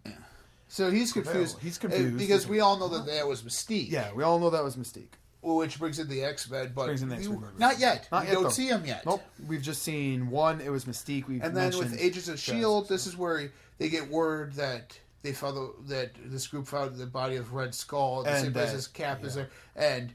So 0.66 0.90
he's 0.90 1.12
confused. 1.12 1.58
He's 1.60 1.78
uh, 1.78 1.82
confused. 1.82 2.18
because 2.18 2.42
He's 2.42 2.50
we 2.50 2.58
all 2.60 2.76
know 2.76 2.88
that 2.88 3.06
that 3.06 3.26
was 3.28 3.42
Mystique. 3.42 3.88
Yeah, 3.90 4.12
we 4.14 4.24
all 4.24 4.38
know 4.40 4.50
that 4.50 4.64
was 4.64 4.74
Mystique. 4.76 5.12
Which 5.42 5.78
brings 5.78 5.98
in 5.98 6.08
the 6.08 6.22
X 6.22 6.48
Men, 6.48 6.72
but 6.74 6.86
Brings 6.86 7.02
in 7.02 7.08
the 7.08 7.16
we- 7.16 7.22
X-Men. 7.22 7.50
not 7.58 7.78
yet. 7.78 8.08
Not 8.12 8.22
we 8.22 8.28
yet, 8.28 8.34
don't 8.34 8.42
though. 8.44 8.48
see 8.50 8.68
him 8.68 8.84
yet. 8.86 9.04
Nope. 9.04 9.22
We've 9.46 9.62
just 9.62 9.82
seen 9.82 10.30
one. 10.30 10.60
It 10.60 10.70
was 10.70 10.84
Mystique. 10.84 11.26
We've 11.26 11.42
And 11.42 11.56
then 11.56 11.76
with 11.76 12.00
Agents 12.00 12.28
of 12.28 12.38
Shield, 12.38 12.84
Just- 12.84 12.90
this 12.90 13.06
is 13.06 13.16
where 13.16 13.50
they 13.78 13.88
get 13.88 14.08
word 14.08 14.52
that 14.54 14.98
they 15.22 15.32
found 15.32 15.56
the, 15.56 15.72
that 15.94 16.10
this 16.26 16.46
group 16.46 16.66
found 16.68 16.96
the 16.96 17.06
body 17.06 17.36
of 17.36 17.52
Red 17.54 17.74
Skull 17.74 18.20
at 18.20 18.24
the 18.26 18.30
And 18.30 18.44
same 18.44 18.52
place 18.52 18.70
that- 18.70 18.76
as 18.76 18.86
Cap 18.88 19.24
is 19.24 19.34
there, 19.34 19.50
and 19.74 20.12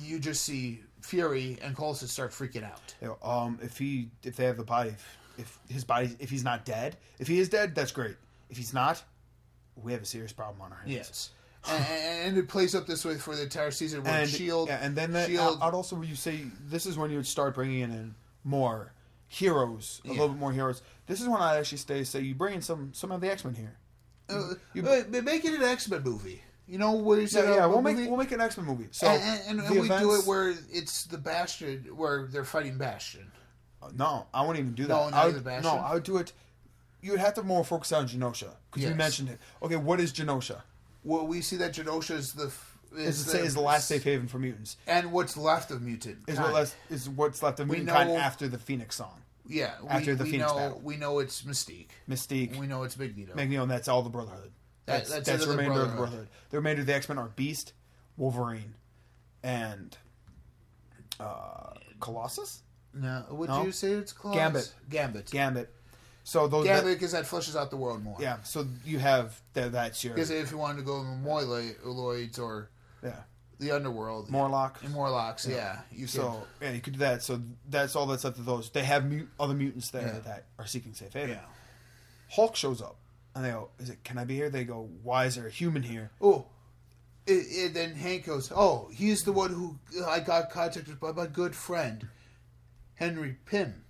you 0.00 0.18
just 0.18 0.42
see 0.44 0.80
Fury 1.00 1.58
and 1.62 1.76
Coulson 1.76 2.08
start 2.08 2.32
freaking 2.32 2.64
out. 2.64 2.94
You 3.00 3.08
know, 3.08 3.18
um, 3.28 3.58
if 3.62 3.78
he 3.78 4.10
if 4.22 4.36
they 4.36 4.44
have 4.44 4.56
the 4.56 4.64
body, 4.64 4.90
if, 4.90 5.16
if 5.38 5.58
his 5.68 5.84
body, 5.84 6.14
if 6.18 6.28
he's 6.30 6.44
not 6.44 6.64
dead, 6.64 6.96
if 7.18 7.26
he 7.28 7.38
is 7.38 7.48
dead, 7.48 7.74
that's 7.74 7.92
great. 7.92 8.16
If 8.50 8.56
he's 8.56 8.74
not, 8.74 9.02
we 9.76 9.92
have 9.92 10.02
a 10.02 10.06
serious 10.06 10.32
problem 10.32 10.60
on 10.62 10.72
our 10.72 10.78
hands. 10.78 10.90
Yes, 10.92 11.30
and, 11.68 11.84
and 12.28 12.38
it 12.38 12.48
plays 12.48 12.74
up 12.74 12.86
this 12.86 13.04
way 13.04 13.16
for 13.16 13.34
the 13.36 13.42
entire 13.44 13.70
season. 13.70 14.02
Where 14.04 14.12
and 14.22 14.28
Shield, 14.30 14.68
yeah, 14.68 14.78
and 14.82 14.94
then 14.96 15.12
that, 15.12 15.28
Shield, 15.28 15.58
I'd 15.62 15.74
also 15.74 16.00
you 16.02 16.14
say 16.14 16.44
this 16.66 16.86
is 16.86 16.96
when 16.98 17.10
you 17.10 17.16
would 17.16 17.26
start 17.26 17.54
bringing 17.54 17.80
in 17.80 18.14
more 18.44 18.92
heroes, 19.28 20.00
a 20.04 20.08
Yeah. 20.08 20.12
little 20.14 20.28
bit 20.30 20.38
more 20.38 20.52
heroes. 20.52 20.82
This 21.06 21.20
is 21.20 21.28
when 21.28 21.40
I 21.40 21.56
actually 21.58 21.78
stay 21.78 22.04
say 22.04 22.20
you 22.20 22.34
bring 22.34 22.54
in 22.54 22.62
some 22.62 22.92
some 22.94 23.10
of 23.12 23.20
the 23.20 23.30
X 23.30 23.44
Men 23.44 23.54
here. 23.54 23.76
uh, 24.28 24.54
you- 24.74 24.86
uh, 24.86 25.04
make 25.22 25.44
it 25.44 25.54
an 25.54 25.62
X 25.62 25.88
Men 25.88 26.02
movie. 26.02 26.42
You 26.68 26.78
know 26.78 26.92
where 26.92 27.20
you 27.20 27.28
Yeah, 27.30 27.54
yeah, 27.54 27.66
we'll 27.66 27.80
make 27.82 27.96
we'll 27.96 28.16
make 28.16 28.32
an 28.32 28.40
X 28.40 28.56
Men 28.56 28.66
movie. 28.66 28.88
So 28.90 29.06
and, 29.06 29.40
and, 29.60 29.60
and 29.60 29.80
we 29.80 29.88
do 29.88 30.14
it 30.16 30.26
where 30.26 30.52
it's 30.72 31.04
the 31.04 31.18
Bastion, 31.18 31.84
where 31.96 32.26
they're 32.26 32.44
fighting 32.44 32.76
Bastion. 32.76 33.30
No, 33.94 34.26
I 34.34 34.40
wouldn't 34.40 34.58
even 34.58 34.74
do 34.74 34.82
that. 34.84 34.88
No, 34.88 35.04
not 35.10 35.14
I 35.14 35.26
would, 35.26 35.44
Bastion? 35.44 35.62
no, 35.72 35.78
I 35.80 35.94
would 35.94 36.02
do 36.02 36.16
it. 36.16 36.32
You 37.02 37.12
would 37.12 37.20
have 37.20 37.34
to 37.34 37.44
more 37.44 37.62
focus 37.64 37.92
on 37.92 38.08
Genosha 38.08 38.50
because 38.68 38.82
we 38.82 38.88
Yes. 38.88 38.96
mentioned 38.96 39.28
it. 39.28 39.38
Okay, 39.62 39.76
what 39.76 40.00
is 40.00 40.12
Genosha? 40.12 40.62
Well, 41.06 41.26
we 41.26 41.40
see 41.40 41.56
that 41.56 41.72
Genosha 41.72 42.16
is 42.16 42.32
the 42.32 42.52
Is, 42.96 43.26
the, 43.26 43.38
is 43.40 43.54
the 43.54 43.60
last 43.60 43.86
safe 43.88 44.02
haven 44.04 44.26
for 44.28 44.38
mutants. 44.38 44.76
and 44.86 45.12
what's 45.12 45.36
left 45.36 45.70
of 45.70 45.80
mutant. 45.82 46.18
Is 46.26 46.38
what 46.38 46.52
left 46.52 46.76
is 46.90 47.08
what's 47.08 47.42
left 47.42 47.60
of 47.60 47.68
We 47.68 47.76
mutant 47.76 47.96
kind 47.96 48.08
know- 48.10 48.16
after 48.16 48.48
the 48.48 48.58
Phoenix 48.58 48.96
song. 48.96 49.22
Yeah, 49.48 49.74
we, 49.82 49.88
after 49.88 50.14
the 50.16 50.24
we 50.24 50.30
Phoenix 50.32 50.50
know 50.50 50.56
battle. 50.58 50.80
we 50.82 50.96
know 50.96 51.18
it's 51.20 51.42
Mystique. 51.42 51.90
Mystique, 52.10 52.56
We 52.58 52.66
know 52.66 52.82
it's 52.82 52.98
Magneto. 52.98 53.34
Magneto, 53.36 53.62
and 53.62 53.70
that's 53.70 53.86
all 53.86 54.02
the 54.02 54.10
Brotherhood. 54.10 54.50
That- 54.86 54.98
That's 54.98 55.10
that's 55.10 55.26
that's, 55.28 55.44
the 55.44 55.50
remainder 55.52 55.72
of 55.82 55.90
the 55.90 55.96
Brotherhood. 55.96 55.98
Brotherhood. 55.98 56.28
The 56.50 56.56
remainder 56.56 56.80
of 56.80 56.86
the 56.86 56.94
X 56.94 57.08
Men 57.08 57.18
are 57.18 57.28
Beast, 57.28 57.72
Wolverine, 58.16 58.74
and 59.44 59.96
uh, 61.20 61.70
Colossus, 62.00 62.62
no, 62.94 63.24
would 63.30 63.48
No. 63.48 63.64
you 63.64 63.72
say 63.72 63.92
it's 63.92 64.12
close? 64.12 64.34
Gambit. 64.34 64.72
Gambit. 64.90 65.30
Gambit. 65.30 65.72
So 66.28 66.48
those 66.48 66.64
Gambit 66.64 66.84
that- 66.86 66.94
because 66.94 67.12
that 67.12 67.24
flushes 67.24 67.54
out 67.54 67.70
the 67.70 67.76
world 67.76 68.02
more. 68.02 68.16
yeah. 68.18 68.42
So 68.42 68.66
you 68.84 68.98
have 68.98 69.40
that, 69.52 69.70
that's 69.70 70.02
your 70.02 70.14
Because 70.14 70.30
if 70.30 70.50
you 70.50 70.58
wanted 70.58 70.78
to 70.78 70.82
go 70.82 71.00
in 71.00 71.22
Moloids 71.24 72.36
or 72.40 72.68
yeah 73.00 73.20
the 73.60 73.70
underworld, 73.70 74.28
Morlock. 74.28 74.82
in 74.82 74.90
Morlocks, 74.90 75.46
yeah, 75.46 75.82
you 75.92 76.00
can. 76.00 76.08
So 76.08 76.42
yeah, 76.60 76.72
you 76.72 76.80
could 76.80 76.94
do 76.94 76.98
that. 76.98 77.22
So 77.22 77.40
that's 77.68 77.94
all 77.94 78.06
that's 78.06 78.24
left 78.24 78.38
of 78.40 78.44
those. 78.44 78.70
They 78.70 78.82
have 78.82 79.08
mut- 79.08 79.28
other 79.38 79.54
mutants 79.54 79.90
there 79.92 80.02
Yeah. 80.14 80.18
that 80.30 80.46
are 80.58 80.66
seeking 80.66 80.94
safe 80.94 81.12
haven. 81.12 81.30
yeah. 81.36 81.44
Hulk 82.32 82.56
shows 82.56 82.82
up, 82.82 82.96
and 83.36 83.44
they 83.44 83.50
go, 83.52 83.70
"Is 83.78 83.88
it? 83.90 84.02
Can 84.02 84.18
I 84.18 84.24
be 84.24 84.34
here?" 84.34 84.50
They 84.50 84.64
go, 84.64 84.90
"Why 85.04 85.26
is 85.26 85.36
there 85.36 85.46
a 85.46 85.50
human 85.50 85.84
here?" 85.84 86.10
Oh, 86.20 86.46
it, 87.28 87.72
then 87.72 87.94
Hank 87.94 88.26
goes, 88.26 88.50
"Oh, 88.54 88.90
he's 88.92 89.22
the 89.22 89.32
one 89.32 89.52
who 89.52 89.78
I 90.04 90.18
got 90.18 90.50
contacted 90.50 90.98
by 90.98 91.12
my 91.12 91.28
good 91.28 91.54
friend, 91.54 92.08
Henry 92.96 93.36
Pym." 93.46 93.84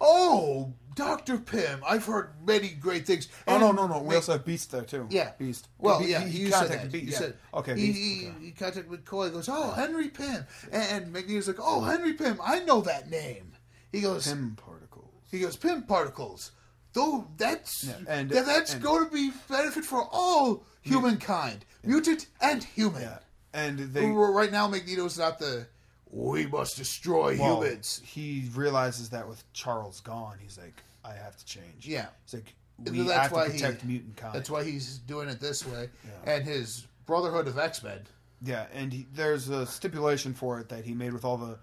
Oh, 0.00 0.74
Doctor 0.94 1.38
Pym! 1.38 1.80
I've 1.88 2.04
heard 2.04 2.30
many 2.46 2.68
great 2.70 3.06
things. 3.06 3.28
Oh 3.46 3.52
And 3.54 3.60
no, 3.62 3.72
no, 3.72 3.86
no. 3.86 4.02
We 4.02 4.14
also 4.16 4.32
have 4.32 4.44
Beast 4.44 4.70
there 4.72 4.82
too. 4.82 5.06
Yeah, 5.10 5.32
Beast. 5.38 5.68
Well, 5.78 6.00
Be- 6.00 6.06
yeah, 6.06 6.20
he, 6.20 6.38
you 6.40 6.44
he 6.46 6.50
said 6.50 6.58
contacted 6.60 6.90
that. 6.90 6.92
Beast. 6.92 7.04
You 7.06 7.12
yeah. 7.12 7.18
said 7.18 7.34
okay, 7.54 7.74
He, 7.80 7.86
Beast. 7.86 7.98
he, 7.98 8.28
okay. 8.28 8.44
he 8.46 8.50
contacted 8.50 8.90
with 8.90 9.04
Cole. 9.04 9.24
He 9.24 9.30
goes, 9.30 9.48
"Oh, 9.48 9.70
Henry 9.70 10.08
Pym," 10.08 10.46
and 10.72 11.12
Magneto's 11.12 11.48
like, 11.48 11.56
"Oh, 11.60 11.80
Henry 11.82 12.12
Pym, 12.14 12.38
I 12.44 12.60
know 12.60 12.80
that 12.82 13.08
name." 13.10 13.52
He 13.92 14.00
goes, 14.02 14.26
Pym 14.28 14.56
particles. 14.62 15.10
He 15.30 15.40
goes, 15.40 15.56
Pym 15.56 15.82
particles. 15.84 16.52
Though 16.92 17.28
that's 17.36 17.84
Yeah, 17.84 17.94
and- 18.08 18.30
that- 18.30 18.46
that's 18.46 18.74
and- 18.74 18.82
going 18.82 19.06
to 19.06 19.10
be 19.12 19.30
benefit 19.48 19.84
for 19.84 20.06
all 20.12 20.64
humankind, 20.82 21.64
mutant 21.84 22.26
and 22.40 22.62
human. 22.62 23.02
Yeah, 23.02 23.18
and 23.54 23.78
they. 23.78 24.06
Right 24.06 24.50
now, 24.52 24.66
Magneto's 24.68 25.18
not 25.18 25.38
the 25.38 25.66
we 26.12 26.46
must 26.46 26.76
destroy 26.76 27.36
well, 27.38 27.62
humans. 27.62 28.02
He 28.04 28.48
realizes 28.54 29.10
that 29.10 29.28
with 29.28 29.42
Charles 29.52 30.00
gone, 30.00 30.36
he's 30.40 30.58
like, 30.58 30.82
I 31.04 31.12
have 31.14 31.36
to 31.36 31.44
change. 31.44 31.86
Yeah. 31.86 32.06
He's 32.24 32.34
like, 32.34 32.54
we 32.84 33.02
that's 33.02 33.12
have 33.12 33.28
to 33.28 33.34
why 33.34 33.48
protect 33.48 33.82
he, 33.82 33.88
mutant 33.88 34.16
kind. 34.16 34.34
That's 34.34 34.50
why 34.50 34.64
he's 34.64 34.98
doing 34.98 35.28
it 35.28 35.40
this 35.40 35.66
way. 35.66 35.88
Yeah. 36.04 36.32
And 36.34 36.44
his 36.44 36.86
Brotherhood 37.06 37.46
of 37.48 37.58
X 37.58 37.82
Men. 37.82 38.00
Yeah, 38.42 38.66
and 38.72 38.92
he, 38.92 39.06
there's 39.12 39.48
a 39.48 39.66
stipulation 39.66 40.32
for 40.32 40.60
it 40.60 40.68
that 40.70 40.84
he 40.84 40.94
made 40.94 41.12
with 41.12 41.24
all 41.24 41.36
the 41.36 41.58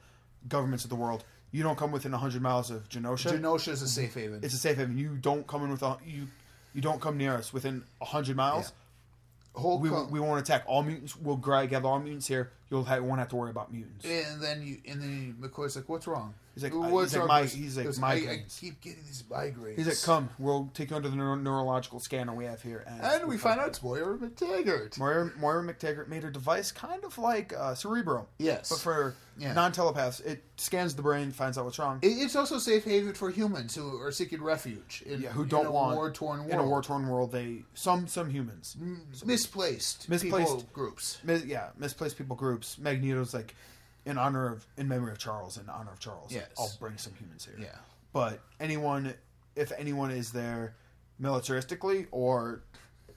governments 0.48 0.84
of 0.84 0.90
the 0.90 0.96
world. 0.96 1.24
You 1.52 1.64
don't 1.64 1.78
come 1.78 1.92
within 1.92 2.12
100 2.12 2.42
miles 2.42 2.70
of 2.70 2.88
Genosha. 2.90 3.32
Genosha 3.32 3.70
is 3.70 3.82
a 3.82 3.88
safe 3.88 4.14
haven. 4.14 4.42
it's 4.44 4.54
a 4.54 4.58
safe 4.58 4.78
haven. 4.78 4.98
You 4.98 5.16
don't 5.16 5.48
come 5.48 5.64
in 5.64 5.72
with 5.72 5.82
a, 5.82 5.98
you. 6.06 6.28
You 6.74 6.82
don't 6.82 7.02
come 7.02 7.18
near 7.18 7.34
us 7.34 7.52
within 7.52 7.84
100 8.00 8.36
miles. 8.36 8.74
We, 9.80 9.90
we 9.90 10.20
won't 10.20 10.40
attack 10.40 10.64
all 10.68 10.84
mutants. 10.84 11.16
We'll 11.16 11.38
gather 11.38 11.88
all 11.88 12.00
mutants 12.00 12.28
here. 12.28 12.52
You'll 12.70 12.84
have, 12.84 13.04
won't 13.04 13.20
have 13.20 13.30
to 13.30 13.36
worry 13.36 13.50
about 13.50 13.72
mutants. 13.74 14.06
and 14.06 14.42
then 14.42 14.62
you 14.62 14.78
and 14.88 15.02
then 15.02 15.36
McCoy's 15.42 15.76
like, 15.76 15.90
"What's 15.90 16.08
wrong?" 16.08 16.34
He's 16.60 16.64
like, 16.64 16.74
"What's 16.74 17.12
he's 17.12 17.20
like, 17.20 17.28
my- 17.28 17.44
he's 17.46 17.78
like, 17.78 17.86
goes, 17.86 18.02
I, 18.02 18.14
I 18.14 18.44
keep 18.60 18.82
getting 18.82 19.04
these 19.06 19.22
migraines. 19.30 19.76
He's 19.78 19.86
like, 19.88 20.02
come, 20.02 20.30
we'll 20.40 20.72
take 20.74 20.90
you 20.90 20.96
under 20.96 21.08
the 21.08 21.16
neuro- 21.16 21.36
neurological 21.36 22.00
scanner 22.00 22.34
we 22.34 22.46
have 22.46 22.64
here. 22.64 22.84
and 22.88 23.28
we 23.28 23.38
find 23.38 23.60
out 23.60 23.68
it's 23.68 23.84
Moira 23.84 24.18
McTaggart. 24.18 24.98
Moira, 24.98 25.32
Moira 25.40 25.64
McTaggart 25.64 26.08
made 26.08 26.24
her 26.24 26.32
device 26.32 26.72
kind 26.72 27.04
of 27.04 27.16
like 27.20 27.54
uh, 27.56 27.76
Cerebro. 27.76 28.28
Yes. 28.40 28.70
But 28.70 28.80
for 28.80 29.16
Yeah. 29.38 29.54
non-telepaths, 29.54 30.20
it 30.22 30.44
scans 30.58 30.96
the 30.96 31.04
brain, 31.04 31.30
finds 31.32 31.60
out 31.60 31.66
what's 31.66 31.78
wrong. 31.78 32.00
It- 32.02 32.08
It's 32.08 32.36
also 32.36 32.58
safe 32.58 32.84
haven 32.86 33.14
for 33.14 33.30
humans 33.30 33.76
who 33.76 34.02
are 34.02 34.12
seeking 34.12 34.42
refuge 34.42 35.04
in, 35.06 35.22
yeah, 35.22 35.30
who 35.30 35.46
don't 35.46 35.68
a 35.68 35.72
want 35.72 35.96
war-torn 35.96 36.40
world. 36.40 36.52
in 36.52 36.58
a 36.58 36.64
war-torn 36.66 37.08
world. 37.08 37.32
They 37.32 37.66
some 37.76 38.08
some 38.08 38.32
humans, 38.32 38.76
misplaced, 39.28 40.10
Misplaced. 40.10 40.48
people 40.52 40.70
groups. 40.74 41.20
Mis- 41.24 41.46
yeah, 41.46 41.70
misplaced 41.78 42.18
people 42.18 42.36
groups. 42.36 42.78
Magneto's 42.80 43.34
like 43.34 43.56
in 44.08 44.18
honor 44.18 44.50
of 44.52 44.66
in 44.78 44.88
memory 44.88 45.12
of 45.12 45.18
Charles, 45.20 45.58
in 45.58 45.70
honor 45.70 45.92
of 45.92 46.00
Charles. 46.00 46.32
Yes. 46.32 46.48
I'll 46.58 46.72
bring 46.80 46.98
some 46.98 47.14
humans 47.14 47.46
here. 47.46 47.56
Yeah. 47.60 47.76
but 48.14 48.40
anyone, 48.60 49.14
if 49.56 49.72
anyone 49.78 50.10
is 50.12 50.32
there 50.32 50.74
militaristically 51.22 52.08
or 52.12 52.62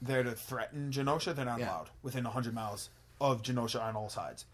there 0.01 0.21
to 0.23 0.31
threaten 0.31 0.91
Genosha, 0.91 1.33
they're 1.35 1.45
not 1.45 1.59
Yeah. 1.59 1.69
allowed 1.69 1.89
within 2.03 2.25
hundred 2.25 2.53
miles 2.53 2.89
of 3.19 3.41
Genosha 3.41 3.81
on 3.81 3.95
all 3.95 4.09
sides. 4.09 4.45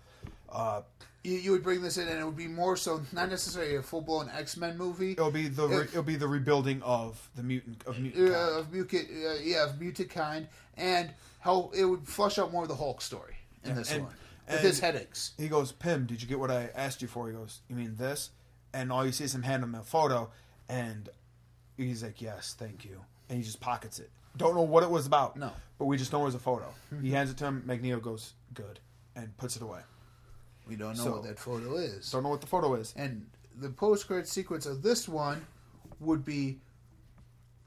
Uh, 0.50 0.82
You, 1.24 1.34
you 1.38 1.52
would 1.52 1.64
bring 1.64 1.82
this 1.82 1.98
in, 1.98 2.08
and 2.08 2.20
it 2.20 2.24
would 2.24 2.38
be 2.38 2.48
more 2.48 2.78
so 2.78 3.02
not 3.12 3.30
necessarily 3.30 3.76
a 3.76 3.82
full-blown 3.82 4.30
X-Men 4.30 4.78
movie. 4.78 5.12
it'll 5.14 5.32
be 5.32 5.48
the 5.50 5.68
re- 5.68 5.78
If- 5.84 5.90
it'll 5.90 6.04
be 6.04 6.16
the 6.16 6.28
rebuilding 6.28 6.82
of 6.84 7.30
the 7.36 7.44
mutant 7.44 7.84
of 7.86 8.00
mutant. 8.00 8.30
Uh, 8.30 8.34
kind. 8.48 8.60
of 8.60 8.72
mutant, 8.72 9.10
uh, 9.10 9.34
yeah, 9.42 9.64
of 9.66 9.80
mutant 9.80 10.10
kind, 10.10 10.48
and 10.78 11.14
how 11.40 11.70
it 11.74 11.84
would 11.86 12.08
flush 12.08 12.38
out 12.38 12.52
more 12.54 12.64
of 12.64 12.70
the 12.70 12.76
Hulk 12.76 13.02
story 13.02 13.36
in 13.64 13.76
this 13.76 13.92
and- 13.92 14.06
one 14.06 14.14
with 14.48 14.62
his 14.62 14.80
headaches. 14.80 15.34
He 15.38 15.48
goes, 15.48 15.72
Pym, 15.72 16.06
did 16.06 16.22
you 16.22 16.28
get 16.28 16.40
what 16.40 16.52
I 16.52 16.70
asked 16.76 17.02
you 17.02 17.08
for? 17.08 17.28
He 17.28 17.34
goes, 17.34 17.62
You 17.70 17.76
mean 17.76 17.96
this? 17.98 18.32
And 18.74 18.92
all 18.92 19.06
you 19.06 19.12
see 19.12 19.24
is 19.24 19.34
him 19.36 19.44
hand 19.44 19.64
him 19.64 19.76
a 19.76 19.84
photo, 19.84 20.30
and 20.70 21.10
he's 21.78 22.04
like, 22.04 22.22
Yes, 22.22 22.56
thank 22.58 22.86
you. 22.86 23.02
And 23.30 23.38
he 23.38 23.44
just 23.44 23.60
pockets 23.60 24.00
it. 24.00 24.10
Don't 24.38 24.56
know 24.56 24.62
what 24.62 24.84
it 24.84 24.90
was 24.90 25.08
about. 25.08 25.36
No. 25.36 25.52
But 25.80 25.86
we 25.86 25.98
just 25.98 26.14
know 26.14 26.22
it 26.22 26.26
was 26.26 26.36
a 26.36 26.40
photo. 26.40 26.66
he 27.02 27.12
hands 27.12 27.32
it 27.32 27.38
to 27.38 27.46
him. 27.46 27.64
Magneto 27.66 28.00
goes, 28.00 28.34
Good. 28.54 28.80
And 29.16 29.36
puts 29.38 29.56
it 29.56 29.62
away. 29.64 29.80
We 30.68 30.76
don't 30.76 30.98
know 30.98 31.04
So- 31.04 31.12
what 31.14 31.24
that 31.24 31.40
photo 31.40 31.76
is. 31.76 32.12
Don't 32.12 32.24
know 32.24 32.30
what 32.30 32.42
the 32.42 32.48
photo 32.48 32.76
is. 32.76 32.94
And 32.96 33.26
the 33.60 33.70
post-credit 33.70 34.28
sequence 34.28 34.66
of 34.68 34.84
this 34.84 35.08
one 35.10 35.46
would 36.00 36.24
be 36.24 36.60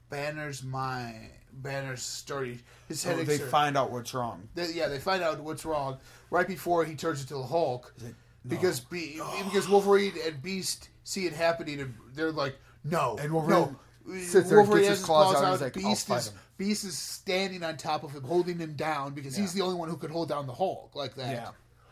Banner's 0.09 0.63
mind, 0.63 1.31
Banner's 1.53 2.01
story. 2.01 2.59
His 2.87 3.01
So 3.01 3.09
headaches. 3.09 3.27
they 3.37 3.43
are- 3.43 3.47
find 3.47 3.77
out 3.77 3.91
what's 3.91 4.13
wrong. 4.13 4.47
They, 4.55 4.71
yeah, 4.73 4.87
they 4.87 4.99
find 4.99 5.23
out 5.23 5.39
what's 5.39 5.65
wrong 5.65 5.97
right 6.29 6.47
before 6.47 6.85
he 6.85 6.95
turns 6.95 7.21
into 7.21 7.35
the 7.35 7.43
Hulk, 7.43 7.93
no. 8.01 8.09
because 8.47 8.79
Be- 8.79 9.19
because 9.45 9.67
Wolverine 9.69 10.13
and 10.25 10.41
Beast 10.41 10.89
see 11.03 11.25
it 11.25 11.33
happening, 11.33 11.79
and 11.81 11.93
they're 12.13 12.31
like, 12.31 12.57
no, 12.83 13.17
And 13.19 13.31
Wolverine 13.33 13.75
no. 14.07 14.17
sits 14.19 14.49
there, 14.49 14.57
Wolverine 14.59 14.83
gets 14.85 14.97
his 14.99 15.05
claws 15.05 15.35
out, 15.35 15.51
he's 15.51 15.61
like, 15.61 15.77
"I'll 15.77 15.83
Beast 15.83 16.09
is 16.09 16.27
him." 16.29 16.33
Beast 16.57 16.83
is 16.83 16.97
standing 16.97 17.63
on 17.63 17.77
top 17.77 18.03
of 18.03 18.11
him, 18.11 18.23
holding 18.23 18.57
him 18.59 18.73
down 18.73 19.13
because 19.13 19.35
he's 19.35 19.53
the 19.53 19.61
only 19.61 19.75
one 19.75 19.89
who 19.89 19.97
could 19.97 20.11
hold 20.11 20.29
down 20.29 20.47
the 20.47 20.53
Hulk 20.53 20.95
like 20.95 21.15
that. 21.15 21.33
Yeah. 21.35 21.49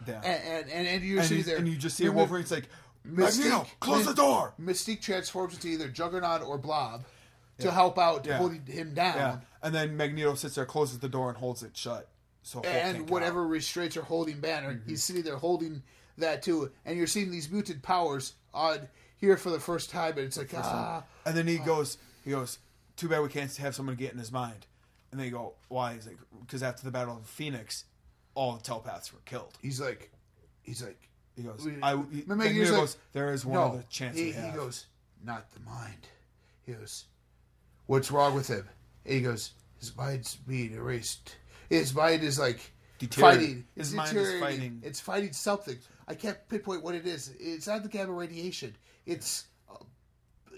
Yeah. 0.08 0.22
And 0.24 0.70
and, 0.70 0.88
and, 0.88 1.04
you're 1.04 1.22
and, 1.22 1.30
there, 1.44 1.58
and 1.58 1.68
you 1.68 1.76
just 1.76 1.98
see 1.98 2.08
Wolverine's 2.10 2.52
like, 2.52 2.70
Magneto, 3.04 3.66
close 3.80 4.06
the 4.06 4.14
door. 4.14 4.54
Mystique 4.62 5.02
transforms 5.02 5.54
into 5.56 5.68
either 5.68 5.88
Juggernaut 5.90 6.42
or 6.42 6.58
Blob 6.58 7.04
to 7.60 7.72
help 7.72 7.98
out 8.00 8.26
Yeah. 8.26 8.38
holding 8.38 8.66
him 8.66 8.94
down. 8.94 9.16
Yeah. 9.18 9.38
And 9.62 9.74
then 9.76 9.98
Magneto 9.98 10.34
sits 10.36 10.56
there, 10.56 10.66
closes 10.66 11.00
the 11.00 11.10
door, 11.10 11.30
and 11.30 11.38
holds 11.38 11.64
it 11.64 11.76
shut. 11.76 12.08
So 12.44 12.62
and 12.62 13.10
whatever 13.10 13.44
out. 13.44 13.50
restraints 13.50 13.98
are 13.98 14.02
holding 14.02 14.40
Banner, 14.40 14.74
Mm-hmm. 14.74 14.90
he's 14.90 15.04
sitting 15.04 15.24
there 15.24 15.36
holding 15.38 15.84
that 16.18 16.42
too. 16.42 16.72
And 16.86 16.98
you're 16.98 17.08
seeing 17.08 17.32
these 17.32 17.50
mutant 17.52 17.82
powers 17.84 18.34
on 18.54 18.88
here 19.18 19.36
for 19.38 19.50
the 19.50 19.60
first 19.60 19.90
time, 19.90 20.12
and 20.18 20.20
it's 20.28 20.38
like 20.38 20.52
ah, 20.56 21.04
And 21.26 21.36
then 21.36 21.48
he 21.48 21.58
goes, 21.58 21.98
he 22.24 22.32
goes, 22.32 22.58
too 22.96 23.10
bad 23.10 23.22
we 23.22 23.30
can't 23.30 23.54
have 23.58 23.76
someone 23.76 23.96
get 23.96 24.14
in 24.14 24.18
his 24.20 24.32
mind. 24.32 24.66
And 25.12 25.20
they 25.20 25.30
go, 25.30 25.54
why? 25.68 25.94
He's 25.96 26.08
like, 26.08 26.18
because 26.42 26.64
after 26.64 26.84
the 26.84 26.92
Battle 26.92 27.18
of 27.18 27.26
Phoenix, 27.26 27.84
all 28.36 28.54
the 28.54 28.62
telepaths 28.64 29.12
were 29.12 29.20
killed. 29.26 29.58
he's 29.62 29.82
like, 29.82 30.12
he's 30.62 30.82
like, 30.84 31.10
He 31.36 31.44
goes, 31.44 31.68
I. 31.82 31.92
Remember, 31.92 32.36
Magneto 32.36 32.54
he 32.54 32.60
was 32.62 32.72
like- 32.72 32.80
goes, 32.82 32.98
there 33.14 33.34
is 33.34 33.46
one 33.46 33.56
no. 33.60 33.64
other 33.74 33.84
chance 33.90 34.18
he, 34.18 34.32
he 34.32 34.50
goes, 34.52 34.86
not 35.24 35.52
the 35.52 35.60
mind. 35.62 36.08
He 36.66 36.72
goes, 36.74 37.06
what's 37.90 38.12
wrong 38.12 38.36
with 38.36 38.48
him? 38.48 38.68
And 39.06 39.14
he 39.16 39.22
goes, 39.22 39.52
his 39.80 39.96
mind's 39.98 40.36
being 40.36 40.74
erased. 40.74 41.36
His 41.70 41.94
mind 41.94 42.24
is 42.24 42.38
like 42.40 42.60
Deteriorating. 43.00 43.40
fighting. 43.48 43.66
His 43.76 43.88
It's 43.88 43.96
mind 43.96 44.18
is 44.18 44.40
fighting. 44.40 44.82
It's 44.84 45.00
fighting 45.00 45.34
something. 45.34 45.78
I 46.08 46.14
can't 46.16 46.38
pinpoint 46.50 46.84
what 46.84 46.96
it 46.96 47.08
is. 47.08 47.34
It's 47.40 47.68
not 47.68 47.82
the 47.84 47.90
gamma 47.90 48.14
radiation. 48.14 48.76
It's. 49.06 49.46
Uh, 49.70 49.84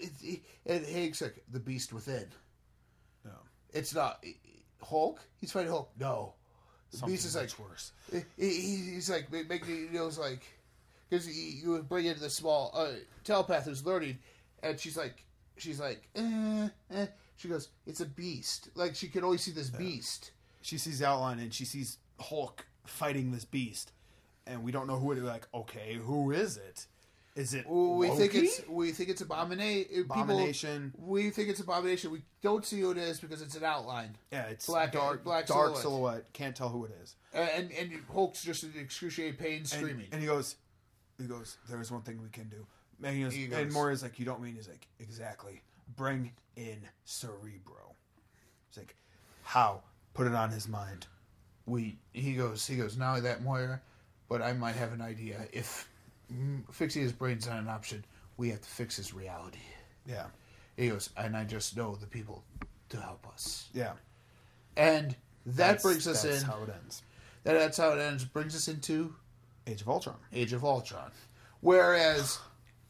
it, 0.00 0.40
and 0.66 0.84
Hank's 0.84 1.22
like 1.22 1.42
the 1.52 1.60
beast 1.60 1.92
within. 1.92 2.26
No. 3.24 3.30
It's 3.72 3.94
not 3.94 4.24
Hulk. 4.82 5.20
He's 5.40 5.52
fighting 5.52 5.70
Hulk. 5.70 5.90
No, 5.98 6.34
the 6.90 6.96
Something 6.98 7.14
beast 7.14 7.26
is 7.26 7.36
like 7.36 7.50
worse. 7.58 7.92
he, 8.10 8.20
he- 8.36 8.90
he's 8.94 9.08
like 9.10 9.30
making 9.30 9.92
knows 9.92 10.18
like 10.18 10.42
because 11.08 11.28
you 11.28 11.82
bring 11.88 12.06
in 12.06 12.18
the 12.18 12.28
small 12.30 12.72
uh, 12.74 12.92
telepath 13.24 13.66
who's 13.66 13.86
learning, 13.86 14.18
and 14.62 14.80
she's 14.80 14.96
like 14.96 15.22
she's 15.58 15.78
like 15.78 16.08
eh, 16.16 16.68
eh. 16.90 17.06
She 17.42 17.48
goes 17.48 17.68
it's 17.86 18.00
a 18.00 18.06
beast 18.06 18.68
like 18.74 18.94
she 18.94 19.08
can 19.08 19.24
only 19.24 19.38
see 19.38 19.50
this 19.50 19.68
beast 19.70 20.30
She 20.60 20.78
sees 20.78 21.00
the 21.00 21.06
outline 21.08 21.40
and 21.40 21.52
she 21.52 21.64
sees 21.64 21.98
Hulk 22.20 22.64
fighting 22.86 23.32
this 23.32 23.44
beast, 23.44 23.90
and 24.46 24.62
we 24.62 24.70
don't 24.70 24.86
know 24.86 24.96
who 24.98 25.10
it 25.12 25.18
is. 25.18 25.24
Like, 25.24 25.48
okay, 25.52 25.94
who 25.94 26.30
is 26.30 26.56
it? 26.56 26.86
Is 27.34 27.52
it 27.54 27.64
Well, 27.68 27.94
we 27.96 28.08
think 28.10 28.34
Loki? 28.34 28.46
it's 28.46 28.68
we 28.68 28.92
think 28.92 29.08
it's 29.08 29.22
abomination 29.22 29.96
uh, 29.96 30.00
Abomination. 30.14 30.92
we 30.98 31.30
think 31.30 31.48
it's 31.48 31.60
abomination 31.60 32.10
we 32.12 32.22
don't 32.42 32.64
see 32.64 32.80
who 32.80 32.90
it 32.92 32.98
is 32.98 33.18
because 33.20 33.40
it's 33.42 33.56
an 33.56 33.64
outline 33.64 34.16
yeah, 34.30 34.44
it's 34.46 34.66
black- 34.66 34.92
dark, 34.92 35.24
black 35.24 35.46
dark 35.46 35.76
silhouette. 35.78 35.82
silhouette. 35.82 36.32
Can't 36.32 36.54
tell 36.54 36.68
who 36.68 36.84
it 36.84 36.92
is. 37.02 37.16
and 37.34 37.72
and 37.72 37.90
Hulk's 38.12 38.44
just 38.44 38.62
in 38.64 38.72
excruciating 38.78 39.36
pain 39.38 39.58
And, 39.58 39.68
screaming 39.68 40.06
and 40.12 40.20
he 40.20 40.26
goes, 40.26 40.56
he 41.18 41.24
goes. 41.26 41.56
There 41.68 41.80
is 41.80 41.90
one 41.90 42.02
thing 42.02 42.22
we 42.22 42.28
can 42.28 42.48
do. 42.48 42.66
And, 43.02 43.16
he 43.16 43.22
goes, 43.24 43.32
He 43.34 43.44
and 43.44 43.52
goes- 43.52 43.72
Moira's 43.74 44.02
like, 44.02 44.18
you 44.20 44.24
don't 44.26 44.40
mean? 44.42 44.54
He's 44.54 44.68
like, 44.68 44.86
exactly. 45.00 45.62
Bring 45.96 46.32
in 46.56 46.78
Cerebro. 47.04 47.94
He's 48.68 48.78
like, 48.78 48.96
how? 49.42 49.82
Put 50.14 50.26
it 50.26 50.34
on 50.34 50.50
his 50.50 50.68
mind. 50.68 51.06
we 51.66 51.96
he 52.12 52.34
goes 52.34 52.66
he 52.66 52.76
goes 52.76 52.96
not 52.98 53.10
only 53.10 53.20
that 53.22 53.42
Moira, 53.42 53.80
but 54.28 54.42
I 54.42 54.52
might 54.52 54.74
have 54.76 54.92
an 54.92 55.00
idea. 55.00 55.46
If 55.52 55.88
mm, 56.32 56.60
fixing 56.72 57.02
his 57.02 57.12
brain's 57.12 57.46
not 57.46 57.58
an 57.58 57.68
option, 57.68 58.04
we 58.36 58.50
have 58.50 58.60
to 58.60 58.68
fix 58.68 58.96
his 58.96 59.14
reality. 59.14 59.58
Yeah, 60.06 60.26
He 60.76 60.88
goes, 60.88 61.10
and 61.16 61.36
I 61.36 61.44
just 61.44 61.76
know 61.76 61.94
the 61.94 62.06
people 62.06 62.42
to 62.88 62.96
help 63.00 63.26
us. 63.32 63.68
yeah. 63.72 63.92
And 64.76 65.10
that 65.46 65.56
That's- 65.56 65.82
brings 65.82 66.06
us 66.08 66.22
that's 66.22 66.42
in. 66.42 66.46
how 66.48 66.62
it 66.62 66.70
ends. 66.82 67.02
that, 67.44 67.52
that's 67.54 67.76
how 67.76 67.90
it 67.90 67.98
ends. 68.00 68.24
Brings 68.24 68.54
us 68.56 68.68
into 68.68 69.14
Age 69.66 69.80
of 69.82 69.88
Ultron. 69.88 70.16
Age 70.32 70.52
of 70.52 70.64
Ultron, 70.64 71.10
whereas 71.60 72.38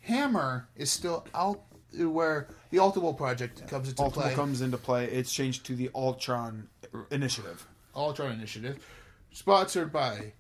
Hammer 0.01 0.69
is 0.77 0.91
still 0.91 1.27
out. 1.35 1.61
Where 1.99 2.49
the 2.71 2.79
Ultimo 2.79 3.13
project 3.13 3.67
comes 3.69 3.89
into 3.91 4.03
Ultimo 4.03 4.27
play. 4.27 4.35
comes 4.35 4.61
into 4.63 4.79
play. 4.79 5.07
It's 5.07 5.33
changed 5.33 5.67
to 5.67 5.75
the 5.75 5.91
Ultron 5.95 6.69
Initiative. 7.11 7.67
Ultron 7.95 8.33
Initiative, 8.33 8.85
sponsored 9.33 9.93
by. 9.93 10.33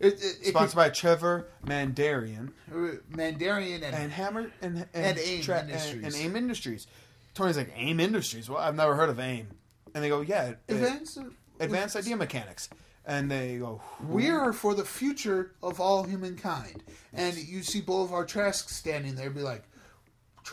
It, 0.00 0.14
it, 0.14 0.36
it 0.42 0.46
Sponsored 0.48 0.74
by 0.76 0.88
Trevor 0.90 1.46
Mandarian 1.64 2.48
uh, 2.72 2.96
Mandarian 3.12 3.82
and, 3.84 3.94
and 3.94 4.10
Hammer 4.10 4.50
and 4.60 4.78
and, 4.78 4.86
And 4.94 5.18
AIM 5.18 5.42
Tra- 5.42 5.58
and- 5.60 5.70
Industries. 5.70 6.04
and 6.04 6.14
AIM 6.14 6.36
Industries. 6.36 6.86
Tony's 7.34 7.56
like 7.56 7.72
AIM 7.76 8.00
Industries. 8.00 8.50
Well, 8.50 8.58
I've 8.58 8.74
never 8.74 8.94
heard 8.96 9.10
of 9.10 9.20
AIM. 9.20 9.48
And 9.94 10.02
they 10.02 10.08
go, 10.08 10.20
yeah, 10.22 10.54
Advanced, 10.68 11.18
uh, 11.18 11.24
Advanced 11.60 11.94
Idea 11.96 12.16
Mechanics. 12.16 12.68
And 13.06 13.30
they 13.30 13.58
go, 13.58 13.80
We 14.08 14.28
are 14.28 14.52
for 14.52 14.74
the 14.74 14.84
future 14.84 15.52
of 15.62 15.80
all 15.80 16.02
humankind. 16.04 16.82
And 17.12 17.36
you 17.36 17.62
see 17.62 17.80
Bolivar 17.80 18.24
Trask 18.24 18.68
standing 18.70 19.14
there, 19.14 19.30
be 19.30 19.40
like, 19.42 19.64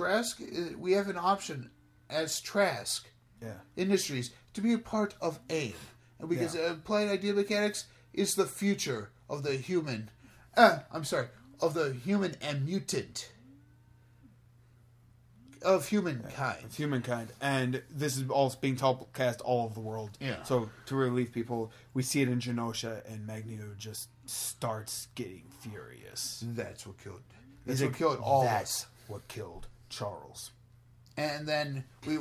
Trask, 0.03 0.39
uh, 0.41 0.77
we 0.77 0.93
have 0.93 1.09
an 1.09 1.17
option 1.17 1.69
as 2.09 2.39
Trask 2.39 3.05
yeah, 3.41 3.55
Industries 3.75 4.31
to 4.53 4.61
be 4.61 4.71
a 4.71 4.77
part 4.77 5.13
of 5.19 5.39
AIM. 5.49 5.73
And 6.19 6.29
because 6.29 6.55
Yeah. 6.55 6.61
uh, 6.67 6.71
Applied 6.73 7.09
Idea 7.09 7.33
Mechanics 7.33 7.85
is 8.13 8.35
the 8.35 8.45
future 8.45 9.09
of 9.29 9.43
the 9.43 9.55
human. 9.57 10.09
Uh, 10.55 10.79
I'm 10.89 11.03
sorry, 11.03 11.27
of 11.59 11.73
the 11.73 11.91
human 11.93 12.35
and 12.41 12.65
mutant. 12.65 13.33
Of 15.61 15.89
humankind. 15.89 16.59
it's 16.63 16.77
humankind. 16.77 17.33
And 17.41 17.83
this 17.89 18.15
is 18.15 18.29
all 18.29 18.55
being 18.61 18.77
telecast 18.77 19.41
all 19.41 19.65
over 19.65 19.73
the 19.73 19.81
world. 19.81 20.11
Yeah. 20.21 20.41
So 20.43 20.69
to 20.85 20.95
relieve 20.95 21.33
people, 21.33 21.73
we 21.93 22.03
see 22.03 22.21
it 22.21 22.29
in 22.29 22.39
Genosha, 22.39 23.05
and 23.05 23.27
Magneto 23.27 23.75
just 23.77 24.07
starts 24.25 25.09
getting 25.15 25.43
furious. 25.59 26.41
That's 26.47 26.87
what 26.87 26.97
killed. 27.03 27.19
That's 27.65 27.81
what 27.81 27.93
killed 27.93 28.19
all 28.19 28.43
of 28.43 28.47
That's 28.47 28.83
us. 28.85 28.87
what 29.09 29.27
killed 29.27 29.67
Charles. 29.89 30.51
And 31.17 31.47
then 31.47 31.83
we 32.07 32.17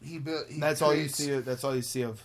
he 0.00 0.18
built. 0.18 0.44
That's 0.58 0.80
all 0.82 0.94
you 0.94 1.08
see. 1.08 1.40
That's 1.40 1.64
all 1.64 1.74
you 1.74 1.82
see 1.82 2.02
of 2.02 2.22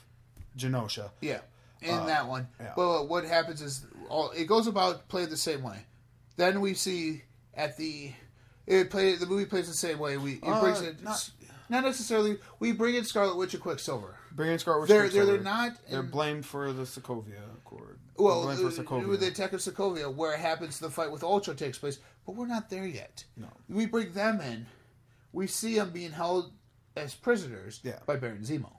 Genosha. 0.58 1.10
Yeah, 1.22 1.40
in 1.82 1.94
Uh, 1.96 2.06
that 2.06 2.28
one. 2.28 2.48
yeah. 2.60 2.74
Well, 2.78 3.08
what 3.08 3.26
happens 3.26 3.62
is 3.62 3.86
all 4.10 4.30
it 4.32 4.46
goes 4.46 4.68
about 4.68 5.08
played 5.08 5.30
the 5.30 5.38
same 5.38 5.64
way. 5.64 5.86
Then 6.38 6.62
we 6.62 6.74
see 6.76 7.24
at 7.56 7.78
the 7.78 8.12
it 8.68 8.90
play 8.92 9.16
the 9.16 9.26
movie 9.26 9.46
plays 9.46 9.68
the 9.68 9.74
same 9.74 9.98
way. 10.00 10.18
We 10.18 10.34
it 10.34 10.44
Uh, 10.44 10.62
brings 10.62 10.82
it 10.82 11.02
not- 11.02 11.32
not, 11.70 11.84
necessarily. 11.84 12.38
We 12.60 12.72
bring 12.74 12.94
in 12.96 13.06
Scarlet 13.06 13.36
Witch 13.36 13.54
and 13.56 13.64
Quicksilver. 13.64 14.16
Bring 14.34 14.52
in 14.52 14.60
Scarlet 14.60 14.82
Witch. 14.82 14.90
They're 14.90 15.10
they're, 15.10 15.26
they're 15.26 15.42
not. 15.42 15.78
They're 15.90 16.02
in- 16.02 16.10
blamed 16.12 16.46
for 16.46 16.72
the 16.74 16.84
Sokovia 16.84 17.42
Accord. 17.58 17.98
well, 18.18 18.44
blamed 18.44 18.60
for 18.60 18.68
uh, 18.68 18.84
Sokovia. 18.86 19.08
with 19.08 19.22
the 19.22 19.28
attack 19.28 19.54
of 19.54 19.62
Sokovia, 19.62 20.14
where 20.14 20.34
it 20.34 20.40
happens, 20.40 20.78
the 20.78 20.92
fight 20.92 21.12
with 21.12 21.24
Ultron 21.24 21.58
takes 21.58 21.80
place, 21.80 21.98
but 22.26 22.36
we're 22.36 22.48
not 22.48 22.70
there 22.70 22.86
yet. 22.86 23.24
No. 23.38 23.48
we 23.70 23.86
bring 23.86 24.12
them 24.14 24.40
in. 24.42 24.66
We 25.32 25.48
see 25.48 25.76
them 25.76 25.90
being 25.92 26.12
held 26.12 26.52
as 26.96 27.14
prisoners 27.16 27.80
Yeah. 27.84 28.00
by 28.06 28.16
Baron 28.18 28.42
Zemo, 28.44 28.72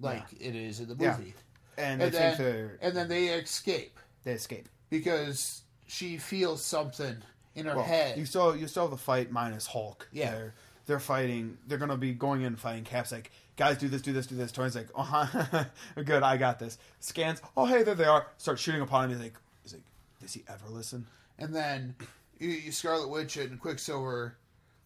like 0.00 0.24
it 0.40 0.54
is 0.56 0.80
in 0.80 0.88
the 0.88 0.96
Yeah. 0.98 1.16
movie. 1.16 1.34
and 1.76 2.00
they 2.00 2.06
And 2.06 2.14
then, 2.14 2.38
they're 2.38 2.78
and 2.82 2.96
then 2.96 3.08
they 3.08 3.28
escape. 3.28 3.98
they 4.24 4.32
escape. 4.32 4.68
because 4.90 5.62
she 5.86 6.18
feels 6.18 6.64
something 6.64 7.16
in 7.54 7.66
her 7.66 7.76
Well, 7.76 7.84
head. 7.84 8.18
you 8.18 8.26
saw 8.26 8.52
you 8.52 8.66
saw 8.68 8.86
the 8.88 8.96
fight 8.96 9.30
minus 9.30 9.66
Hulk. 9.68 10.08
Yeah. 10.12 10.30
they're, 10.32 10.54
they're 10.86 11.00
fighting. 11.00 11.58
They're 11.66 11.78
gonna 11.78 11.96
be 11.96 12.12
going 12.12 12.40
in 12.40 12.48
and 12.48 12.58
fighting. 12.58 12.82
Cap's 12.84 13.12
like, 13.12 13.30
guys, 13.56 13.78
do 13.78 13.88
this, 13.88 14.02
do 14.02 14.12
this, 14.12 14.26
do 14.26 14.34
this. 14.34 14.50
Tony's 14.52 14.74
like, 14.74 14.88
oh, 14.94 15.02
huh, 15.02 15.64
good, 16.04 16.22
I 16.22 16.36
got 16.36 16.58
this. 16.58 16.78
Scans. 17.00 17.40
Oh, 17.56 17.66
hey, 17.66 17.82
there 17.84 17.94
they 17.94 18.04
are. 18.04 18.26
Start 18.38 18.58
shooting 18.58 18.80
upon 18.80 19.04
him. 19.04 19.10
He's 19.16 19.20
like, 19.24 19.34
he's 19.62 19.72
like, 19.74 19.82
does 20.20 20.32
he 20.34 20.42
ever 20.48 20.68
listen? 20.68 21.06
and 21.38 21.54
then 21.54 21.94
you, 22.38 22.48
you 22.48 22.72
Scarlet 22.72 23.08
Witch 23.08 23.36
and 23.36 23.60
Quicksilver. 23.60 24.36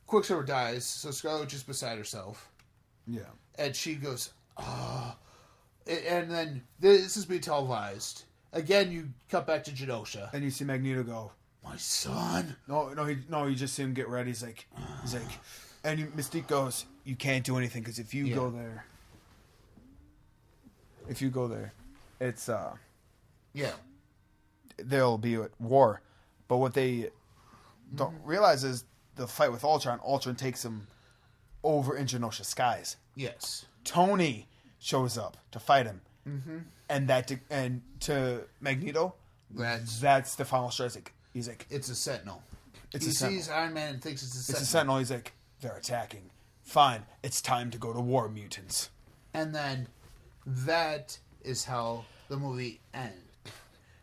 Quicksilver 0.07 0.43
dies, 0.45 0.85
so 0.85 1.11
Scarlet 1.11 1.41
Witch 1.43 1.55
is 1.55 1.62
beside 1.62 1.97
herself, 1.99 2.51
Yeah. 3.07 3.23
and 3.59 3.75
she 3.75 3.95
goes, 3.95 4.31
"Ah!" 4.59 5.17
and 5.87 6.31
then 6.31 6.62
this 6.81 7.17
is 7.17 7.25
being 7.25 7.41
televised. 7.41 8.25
Again, 8.53 8.93
you 8.93 9.09
cut 9.31 9.47
back 9.47 9.65
to 9.65 9.71
Genosha. 9.71 10.33
And 10.35 10.45
you 10.45 10.51
see 10.51 10.65
Magneto 10.65 11.03
go, 11.03 11.33
My 11.65 11.77
son. 11.79 12.55
no, 12.69 12.91
no, 12.93 13.07
he, 13.07 13.17
no. 13.31 13.47
You 13.47 13.55
just 13.57 13.75
see 13.75 13.83
him 13.83 13.95
get 13.95 14.09
ready. 14.09 14.31
He's 14.31 14.43
like, 14.43 14.67
he's 15.01 15.15
like, 15.15 15.23
and 15.85 15.99
Mystique 16.15 16.47
goes, 16.49 16.85
you 17.05 17.17
can't 17.17 17.45
do 17.45 17.57
anything 17.57 17.83
because 17.83 17.99
if 17.99 18.12
you 18.12 18.27
Yeah. 18.27 18.35
go 18.35 18.51
there, 18.51 18.85
if 21.09 21.23
you 21.23 21.31
go 21.31 21.49
there, 21.49 21.73
it's 22.21 22.49
uh. 22.49 22.77
Yeah, 23.55 23.73
they'll 24.77 25.19
be 25.19 25.35
at 25.35 25.51
war. 25.61 26.01
But 26.49 26.59
what 26.59 26.75
they 26.75 27.11
don't 27.94 28.16
realize 28.24 28.64
is 28.64 28.85
the 29.16 29.26
fight 29.26 29.52
with 29.52 29.64
Ultron. 29.64 30.00
Ultron 30.05 30.37
takes 30.37 30.64
him 30.64 30.87
over 31.62 31.96
in 31.96 32.07
Genosha 32.07 32.44
skies. 32.44 32.96
yes, 33.14 33.66
Tony 33.85 34.46
shows 34.78 35.16
up 35.18 35.37
to 35.52 35.59
fight 35.59 35.87
him, 35.87 36.00
mm-hmm. 36.28 36.59
and 36.88 37.09
that 37.09 37.28
to, 37.28 37.38
and 37.50 37.83
to 38.00 38.42
Magneto, 38.61 39.14
that's 39.50 39.98
that's 40.00 40.35
the 40.35 40.44
final 40.44 40.70
straw. 40.70 40.87
He's 40.87 40.96
like, 40.96 41.12
he's 41.33 41.48
like, 41.48 41.66
it's 41.70 41.88
a 41.88 41.94
Sentinel. 41.94 42.42
It's 42.92 43.05
he 43.05 43.11
a 43.11 43.14
Sentinel. 43.14 43.42
sees 43.42 43.50
Iron 43.50 43.74
Man 43.74 43.94
and 43.94 44.02
thinks 44.02 44.22
it's 44.22 44.35
a 44.35 44.38
it's 44.38 44.46
Sentinel. 44.46 44.62
a 44.62 44.66
Sentinel. 44.66 44.98
He's 44.98 45.11
like, 45.11 45.33
They're 45.61 45.76
attacking. 45.76 46.31
Fine, 46.62 47.02
it's 47.22 47.40
time 47.42 47.70
to 47.72 47.78
go 47.78 47.92
to 47.92 48.00
war, 48.00 48.28
mutants. 48.28 48.90
and 49.35 49.55
then 49.55 49.88
that 50.46 51.18
is 51.44 51.64
how 51.64 52.05
the 52.28 52.37
movie 52.37 52.81
ends. 52.94 53.16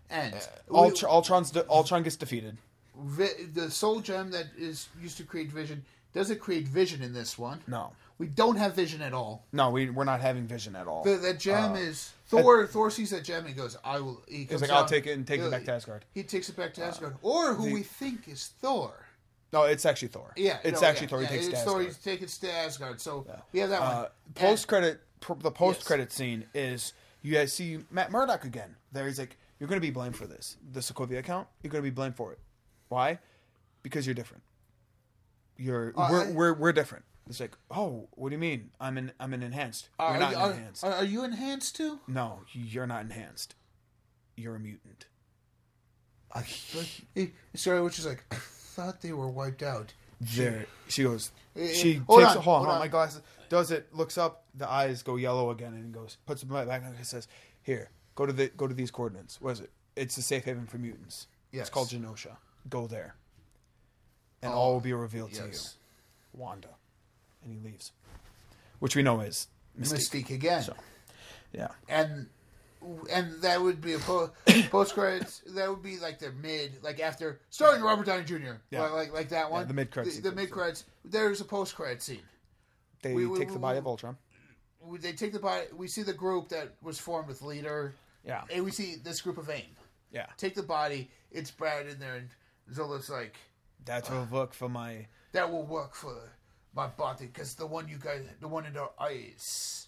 Ends. 0.10 0.50
Ultr- 0.70 1.04
Ultron's 1.08 1.52
de- 1.52 1.68
Ultron 1.70 2.02
gets 2.04 2.16
defeated. 2.16 2.58
Vi- 3.04 3.46
the 3.54 3.70
soul 3.72 4.00
gem 4.02 4.32
that 4.32 4.48
is 4.58 4.90
used 5.02 5.18
to 5.18 5.24
create 5.24 5.52
vision 5.52 5.84
doesn't 6.14 6.40
create 6.40 6.68
vision 6.68 7.02
in 7.04 7.14
this 7.14 7.38
one. 7.38 7.62
No, 7.68 7.92
We 8.18 8.28
don't 8.28 8.56
have 8.58 8.74
vision 8.76 9.02
at 9.02 9.14
all. 9.14 9.46
no, 9.54 9.70
we 9.70 9.90
we're 9.90 10.04
not 10.04 10.22
having 10.22 10.48
Vision 10.48 10.76
at 10.76 10.88
all. 10.88 11.04
The, 11.04 11.18
that 11.18 11.40
gem 11.40 11.74
Uh, 11.74 11.76
is 11.76 12.12
Thor. 12.28 12.66
Thor 12.68 12.90
sees 12.92 13.12
that 13.12 13.24
gem 13.24 13.40
and 13.40 13.48
he 13.50 13.54
goes, 13.54 13.78
"I 13.84 14.00
will." 14.00 14.22
He 14.28 14.38
He's 14.40 14.48
comes 14.50 14.62
like, 14.62 14.72
I'll 14.72 14.82
down- 14.82 14.90
take 14.90 15.08
it 15.08 15.14
and 15.14 15.26
take 15.28 15.40
it 15.42 15.50
back 15.52 15.66
to 15.66 15.74
Asgard. 15.74 16.06
He 16.14 16.24
takes 16.24 16.50
it 16.50 16.56
back 16.58 16.74
to 16.76 16.84
Asgard, 16.84 17.16
or 17.22 17.54
who 17.54 17.68
the- 17.68 17.74
we 17.74 17.84
think 17.84 18.28
is 18.28 18.48
Thor. 18.62 18.94
No, 19.54 19.64
it's 19.64 19.86
actually 19.86 20.10
Thor. 20.10 20.32
Yeah, 20.36 20.60
it's 20.64 20.82
no, 20.82 20.88
actually 20.88 21.06
yeah, 21.06 21.10
Thor. 21.10 21.20
He 21.20 21.24
yeah, 21.26 21.30
takes 21.32 21.46
it 21.48 21.50
to 21.52 21.56
it's 21.56 21.64
Thor. 21.64 21.80
Asgard. 21.82 21.96
He 22.04 22.18
takes 22.18 22.38
it 22.38 22.42
to 22.48 22.54
Asgard. 22.54 23.02
So 23.02 23.26
we 23.52 23.60
have 23.62 23.70
that 23.70 23.82
one. 23.82 23.90
Uh, 23.92 24.10
post 24.36 24.68
credit, 24.68 25.02
pr- 25.22 25.34
the 25.40 25.52
post 25.52 25.86
credit 25.86 26.12
scene 26.12 26.46
is 26.54 26.94
you 27.22 27.34
guys 27.34 27.54
see 27.54 27.80
Matt 27.92 28.12
Murdock 28.12 28.44
again. 28.46 28.76
There, 28.92 29.06
he's 29.08 29.18
like, 29.20 29.38
"You're 29.60 29.70
going 29.70 29.80
to 29.82 29.86
be 29.88 29.92
blamed 29.92 30.16
for 30.18 30.28
this. 30.28 30.58
The 30.74 30.82
Sokovia 30.82 31.20
account. 31.20 31.48
You're 31.64 31.72
going 31.72 31.84
to 31.84 31.90
be 31.90 31.94
blamed 31.94 32.16
for 32.16 32.32
it. 32.32 32.40
Why? 32.90 33.20
Because 33.84 34.06
you're 34.06 34.16
different. 34.16 34.44
You're 35.58 35.94
Uh, 35.96 36.08
we're, 36.12 36.28
I- 36.28 36.32
we're 36.32 36.54
we're 36.54 36.74
different." 36.74 37.06
It's 37.28 37.40
like, 37.40 37.56
"Oh, 37.70 38.08
what 38.12 38.30
do 38.30 38.36
you 38.36 38.40
mean? 38.40 38.72
I'm 38.80 38.98
an 38.98 39.12
I'm 39.20 39.34
an 39.34 39.44
enhanced. 39.44 39.90
Are, 40.00 40.12
you're 40.12 40.20
not 40.20 40.36
are, 40.36 40.52
enhanced. 40.52 40.84
are, 40.84 40.94
are 40.94 41.04
you 41.04 41.24
enhanced 41.24 41.76
too? 41.76 42.00
no, 42.08 42.42
you're 42.52 42.88
not 42.88 43.02
enhanced. 43.02 43.56
You're 44.36 44.56
a 44.56 44.60
mutant." 44.60 45.06
I, 46.32 46.42
which 46.44 47.98
is 47.98 48.06
like, 48.06 48.24
I 48.32 48.36
thought 48.36 49.02
they 49.02 49.14
were 49.14 49.30
wiped 49.30 49.64
out. 49.64 49.94
There, 50.22 50.68
she 50.88 51.02
goes. 51.04 51.32
Eh, 51.56 51.74
She 51.74 51.96
eh, 51.96 52.00
hold 52.06 52.20
takes 52.20 52.32
on, 52.32 52.38
a 52.38 52.42
hold 52.42 52.56
on, 52.58 52.64
hold 52.66 52.74
on. 52.76 52.80
my 52.80 52.88
glasses. 52.88 53.22
Does 53.50 53.72
it? 53.72 53.88
Looks 53.96 54.18
up. 54.18 54.44
The 54.54 54.70
eyes 54.70 55.02
go 55.02 55.16
yellow 55.16 55.50
again, 55.50 55.74
and 55.74 55.92
goes 55.94 56.18
puts 56.28 56.42
them 56.42 56.50
back. 56.68 56.84
And 56.84 57.06
says, 57.06 57.28
"Here, 57.64 57.90
go 58.16 58.26
to 58.28 58.34
the 58.34 58.48
go 58.50 58.68
to 58.68 58.74
these 58.76 58.92
coordinates. 58.92 59.42
What 59.42 59.52
is 59.52 59.60
it? 59.62 59.72
It's 59.96 60.18
a 60.18 60.22
safe 60.22 60.44
haven 60.46 60.68
for 60.68 60.78
mutants. 60.78 61.28
Yes. 61.52 61.62
It's 61.62 61.70
called 61.72 61.90
Genosha. 61.90 62.38
Go 62.70 62.88
there, 62.88 63.16
and 64.42 64.54
Oh, 64.54 64.56
all 64.58 64.74
will 64.74 64.80
be 64.82 64.94
revealed 64.94 65.34
to 65.34 65.46
you." 65.48 65.54
Wanda, 66.34 66.70
and 67.44 67.52
he 67.54 67.60
leaves, 67.60 67.92
which 68.80 68.96
we 68.96 69.02
know 69.04 69.20
is 69.22 69.48
Mystique. 69.80 70.26
Mystique 70.28 70.30
again. 70.36 70.64
So, 70.64 70.76
yeah, 71.52 71.70
and 71.88 72.28
and 73.12 73.42
that 73.42 73.62
would 73.62 73.82
be 73.82 73.94
a 73.94 74.00
po- 74.00 74.32
post 74.70 74.94
credits. 74.94 75.42
That 75.48 75.70
would 75.70 75.82
be 75.84 75.98
like 75.98 76.20
the 76.20 76.32
mid, 76.32 76.82
like 76.84 77.00
after 77.00 77.40
starring 77.50 77.82
Robert 77.82 78.06
Downey 78.06 78.24
Jr. 78.24 78.54
Yeah. 78.70 78.82
Like, 78.84 78.92
like 78.94 79.14
like 79.14 79.30
that 79.30 79.50
one. 79.52 79.68
the 79.68 79.74
mid-credit 79.74 80.10
The, 80.10 80.22
the 80.22 80.30
sequence. 80.30 80.36
mid 80.36 80.52
credits. 80.52 80.86
There's 81.04 81.42
a 81.42 81.46
post 81.46 81.76
credit 81.76 82.02
scene. 82.02 82.22
they 83.02 83.14
We- 83.14 83.26
we- 83.26 83.40
take 83.40 83.48
the 83.50 83.56
we- 83.56 83.60
body 83.60 83.80
of 83.80 83.88
Ultron. 83.88 84.18
They 85.00 85.12
take 85.12 85.34
the 85.34 85.40
body. 85.40 85.66
We 85.76 85.88
see 85.90 86.04
the 86.04 86.14
group 86.14 86.48
that 86.50 86.70
was 86.82 86.98
formed 87.00 87.28
with 87.28 87.42
leader. 87.42 87.94
Yeah, 88.26 88.44
And 88.52 88.64
we 88.64 88.72
see 88.72 88.96
this 88.96 89.20
group 89.22 89.38
of 89.38 89.50
AIM. 89.50 89.76
yeah. 90.12 90.28
Take 90.38 90.54
the 90.56 90.64
body. 90.64 91.10
It's 91.32 91.52
Brad 91.52 91.86
in 91.88 92.00
there, 92.00 92.16
and 92.16 92.30
Zola's 92.74 93.10
like, 93.10 93.36
that 93.86 94.10
will 94.10 94.22
uh, 94.22 94.26
work 94.26 94.54
for 94.54 94.70
my. 94.70 95.08
"That 95.32 95.52
will 95.52 95.66
work 95.66 95.96
for 95.96 96.16
my 96.74 96.88
body 96.88 97.28
because 97.28 97.56
the 97.56 97.66
one 97.66 97.88
you 97.88 97.98
guys, 97.98 98.22
the 98.40 98.48
one 98.48 98.66
in 98.66 98.78
our 98.78 98.92
eyes, 99.00 99.88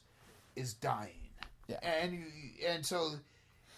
is 0.56 0.74
dying." 0.74 1.30
Yeah. 1.68 1.80
And 1.84 2.14
you, 2.14 2.26
and 2.68 2.86
so, 2.86 3.12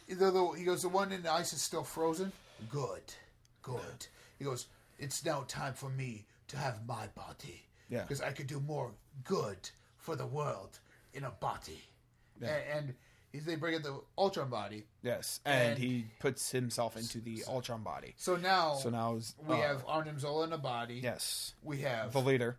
the, 0.07 0.31
the, 0.31 0.51
he 0.57 0.63
goes, 0.63 0.81
"The 0.81 0.89
one 0.89 1.11
in 1.11 1.23
the 1.23 1.31
ice 1.31 1.53
is 1.53 1.61
still 1.61 1.83
frozen. 1.83 2.31
Good, 2.69 3.13
good." 3.61 4.07
He 4.39 4.45
goes, 4.45 4.67
"It's 4.99 5.23
now 5.25 5.43
time 5.47 5.73
for 5.73 5.89
me 5.89 6.25
to 6.47 6.57
have 6.57 6.85
my 6.87 7.07
body. 7.15 7.63
Yeah. 7.89 8.01
because 8.01 8.21
I 8.21 8.31
could 8.31 8.47
do 8.47 8.59
more 8.59 8.91
good 9.23 9.69
for 9.97 10.15
the 10.15 10.25
world 10.25 10.79
in 11.13 11.23
a 11.23 11.31
body." 11.31 11.83
Yeah. 12.41 12.55
And, 12.55 12.87
and 12.87 12.95
they 13.33 13.55
bring 13.55 13.73
in 13.73 13.81
the 13.81 13.99
Ultron 14.17 14.49
body. 14.49 14.83
Yes, 15.01 15.39
and, 15.45 15.71
And- 15.71 15.79
he 15.79 16.05
puts 16.19 16.51
himself 16.51 16.95
into 16.95 17.19
the 17.19 17.43
Ultron 17.47 17.81
body. 17.83 18.13
So 18.17 18.35
now, 18.35 18.75
So 18.75 18.89
now 18.89 19.19
we 19.47 19.55
uh, 19.55 19.67
have 19.67 19.83
Arnim 19.87 20.19
Zola 20.19 20.45
in 20.45 20.53
a 20.53 20.57
body. 20.57 20.99
yes 21.03 21.55
We 21.63 21.79
have 21.79 22.13
the 22.13 22.21
leader. 22.21 22.57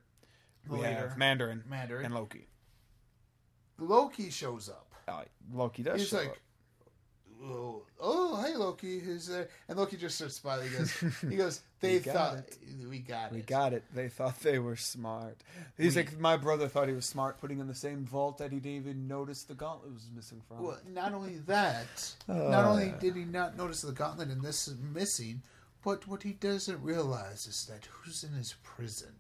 The 0.67 0.73
we 0.75 0.79
leader. 0.81 1.09
have 1.09 1.19
Mandarin, 1.19 1.63
Mandarin. 1.69 2.07
and 2.07 2.15
Loki. 2.15 2.49
Loki 3.79 4.31
shows 4.31 4.69
up. 4.69 4.95
Uh, 5.07 5.23
Loki 5.53 5.83
does 5.83 6.01
He's 6.01 6.09
show 6.09 6.19
like, 6.19 6.29
up. 6.31 6.37
Oh, 7.45 7.83
oh, 8.01 8.43
hey 8.43 8.55
Loki, 8.57 8.99
who's 9.01 9.27
there? 9.27 9.49
And 9.69 9.79
Loki 9.79 9.97
just 9.97 10.17
starts 10.17 10.37
smiling. 10.37 10.69
He 10.71 10.77
goes, 10.77 10.93
he 11.31 11.37
goes, 11.37 11.61
they 11.81 11.99
thought 11.99 12.39
it. 12.39 12.57
we 12.89 12.99
got 13.01 13.27
it. 13.33 13.35
We 13.35 13.41
got 13.43 13.73
it. 13.73 13.85
They 13.95 14.09
thought 14.09 14.41
they 14.41 14.59
were 14.59 14.77
smart. 14.77 15.37
He's 15.77 15.95
We- 15.97 16.03
like, 16.03 16.19
my 16.19 16.37
brother 16.37 16.69
thought 16.69 16.89
he 16.89 16.95
was 16.95 17.07
smart, 17.07 17.41
putting 17.41 17.59
in 17.61 17.67
the 17.67 17.75
same 17.75 18.05
vault 18.05 18.39
that 18.39 18.53
he 18.53 18.59
didn't 18.59 18.79
even 18.79 19.07
notice 19.09 19.43
the 19.45 19.55
gauntlet 19.55 19.93
was 19.93 20.09
missing 20.15 20.41
from. 20.49 20.63
Well, 20.63 20.79
not 20.89 21.13
only 21.13 21.39
that, 21.47 22.15
Uh. 22.29 22.35
not 22.35 22.65
only 22.65 22.95
did 23.01 23.17
he 23.17 23.25
not 23.25 23.57
notice 23.57 23.83
the 23.83 23.93
gauntlet 23.93 24.29
and 24.29 24.43
this 24.43 24.67
is 24.69 24.77
missing, 24.79 25.43
but 25.85 26.07
what 26.09 26.23
he 26.23 26.33
doesn't 26.33 26.83
realize 26.83 27.47
is 27.47 27.67
that 27.67 27.85
who's 27.91 28.25
in 28.25 28.33
his 28.33 28.55
prison 28.63 29.13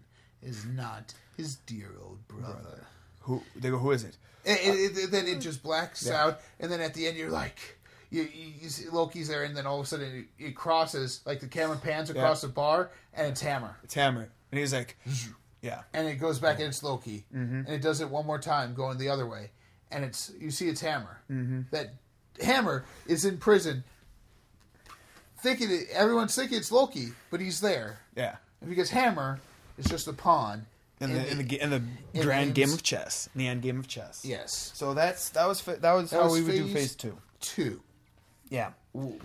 is 0.42 0.64
not 0.64 1.12
his 1.36 1.56
dear 1.56 1.90
old 2.02 2.26
brother. 2.28 2.86
Who? 3.20 3.42
They 3.56 3.70
go, 3.70 3.78
who 3.78 3.90
is 3.90 4.04
it? 4.04 4.16
And, 4.46 4.58
and- 4.58 4.96
and 4.98 5.10
then 5.12 5.26
it 5.26 5.40
just 5.40 5.62
blacks 5.62 6.06
Yeah. 6.06 6.22
out, 6.24 6.40
and 6.60 6.70
then 6.70 6.80
at 6.80 6.92
the 6.94 7.06
end 7.06 7.16
you're 7.16 7.30
like, 7.30 7.78
you, 8.16 8.22
you, 8.34 8.52
you 8.62 8.68
see 8.68 8.88
Loki's 8.88 9.28
there, 9.28 9.42
and 9.44 9.56
then 9.56 9.66
all 9.66 9.78
of 9.80 9.84
a 9.86 9.88
sudden 9.88 10.26
it, 10.38 10.44
it 10.46 10.56
crosses, 10.56 11.20
like 11.26 11.40
the 11.40 11.46
camera 11.48 11.76
pans 11.76 12.10
across 12.10 12.40
the 12.42 12.48
bar, 12.48 12.90
and 13.14 13.26
it's 13.26 13.40
Hammer, 13.40 13.76
It's 13.82 13.94
Hammer, 13.94 14.28
and 14.50 14.58
he's 14.58 14.72
like, 14.72 14.96
yeah, 15.62 15.82
and 15.92 16.06
it 16.08 16.16
goes 16.16 16.38
back 16.38 16.58
and 16.58 16.68
it's 16.68 16.82
Loki, 16.82 17.24
Mm-hmm. 17.34 17.56
and 17.66 17.68
it 17.68 17.82
does 17.82 18.00
it 18.00 18.08
one 18.08 18.26
more 18.26 18.38
time, 18.38 18.74
going 18.74 18.98
the 18.98 19.08
other 19.08 19.26
way, 19.26 19.50
and 19.90 20.04
it's 20.04 20.32
you 20.38 20.50
see 20.50 20.68
it's 20.68 20.80
Hammer. 20.80 21.20
Mm-hmm. 21.30 21.60
That 21.70 21.94
Hammer 22.42 22.84
is 23.06 23.24
in 23.24 23.38
prison, 23.38 23.84
thinking 25.38 25.70
it, 25.70 25.88
everyone's 25.92 26.34
thinking 26.34 26.58
it's 26.58 26.72
Loki, 26.72 27.08
but 27.30 27.40
he's 27.40 27.60
there, 27.60 27.98
yeah. 28.16 28.36
and 28.60 28.70
because 28.70 28.90
Hammer 28.90 29.40
is 29.78 29.86
just 29.86 30.06
a 30.08 30.12
pawn. 30.12 30.66
In 31.00 31.12
the 31.12 31.30
in 31.30 31.38
the 31.38 31.60
in 31.62 31.70
the 31.70 31.82
in 32.14 32.22
grand 32.22 32.54
games- 32.54 32.70
game 32.70 32.74
of 32.78 32.82
chess, 32.82 33.28
in 33.34 33.40
the 33.40 33.48
end 33.48 33.60
game 33.62 33.78
of 33.78 33.88
chess. 33.88 34.24
yes, 34.24 34.70
So 34.74 34.94
that's 34.94 35.28
that 35.30 35.46
was 35.46 35.60
that 35.62 35.82
was 35.92 36.10
That 36.10 36.16
how 36.18 36.24
was 36.30 36.34
we 36.34 36.42
would 36.44 36.52
do 36.52 36.64
phase- 36.66 36.72
phase 36.72 36.94
two. 36.94 37.18
two. 37.40 37.82
Yeah. 38.54 38.70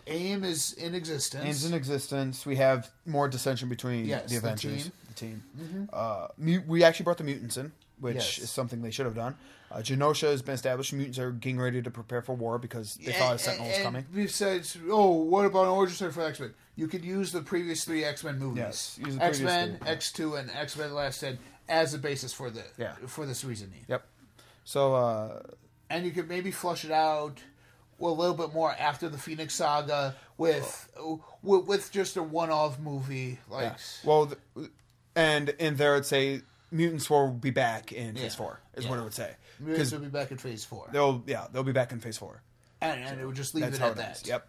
AIM 0.07 0.43
is 0.43 0.73
in 0.73 0.95
existence. 0.95 1.45
AIM's 1.45 1.65
in 1.65 1.73
existence. 1.73 2.45
We 2.45 2.55
have 2.55 2.89
more 3.05 3.27
dissension 3.27 3.69
between 3.69 4.05
Yes, 4.05 4.23
the 4.23 4.29
the 4.29 4.37
Avengers, 4.47 4.83
team. 4.83 4.91
the 5.07 5.13
team. 5.13 5.89
Uh, 5.93 6.27
mu- 6.37 6.63
we 6.67 6.83
actually 6.83 7.03
brought 7.03 7.19
the 7.19 7.23
mutants 7.23 7.55
in, 7.57 7.71
which 7.99 8.15
Yes. 8.15 8.37
is 8.39 8.49
something 8.49 8.81
they 8.81 8.89
should 8.91 9.05
have 9.05 9.15
done. 9.15 9.35
Uh, 9.71 9.77
Genosha 9.77 10.31
has 10.31 10.41
been 10.41 10.55
established. 10.55 10.91
Mutants 10.93 11.19
are 11.19 11.31
getting 11.31 11.59
ready 11.59 11.79
to 11.83 11.91
prepare 11.91 12.23
for 12.23 12.33
war 12.35 12.57
because 12.57 12.95
they 12.95 13.11
thought 13.11 13.35
a 13.35 13.39
Sentinel 13.39 13.67
was 13.67 13.75
and 13.75 13.83
coming. 13.85 14.05
Besides, 14.11 14.75
oh, 14.89 15.11
what 15.11 15.45
about 15.45 15.65
an 15.65 15.69
origin 15.69 15.95
story 15.95 16.11
for 16.11 16.23
X 16.23 16.39
Men? 16.39 16.55
You 16.75 16.87
could 16.87 17.05
use 17.05 17.31
the 17.31 17.41
previous 17.41 17.83
three 17.85 18.03
X 18.03 18.23
Men 18.23 18.39
movies, 18.39 18.57
Yes, 18.63 18.99
use 19.05 19.15
the 19.17 19.23
X 19.23 19.37
previous 19.37 19.53
Men, 19.55 19.77
three. 19.77 19.87
X 19.89 20.11
Two, 20.11 20.35
and 20.35 20.49
X 20.49 20.75
Men 20.75 20.93
Last 20.95 21.17
Stand 21.17 21.37
as 21.67 21.91
the 21.91 21.99
basis 21.99 22.33
for 22.33 22.49
the 22.49 22.63
Yeah. 22.79 22.95
for 23.05 23.27
this 23.27 23.43
reasoning. 23.43 23.85
Yep. 23.87 24.03
So 24.63 24.95
uh, 24.95 25.43
And 25.91 26.03
you 26.05 26.11
could 26.11 26.27
maybe 26.27 26.49
flush 26.49 26.83
it 26.83 26.91
out 26.91 27.37
well, 27.99 28.13
a 28.13 28.15
little 28.19 28.35
bit 28.35 28.53
more 28.53 28.71
after 28.71 29.09
the 29.09 29.17
Phoenix 29.17 29.53
Saga 29.53 30.15
with 30.37 30.89
with, 31.43 31.65
with 31.65 31.91
just 31.91 32.17
a 32.17 32.23
one 32.23 32.49
off 32.49 32.79
movie 32.79 33.39
like 33.49 33.63
yeah. 33.63 33.75
well, 34.03 34.31
and 35.15 35.49
in 35.49 35.75
there 35.75 35.93
it'd 35.93 36.05
say 36.05 36.41
mutants 36.71 37.09
will 37.09 37.31
be 37.31 37.49
back 37.51 37.91
in 37.91 38.15
Yeah. 38.15 38.23
phase 38.23 38.35
four. 38.35 38.61
Is 38.75 38.87
what 38.87 38.95
Yeah. 38.95 39.01
it 39.01 39.03
would 39.03 39.13
say 39.13 39.35
Mutants 39.59 39.89
because 39.89 39.91
will 39.91 39.99
be 39.99 40.17
back 40.17 40.31
in 40.31 40.37
Phase 40.37 40.63
Four, 40.63 40.87
they'll 40.91 41.21
yeah 41.27 41.47
they'll 41.51 41.63
be 41.63 41.71
back 41.73 41.91
in 41.91 41.99
phase 41.99 42.17
four. 42.17 42.41
and, 42.81 43.03
and 43.03 43.19
it 43.19 43.25
would 43.25 43.35
just 43.35 43.53
leave 43.53 43.65
it 43.65 43.79
at 43.81 43.91
it 43.91 43.95
that. 43.97 44.25
Yep. 44.25 44.47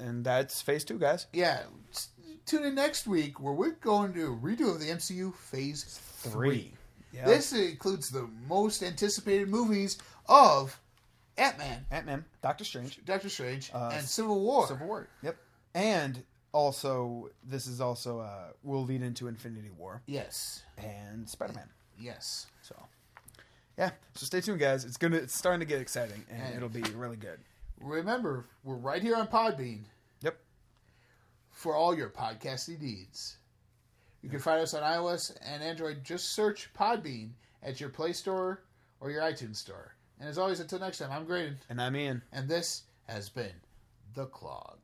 And 0.00 0.24
that's 0.24 0.60
phase 0.60 0.84
two, 0.84 0.98
guys. 0.98 1.26
Yeah. 1.32 1.62
Tune 2.44 2.64
in 2.64 2.74
next 2.74 3.06
week 3.06 3.38
where 3.38 3.52
we're 3.52 3.70
going 3.70 4.12
to 4.14 4.36
redo 4.42 4.74
of 4.74 4.80
the 4.80 4.86
MCU 4.90 5.32
Phase 5.32 5.84
Three. 5.84 6.72
Yeah. 7.12 7.26
This 7.26 7.52
includes 7.52 8.10
the 8.10 8.28
most 8.48 8.82
anticipated 8.82 9.48
movies 9.48 9.98
of 10.26 10.80
Ant 11.38 11.58
Man, 11.58 11.86
Ant 11.90 12.06
Man, 12.06 12.24
Doctor 12.42 12.64
Strange, 12.64 13.04
Doctor 13.04 13.28
Strange, 13.28 13.70
Uh, 13.72 13.90
and 13.94 14.04
Civil 14.06 14.40
War. 14.40 14.66
Civil 14.66 14.86
War. 14.86 15.08
Yep. 15.22 15.36
And 15.74 16.22
also, 16.52 17.30
this 17.42 17.66
is 17.66 17.80
also 17.80 18.20
uh, 18.20 18.48
will 18.62 18.84
lead 18.84 19.02
into 19.02 19.28
Infinity 19.28 19.70
War 19.70 20.02
Yes. 20.06 20.62
and 20.76 21.28
Spider 21.28 21.54
Man. 21.54 21.68
Yes. 21.98 22.46
So, 22.62 22.74
yeah. 23.78 23.92
So 24.14 24.26
stay 24.26 24.40
tuned, 24.42 24.60
guys. 24.60 24.84
It's 24.84 24.96
gonna 24.98 25.16
it's 25.16 25.34
starting 25.34 25.60
to 25.60 25.66
get 25.66 25.80
exciting, 25.80 26.24
and 26.28 26.42
And- 26.42 26.56
it'll 26.56 26.68
be 26.68 26.82
really 26.94 27.16
good. 27.16 27.40
Remember, 27.80 28.44
we're 28.62 28.76
right 28.76 29.02
here 29.02 29.16
on 29.16 29.26
Podbean 29.26 29.84
Yep. 30.20 30.38
for 31.50 31.74
all 31.74 31.96
your 31.96 32.10
podcasting 32.10 32.80
needs. 32.80 33.38
You 34.20 34.28
can 34.28 34.38
find 34.38 34.60
us 34.60 34.72
on 34.74 34.82
iOS 34.82 35.36
and 35.40 35.62
Android. 35.64 36.04
Just 36.04 36.30
search 36.30 36.72
Podbean 36.74 37.30
at 37.62 37.80
your 37.80 37.88
Play 37.88 38.12
Store 38.12 38.62
or 39.00 39.10
your 39.10 39.22
iTunes 39.22 39.56
Store. 39.56 39.94
And 40.22 40.28
as 40.30 40.38
always, 40.38 40.60
until 40.60 40.78
next 40.78 40.98
time, 40.98 41.10
I'm 41.10 41.24
Graydon, 41.24 41.58
And 41.68 41.82
I'm 41.82 41.96
Ian. 41.96 42.22
and 42.30 42.48
this 42.48 42.82
has 43.08 43.28
been 43.28 43.54
The 44.14 44.26
Clog. 44.26 44.78